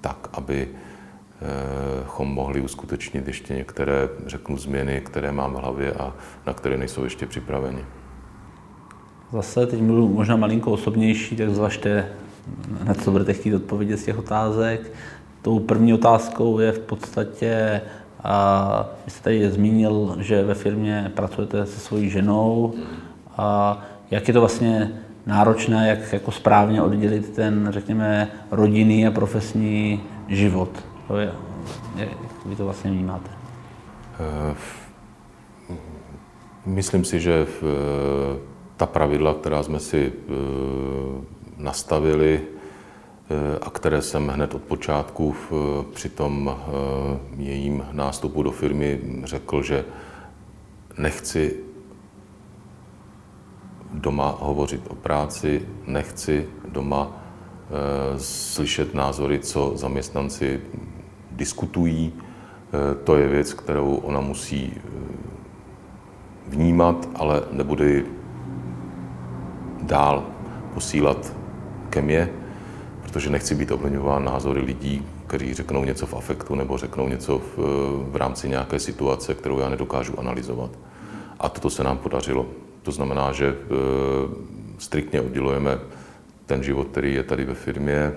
tak, 0.00 0.28
aby 0.32 0.68
chom 2.06 2.28
mohli 2.28 2.60
uskutečnit 2.60 3.28
ještě 3.28 3.54
některé, 3.54 4.08
řeknu, 4.26 4.56
změny, 4.56 5.00
které 5.00 5.32
mám 5.32 5.52
v 5.52 5.56
hlavě 5.56 5.92
a 5.92 6.14
na 6.46 6.52
které 6.52 6.76
nejsou 6.76 7.04
ještě 7.04 7.26
připraveni. 7.26 7.84
Zase 9.32 9.66
teď 9.66 9.80
budu 9.80 10.08
možná 10.08 10.36
malinko 10.36 10.72
osobnější, 10.72 11.36
tak 11.36 11.50
zvažte, 11.50 12.08
na 12.84 12.94
co 12.94 13.10
budete 13.10 13.32
chtít 13.32 13.54
odpovědět 13.54 13.96
z 13.96 14.04
těch 14.04 14.18
otázek. 14.18 14.92
Tou 15.42 15.58
první 15.58 15.94
otázkou 15.94 16.58
je 16.58 16.72
v 16.72 16.78
podstatě, 16.78 17.80
a 18.24 18.86
vy 19.04 19.10
jste 19.10 19.22
tady 19.22 19.50
zmínil, 19.50 20.16
že 20.20 20.44
ve 20.44 20.54
firmě 20.54 21.12
pracujete 21.14 21.66
se 21.66 21.80
svojí 21.80 22.10
ženou. 22.10 22.74
A 23.36 23.78
jak 24.10 24.28
je 24.28 24.34
to 24.34 24.40
vlastně 24.40 24.92
náročné, 25.26 25.88
jak 25.88 26.12
jako 26.12 26.32
správně 26.32 26.82
oddělit 26.82 27.34
ten, 27.34 27.68
řekněme, 27.70 28.28
rodinný 28.50 29.06
a 29.06 29.10
profesní 29.10 30.00
život? 30.28 30.70
To 31.08 31.16
je, 31.16 31.32
jak 31.96 32.08
vy 32.46 32.56
to 32.56 32.64
vlastně 32.64 32.90
vnímáte? 32.90 33.30
Myslím 36.66 37.04
si, 37.04 37.20
že 37.20 37.46
v 37.60 37.62
ta 38.82 38.86
pravidla, 38.86 39.34
která 39.34 39.62
jsme 39.62 39.80
si 39.80 40.12
eh, 40.12 40.32
nastavili 41.56 42.40
eh, 42.42 43.58
a 43.62 43.70
které 43.70 44.02
jsem 44.02 44.28
hned 44.28 44.54
od 44.54 44.62
počátku 44.62 45.34
při 45.92 46.08
tom 46.08 46.50
eh, 46.50 47.18
jejím 47.36 47.86
nástupu 47.92 48.42
do 48.42 48.50
firmy 48.50 49.00
řekl, 49.24 49.62
že 49.62 49.84
nechci 50.98 51.56
doma 53.94 54.36
hovořit 54.40 54.82
o 54.88 54.94
práci, 54.94 55.68
nechci 55.86 56.48
doma 56.68 57.22
slyšet 58.18 58.94
názory, 58.94 59.38
co 59.38 59.72
zaměstnanci 59.74 60.60
diskutují. 61.30 62.12
To 63.04 63.16
je 63.16 63.28
věc, 63.28 63.52
kterou 63.52 63.94
ona 63.94 64.20
musí 64.20 64.72
vnímat, 66.48 67.08
ale 67.14 67.42
nebude 67.52 68.04
dál 69.82 70.24
posílat 70.74 71.32
ke 71.90 72.02
mně, 72.02 72.28
protože 73.02 73.30
nechci 73.30 73.54
být 73.54 73.70
ovlivňován 73.70 74.24
názory 74.24 74.60
lidí, 74.60 75.06
kteří 75.26 75.54
řeknou 75.54 75.84
něco 75.84 76.06
v 76.06 76.14
afektu 76.14 76.54
nebo 76.54 76.78
řeknou 76.78 77.08
něco 77.08 77.38
v, 77.38 77.58
v 78.10 78.16
rámci 78.16 78.48
nějaké 78.48 78.78
situace, 78.78 79.34
kterou 79.34 79.58
já 79.58 79.68
nedokážu 79.68 80.20
analyzovat. 80.20 80.70
A 81.40 81.48
toto 81.48 81.70
se 81.70 81.84
nám 81.84 81.98
podařilo. 81.98 82.46
To 82.82 82.92
znamená, 82.92 83.32
že 83.32 83.46
e, 83.46 83.54
striktně 84.78 85.20
oddělujeme 85.20 85.78
ten 86.46 86.62
život, 86.62 86.88
který 86.88 87.14
je 87.14 87.22
tady 87.22 87.44
ve 87.44 87.54
firmě 87.54 88.12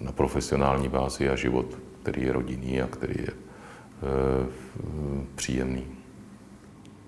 na 0.00 0.12
profesionální 0.12 0.88
bázi 0.88 1.28
a 1.28 1.36
život, 1.36 1.66
který 2.02 2.22
je 2.22 2.32
rodinný 2.32 2.82
a 2.82 2.86
který 2.86 3.14
je 3.18 3.28
e, 3.28 3.34
příjemný. 5.34 5.84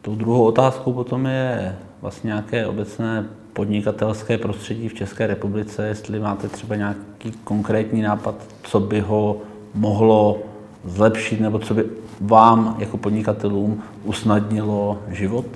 Tou 0.02 0.14
druhou 0.14 0.44
otázkou 0.44 0.92
potom 0.92 1.26
je 1.26 1.78
vlastně 2.00 2.28
nějaké 2.28 2.66
obecné 2.66 3.28
podnikatelské 3.52 4.38
prostředí 4.38 4.88
v 4.88 4.94
České 4.94 5.26
republice, 5.26 5.86
jestli 5.86 6.20
máte 6.20 6.48
třeba 6.48 6.76
nějaký 6.76 7.32
konkrétní 7.44 8.02
nápad, 8.02 8.34
co 8.62 8.80
by 8.80 9.00
ho 9.00 9.36
mohlo 9.74 10.38
zlepšit, 10.84 11.40
nebo 11.40 11.58
co 11.58 11.74
by 11.74 11.84
vám 12.20 12.76
jako 12.78 12.96
podnikatelům 12.96 13.82
usnadnilo 14.04 14.98
život? 15.08 15.46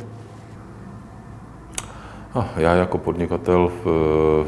A 2.34 2.48
já 2.56 2.74
jako 2.74 2.98
podnikatel 2.98 3.72
v, 3.84 4.46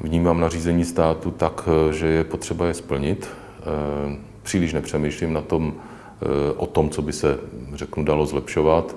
vnímám 0.00 0.40
nařízení 0.40 0.84
státu 0.84 1.30
tak, 1.30 1.68
že 1.90 2.06
je 2.06 2.24
potřeba 2.24 2.66
je 2.66 2.74
splnit. 2.74 3.28
Příliš 4.42 4.72
nepřemýšlím 4.72 5.32
na 5.32 5.40
tom, 5.40 5.74
o 6.56 6.66
tom, 6.66 6.90
co 6.90 7.02
by 7.02 7.12
se, 7.12 7.38
řeknu, 7.74 8.04
dalo 8.04 8.26
zlepšovat. 8.26 8.96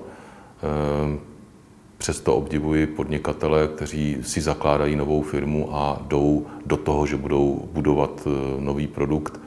Přesto 1.98 2.36
obdivuji 2.36 2.88
podnikatele, 2.88 3.68
kteří 3.68 4.18
si 4.22 4.42
zakládají 4.42 4.96
novou 4.96 5.22
firmu 5.22 5.76
a 5.76 6.02
jdou 6.08 6.46
do 6.66 6.78
toho, 6.78 7.06
že 7.06 7.18
budou 7.18 7.70
budovat 7.72 8.28
nový 8.60 8.88
produkt, 8.88 9.40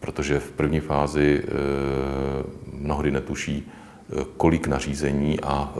protože 0.00 0.40
v 0.40 0.50
první 0.52 0.80
fázi 0.80 1.42
mnohdy 2.72 3.10
netuší, 3.10 3.68
kolik 4.36 4.66
nařízení 4.66 5.40
a 5.40 5.72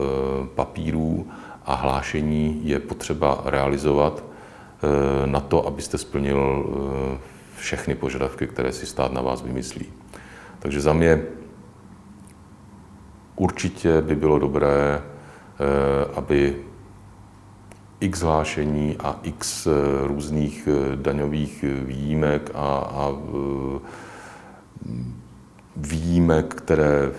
papírů 0.55 1.27
a 1.65 1.75
hlášení 1.75 2.61
je 2.63 2.79
potřeba 2.79 3.41
realizovat 3.45 4.23
na 5.25 5.39
to, 5.39 5.67
abyste 5.67 5.97
splnil 5.97 6.65
všechny 7.59 7.95
požadavky, 7.95 8.47
které 8.47 8.71
si 8.71 8.85
stát 8.85 9.13
na 9.13 9.21
vás 9.21 9.41
vymyslí. 9.41 9.85
Takže 10.59 10.81
za 10.81 10.93
mě 10.93 11.21
určitě 13.35 14.01
by 14.01 14.15
bylo 14.15 14.39
dobré, 14.39 15.01
aby 16.15 16.55
x 17.99 18.21
hlášení 18.21 18.95
a 18.99 19.19
x 19.23 19.67
různých 20.03 20.69
daňových 20.95 21.65
výjimek 21.83 22.51
a, 22.53 22.77
a 22.77 23.11
výjimek, 25.75 26.53
které 26.53 27.11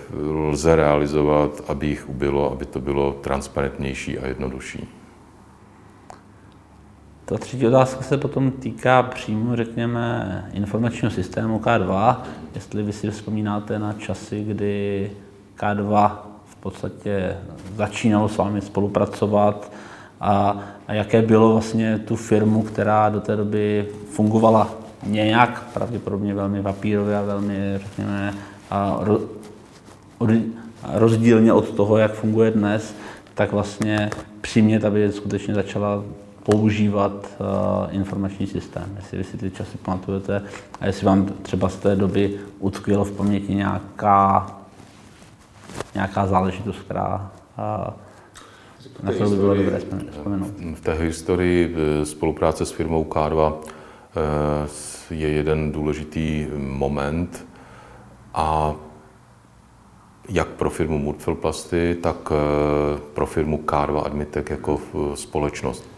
lze 0.50 0.76
realizovat, 0.76 1.64
aby 1.68 1.86
jich 1.86 2.08
ubylo, 2.08 2.52
aby 2.52 2.66
to 2.66 2.80
bylo 2.80 3.12
transparentnější 3.12 4.18
a 4.18 4.26
jednodušší. 4.26 4.88
Ta 7.28 7.38
třetí 7.38 7.66
otázka 7.66 8.02
se 8.02 8.16
potom 8.16 8.50
týká 8.50 9.02
přímo, 9.02 9.56
řekněme, 9.56 10.44
informačního 10.52 11.10
systému 11.10 11.58
K2. 11.58 12.16
Jestli 12.54 12.82
vy 12.82 12.92
si 12.92 13.10
vzpomínáte 13.10 13.78
na 13.78 13.92
časy, 13.92 14.44
kdy 14.44 15.10
K2 15.58 16.10
v 16.44 16.56
podstatě 16.56 17.36
začínalo 17.76 18.28
s 18.28 18.36
vámi 18.36 18.60
spolupracovat 18.60 19.72
a, 20.20 20.58
a 20.86 20.92
jaké 20.92 21.22
bylo 21.22 21.52
vlastně 21.52 21.98
tu 21.98 22.16
firmu, 22.16 22.62
která 22.62 23.08
do 23.08 23.20
té 23.20 23.36
doby 23.36 23.88
fungovala 24.10 24.70
nějak, 25.06 25.62
pravděpodobně 25.74 26.34
velmi 26.34 26.62
papírově 26.62 27.16
a 27.16 27.22
velmi, 27.22 27.78
řekněme, 27.78 28.34
a 28.70 28.98
ro, 29.00 29.20
od, 30.18 30.30
rozdílně 30.92 31.52
od 31.52 31.70
toho, 31.70 31.96
jak 31.96 32.12
funguje 32.12 32.50
dnes, 32.50 32.94
tak 33.34 33.52
vlastně 33.52 34.10
přimět, 34.40 34.84
aby 34.84 35.12
skutečně 35.12 35.54
začala 35.54 36.02
používat 36.50 37.12
uh, 37.12 37.94
informační 37.94 38.46
systém. 38.46 38.96
Jestli 38.96 39.18
vy 39.18 39.24
si 39.24 39.36
ty 39.36 39.50
časy 39.50 39.78
pamatujete 39.78 40.42
a 40.80 40.86
jestli 40.86 41.06
vám 41.06 41.26
třeba 41.42 41.68
z 41.68 41.76
té 41.76 41.96
doby 41.96 42.40
utkvělo 42.58 43.04
v 43.04 43.12
paměti 43.12 43.54
nějaká, 43.54 44.46
nějaká 45.94 46.26
záležitost, 46.26 46.78
která 46.78 47.30
uh, 47.58 47.94
na 49.02 49.12
kterou 49.12 49.30
by 49.30 49.36
bylo 49.36 49.54
dobré 49.54 49.80
vzpomenout. 50.10 50.50
V 50.74 50.80
té 50.80 50.92
historii 50.92 51.76
eh, 51.76 52.06
spolupráce 52.06 52.66
s 52.66 52.70
firmou 52.70 53.04
K2 53.04 53.54
je 55.10 55.28
jeden 55.28 55.72
důležitý 55.72 56.46
moment 56.56 57.46
a 58.34 58.74
jak 60.28 60.48
pro 60.48 60.70
firmu 60.70 60.98
Murtfel 60.98 61.34
Plasty, 61.34 61.96
tak 62.02 62.32
pro 63.14 63.26
firmu 63.26 63.58
K2 63.66 64.02
Admitec 64.06 64.50
jako 64.50 64.80
společnost. 65.14 65.97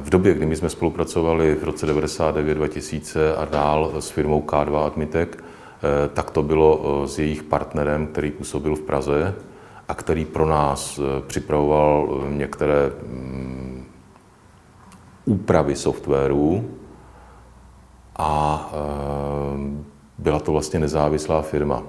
V 0.00 0.10
době, 0.10 0.34
kdy 0.34 0.46
my 0.46 0.56
jsme 0.56 0.70
spolupracovali 0.70 1.54
v 1.54 1.64
roce 1.64 1.86
99-2000 1.86 3.20
a 3.38 3.44
dál 3.44 3.92
s 3.98 4.10
firmou 4.10 4.42
K2 4.42 4.86
Admitec, 4.86 5.28
eh, 5.32 6.08
tak 6.08 6.30
to 6.30 6.42
bylo 6.42 6.80
eh, 6.84 7.08
s 7.08 7.18
jejich 7.18 7.42
partnerem, 7.42 8.06
který 8.06 8.30
působil 8.30 8.76
v 8.76 8.80
Praze 8.80 9.34
a 9.88 9.94
který 9.94 10.24
pro 10.24 10.46
nás 10.46 10.98
eh, 10.98 11.22
připravoval 11.26 12.24
některé 12.28 12.92
mm, 13.06 13.84
úpravy 15.24 15.76
softwaru 15.76 16.70
a 18.16 18.70
byla 20.18 20.40
to 20.40 20.52
vlastně 20.52 20.80
nezávislá 20.80 21.42
firma. 21.42 21.82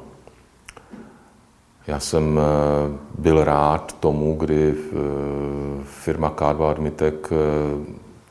Já 1.87 1.99
jsem 1.99 2.39
eh, 2.39 2.97
byl 3.17 3.43
rád 3.43 3.99
tomu, 3.99 4.35
kdy 4.35 4.73
eh, 4.73 4.93
firma 5.83 6.29
K2 6.35 6.69
Admitec 6.69 7.15
eh, 7.31 7.35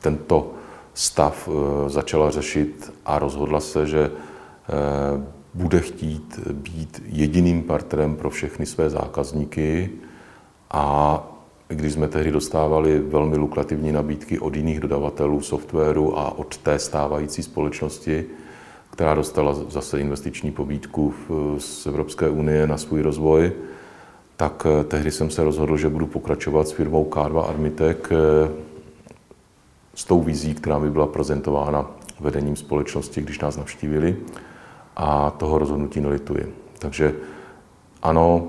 tento 0.01 0.51
stav 0.93 1.49
začala 1.87 2.31
řešit 2.31 2.93
a 3.05 3.19
rozhodla 3.19 3.59
se, 3.59 3.87
že 3.87 4.11
bude 5.53 5.79
chtít 5.79 6.39
být 6.51 7.03
jediným 7.05 7.63
partnerem 7.63 8.15
pro 8.15 8.29
všechny 8.29 8.65
své 8.65 8.89
zákazníky. 8.89 9.89
A 10.71 11.23
když 11.67 11.93
jsme 11.93 12.07
tehdy 12.07 12.31
dostávali 12.31 12.99
velmi 12.99 13.37
lukrativní 13.37 13.91
nabídky 13.91 14.39
od 14.39 14.55
jiných 14.55 14.79
dodavatelů 14.79 15.41
softwaru 15.41 16.19
a 16.19 16.37
od 16.37 16.57
té 16.57 16.79
stávající 16.79 17.43
společnosti, 17.43 18.25
která 18.95 19.13
dostala 19.13 19.53
zase 19.53 19.99
investiční 19.99 20.51
pobídku 20.51 21.13
z 21.57 21.85
Evropské 21.85 22.29
unie 22.29 22.67
na 22.67 22.77
svůj 22.77 23.01
rozvoj, 23.01 23.51
tak 24.37 24.67
eh, 24.69 24.83
tehdy 24.83 25.11
jsem 25.11 25.29
se 25.29 25.43
rozhodl, 25.43 25.77
že 25.77 25.89
budu 25.89 26.07
pokračovat 26.07 26.67
s 26.67 26.71
firmou 26.71 27.09
K2 27.09 27.49
Armitec 27.49 27.97
eh, 28.11 28.15
s 29.95 30.05
tou 30.05 30.21
vizí, 30.21 30.55
která 30.55 30.79
mi 30.79 30.89
byla 30.89 31.07
prezentována 31.07 31.91
vedením 32.19 32.55
společnosti, 32.55 33.21
když 33.21 33.39
nás 33.39 33.57
navštívili 33.57 34.17
a 34.95 35.31
toho 35.31 35.57
rozhodnutí 35.57 35.99
nelituji. 35.99 36.55
Takže 36.79 37.13
ano, 38.01 38.47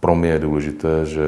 pro 0.00 0.14
mě 0.14 0.30
je 0.30 0.38
důležité, 0.38 1.06
že 1.06 1.22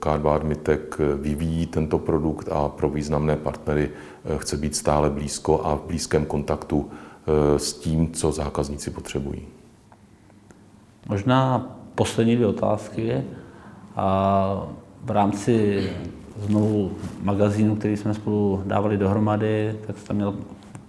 K2 0.00 0.28
Armitec 0.28 0.80
vyvíjí 1.16 1.66
tento 1.66 1.98
produkt 1.98 2.48
a 2.52 2.68
pro 2.68 2.88
významné 2.88 3.36
partnery 3.36 3.90
eh, 3.90 4.38
chce 4.38 4.56
být 4.56 4.76
stále 4.76 5.10
blízko 5.10 5.60
a 5.64 5.74
v 5.74 5.82
blízkém 5.86 6.24
kontaktu 6.24 6.90
Eh, 6.90 7.05
s 7.56 7.72
tím, 7.72 8.12
co 8.12 8.32
zákazníci 8.32 8.90
potřebují. 8.90 9.42
Možná 11.08 11.66
poslední 11.94 12.36
dvě 12.36 12.46
otázky. 12.46 13.22
A 13.96 14.66
v 15.04 15.10
rámci 15.10 15.86
znovu 16.38 16.92
magazínu, 17.22 17.76
který 17.76 17.96
jsme 17.96 18.14
spolu 18.14 18.62
dávali 18.66 18.96
dohromady, 18.96 19.78
tak 19.86 19.98
jste 19.98 20.14
měl 20.14 20.34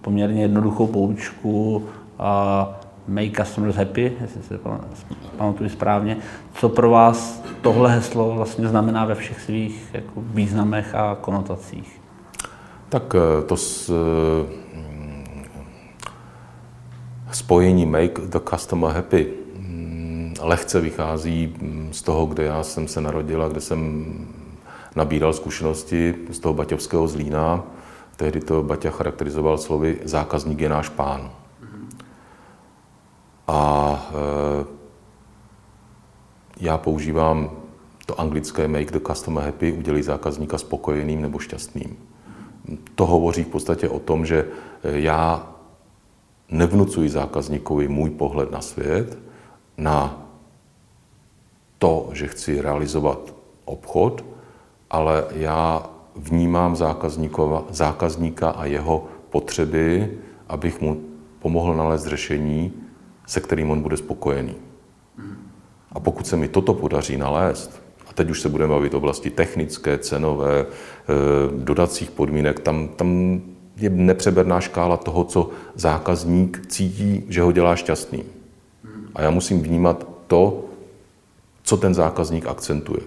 poměrně 0.00 0.42
jednoduchou 0.42 0.86
poučku 0.86 1.86
a 2.18 2.80
Make 3.08 3.44
Customers 3.44 3.76
Happy, 3.76 4.12
jestli 4.20 4.42
se 4.42 4.58
pamatuju 5.36 5.70
správně. 5.70 6.16
Co 6.54 6.68
pro 6.68 6.90
vás 6.90 7.42
tohle 7.62 7.94
heslo 7.94 8.34
vlastně 8.34 8.68
znamená 8.68 9.04
ve 9.04 9.14
všech 9.14 9.40
svých 9.40 9.94
jako 9.94 10.20
významech 10.20 10.94
a 10.94 11.16
konotacích? 11.20 12.00
Tak 12.88 13.14
eh, 13.14 13.42
to 13.42 13.56
s, 13.56 13.92
spojení 17.32 17.86
make 17.86 18.20
the 18.20 18.40
customer 18.50 18.94
happy 18.94 19.32
mm, 19.56 20.34
lehce 20.40 20.80
vychází 20.80 21.54
mm, 21.60 21.88
z 21.92 22.02
toho, 22.02 22.26
kde 22.26 22.44
já 22.44 22.62
jsem 22.62 22.88
se 22.88 23.00
narodil 23.00 23.42
a 23.42 23.48
kde 23.48 23.60
jsem 23.60 24.14
nabíral 24.96 25.32
zkušenosti 25.32 26.14
z 26.30 26.38
toho 26.38 26.54
baťovského 26.54 27.08
zlína. 27.08 27.64
Tehdy 28.16 28.40
to 28.40 28.62
Baťa 28.62 28.90
charakterizoval 28.90 29.58
slovy 29.58 29.98
zákazník 30.04 30.60
je 30.60 30.68
náš 30.68 30.88
pán. 30.88 31.30
A 33.48 33.60
e, 34.10 34.64
já 36.60 36.78
používám 36.78 37.50
to 38.06 38.20
anglické 38.20 38.68
make 38.68 38.90
the 38.90 39.00
customer 39.06 39.44
happy, 39.44 39.72
udělej 39.72 40.02
zákazníka 40.02 40.58
spokojeným 40.58 41.22
nebo 41.22 41.38
šťastným. 41.38 41.96
To 42.94 43.06
hovoří 43.06 43.44
v 43.44 43.48
podstatě 43.48 43.88
o 43.88 43.98
tom, 43.98 44.26
že 44.26 44.48
já 44.82 45.46
nevnucuji 46.50 47.08
zákazníkovi 47.08 47.88
můj 47.88 48.10
pohled 48.10 48.50
na 48.50 48.60
svět, 48.60 49.18
na 49.78 50.26
to, 51.78 52.10
že 52.12 52.26
chci 52.26 52.60
realizovat 52.60 53.34
obchod, 53.64 54.24
ale 54.90 55.24
já 55.30 55.90
vnímám 56.16 56.76
zákazníka 57.70 58.50
a 58.50 58.64
jeho 58.64 59.06
potřeby, 59.30 60.18
abych 60.48 60.80
mu 60.80 61.00
pomohl 61.38 61.76
nalézt 61.76 62.06
řešení, 62.06 62.72
se 63.26 63.40
kterým 63.40 63.70
on 63.70 63.82
bude 63.82 63.96
spokojený. 63.96 64.54
A 65.92 66.00
pokud 66.00 66.26
se 66.26 66.36
mi 66.36 66.48
toto 66.48 66.74
podaří 66.74 67.16
nalézt, 67.16 67.82
a 68.10 68.12
teď 68.12 68.30
už 68.30 68.40
se 68.40 68.48
budeme 68.48 68.74
bavit 68.74 68.94
o 68.94 68.98
oblasti 68.98 69.30
technické, 69.30 69.98
cenové, 69.98 70.66
eh, 70.66 71.14
dodacích 71.56 72.10
podmínek, 72.10 72.60
tam, 72.60 72.88
tam 72.88 73.40
je 73.78 73.90
nepřeberná 73.90 74.60
škála 74.60 74.96
toho, 74.96 75.24
co 75.24 75.50
zákazník 75.74 76.66
cítí, 76.66 77.24
že 77.28 77.42
ho 77.42 77.52
dělá 77.52 77.76
šťastný. 77.76 78.24
A 79.14 79.22
já 79.22 79.30
musím 79.30 79.62
vnímat 79.62 80.06
to, 80.26 80.64
co 81.62 81.76
ten 81.76 81.94
zákazník 81.94 82.46
akcentuje. 82.46 83.00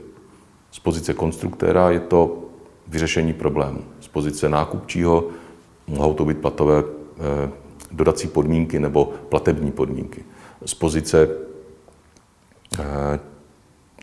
Z 0.72 0.80
pozice 0.80 1.14
konstruktéra 1.14 1.90
je 1.90 2.00
to 2.00 2.44
vyřešení 2.88 3.34
problému. 3.34 3.82
Z 4.00 4.08
pozice 4.08 4.50
nákupčího 4.50 5.28
mohou 5.88 6.14
to 6.14 6.26
být 6.26 6.38
platové 6.38 6.84
eh, 6.84 7.50
dodací 7.92 8.28
podmínky 8.28 8.80
nebo 8.80 9.14
platební 9.30 9.72
podmínky. 9.72 10.24
Z 10.66 10.74
pozice 10.74 11.28
eh, 12.80 13.20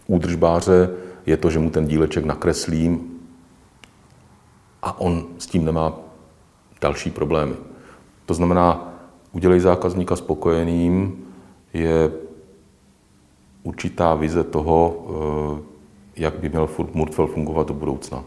údržbáře 0.07 0.91
je 1.27 1.37
to, 1.37 1.51
že 1.51 1.59
mu 1.59 1.71
ten 1.71 1.87
díleček 1.87 2.25
nakreslím 2.25 3.21
a 4.83 5.01
on 5.01 5.27
s 5.39 5.47
tím 5.47 5.65
nemá 5.65 6.08
další 6.81 7.11
problémy. 7.11 7.55
To 8.27 8.35
znamená, 8.35 8.95
udělej 9.33 9.61
zákazníka 9.61 10.17
spokojeným 10.17 11.25
je 11.73 12.11
určitá 13.63 14.15
vize 14.15 14.45
toho, 14.45 15.07
eh, 15.59 15.63
jak 16.17 16.39
by 16.39 16.49
měl 16.49 16.69
Murtfel 16.93 17.27
fungovat 17.27 17.69
do 17.69 17.75
budoucna. 17.75 18.25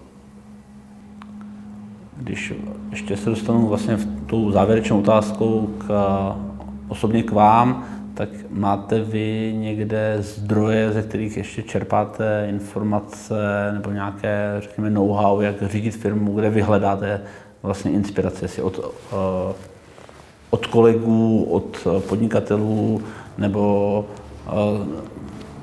Když 2.18 2.54
ještě 2.90 3.18
se 3.18 3.30
dostanu 3.30 3.68
vlastně 3.68 3.96
v 3.96 4.26
tou 4.26 4.52
závěrečnou 4.52 5.00
otázkou 5.00 5.70
k, 5.78 5.90
osobně 6.88 7.24
k 7.24 7.32
vám, 7.32 7.86
tak 8.14 8.30
máte 8.50 9.02
vy 9.02 9.54
někde 9.58 10.18
zdroje, 10.20 10.92
ze 10.92 11.02
kterých 11.02 11.38
ještě 11.38 11.64
čerpáte 11.64 12.48
informace 12.50 13.36
nebo 13.74 13.92
nějaké, 13.92 14.56
řekněme, 14.60 14.90
know-how, 14.90 15.42
jak 15.42 15.72
řídit 15.72 15.96
firmu, 15.96 16.34
kde 16.34 16.50
vy 16.50 16.62
hledáte 16.62 17.22
vlastně 17.64 17.92
inspirace, 17.92 18.48
si 18.48 18.62
od, 18.62 18.78
uh, 18.78 18.86
od 20.50 20.68
kolegů, 20.68 21.44
od 21.44 21.88
podnikatelů, 22.10 23.02
nebo 23.38 24.06
uh, 24.46 24.88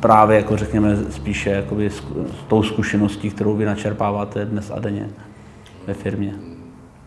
právě, 0.00 0.36
jako 0.36 0.56
řekněme, 0.56 0.96
spíše 1.10 1.50
jakoby 1.50 1.90
s, 1.90 2.02
tou 2.48 2.62
zkušeností, 2.62 3.30
kterou 3.30 3.56
vy 3.56 3.64
načerpáváte 3.64 4.44
dnes 4.44 4.70
a 4.70 4.78
denně 4.78 5.10
ve 5.86 5.94
firmě? 5.94 6.34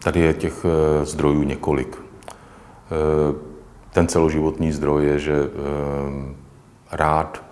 Tady 0.03 0.19
je 0.19 0.33
těch 0.33 0.65
eh, 0.65 1.05
zdrojů 1.05 1.43
několik. 1.43 1.97
Ten 3.91 4.07
celoživotní 4.07 4.71
zdroj 4.71 5.05
je, 5.05 5.19
že 5.19 5.33
rád 6.91 7.43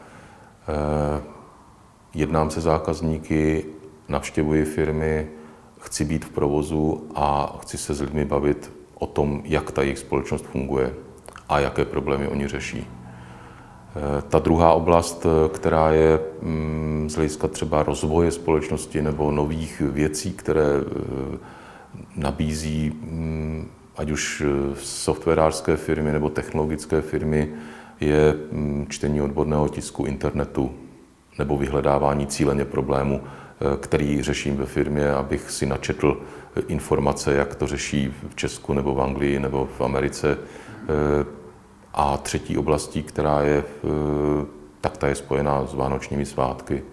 jednám 2.14 2.50
se 2.50 2.62
zákazníky, 2.62 3.66
navštěvuji 4.10 4.66
firmy, 4.66 5.28
chci 5.80 6.06
být 6.06 6.26
v 6.26 6.30
provozu 6.30 7.08
a 7.16 7.58
chci 7.62 7.78
se 7.78 7.94
s 7.94 8.02
lidmi 8.02 8.26
bavit 8.26 8.72
o 9.00 9.08
tom, 9.08 9.42
jak 9.46 9.72
ta 9.72 9.82
jejich 9.82 10.00
společnost 10.00 10.46
funguje 10.46 10.94
a 11.50 11.60
jaké 11.60 11.86
problémy 11.86 12.28
oni 12.28 12.48
řeší. 12.48 12.88
Eh, 13.96 14.22
ta 14.22 14.40
druhá 14.40 14.74
oblast, 14.74 15.26
eh, 15.26 15.50
která 15.50 15.92
je 15.92 16.20
mm, 16.42 17.10
z 17.10 17.16
hlediska 17.16 17.48
třeba 17.48 17.84
rozvoje 17.84 18.32
společnosti 18.32 19.02
nebo 19.02 19.32
nových 19.32 19.82
věcí, 19.82 20.34
které 20.34 20.68
eh, 20.82 21.38
nabízí 22.16 22.90
mm, 22.90 23.68
ať 23.98 24.12
už 24.12 24.44
softwarářské 24.76 25.78
firmy 25.78 26.12
nebo 26.12 26.30
technologické 26.30 27.02
firmy, 27.02 27.50
je 28.00 28.36
mm, 28.52 28.86
čtení 28.90 29.22
odborného 29.22 29.70
tisku 29.70 30.06
internetu 30.06 30.72
nebo 31.40 31.58
vyhledávání 31.58 32.28
cíleně 32.28 32.66
problému 32.66 33.22
který 33.80 34.22
řeším 34.22 34.58
ve 34.58 34.66
firmě, 34.66 35.12
abych 35.12 35.52
si 35.52 35.66
načetl 35.66 36.22
informace, 36.68 37.34
jak 37.34 37.56
to 37.56 37.68
řeší 37.68 38.14
v 38.30 38.36
Česku 38.36 38.74
nebo 38.74 38.96
v 38.96 39.02
Anglii 39.02 39.40
nebo 39.40 39.70
v 39.78 39.82
Americe. 39.82 40.38
A 41.94 42.18
třetí 42.18 42.58
oblastí, 42.58 43.04
která 43.04 43.42
je, 43.42 43.64
tak 44.82 44.98
ta 44.98 45.08
je 45.08 45.16
spojená 45.16 45.66
s 45.66 45.74
vánočními 45.74 46.26
svátky. 46.26 46.84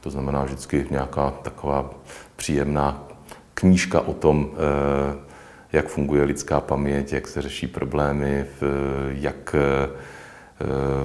To 0.00 0.10
znamená 0.10 0.44
vždycky 0.44 0.86
nějaká 0.90 1.30
taková 1.30 1.90
příjemná 2.36 3.08
knížka 3.54 4.00
o 4.00 4.12
tom, 4.14 4.50
jak 5.72 5.88
funguje 5.88 6.24
lidská 6.24 6.60
paměť, 6.60 7.12
jak 7.12 7.28
se 7.28 7.42
řeší 7.42 7.66
problémy, 7.66 8.46
jak 9.08 9.54
Eh, 9.54 9.88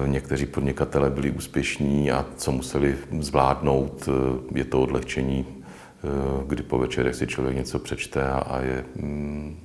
někteří 0.06 0.46
podnikatele 0.46 1.10
byli 1.10 1.30
úspěšní 1.30 2.12
a 2.12 2.24
co 2.36 2.52
museli 2.52 2.96
zvládnout, 3.20 4.08
eh, 4.08 4.58
je 4.58 4.64
to 4.64 4.80
odlehčení, 4.80 5.46
eh, 5.48 6.08
kdy 6.46 6.62
po 6.62 6.78
večerech 6.78 7.14
si 7.14 7.26
člověk 7.26 7.56
něco 7.56 7.78
přečte 7.78 8.30
a 8.30 8.60
je 8.60 8.84
mm, 8.96 9.56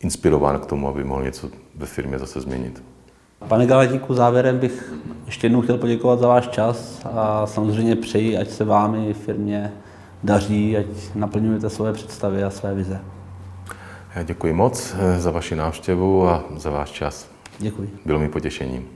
inspirován 0.00 0.60
k 0.60 0.66
tomu, 0.66 0.88
aby 0.88 1.04
mohl 1.04 1.22
něco 1.22 1.50
ve 1.74 1.86
firmě 1.86 2.18
zase 2.18 2.40
změnit. 2.40 2.82
Pane 3.48 3.66
Galatíku, 3.66 4.14
závěrem 4.14 4.58
bych 4.58 4.92
ještě 5.26 5.44
jednou 5.46 5.60
chtěl 5.60 5.78
poděkovat 5.78 6.18
za 6.18 6.28
váš 6.28 6.48
čas 6.48 7.06
a 7.12 7.46
samozřejmě 7.46 7.96
přeji, 7.96 8.38
ať 8.38 8.50
se 8.50 8.64
vámi 8.64 9.14
firmě 9.14 9.72
daří, 10.22 10.76
ať 10.76 10.86
naplňujete 11.14 11.70
svoje 11.70 11.92
představy 11.92 12.44
a 12.44 12.50
své 12.50 12.74
vize. 12.74 13.00
Já 14.14 14.22
děkuji 14.22 14.52
moc 14.52 14.96
za 15.18 15.30
vaši 15.30 15.56
návštěvu 15.56 16.28
a 16.28 16.44
za 16.56 16.70
váš 16.70 16.90
čas. 16.90 17.33
Děkuji. 17.58 17.90
Bylo 18.04 18.18
mi 18.18 18.28
potěšením. 18.28 18.88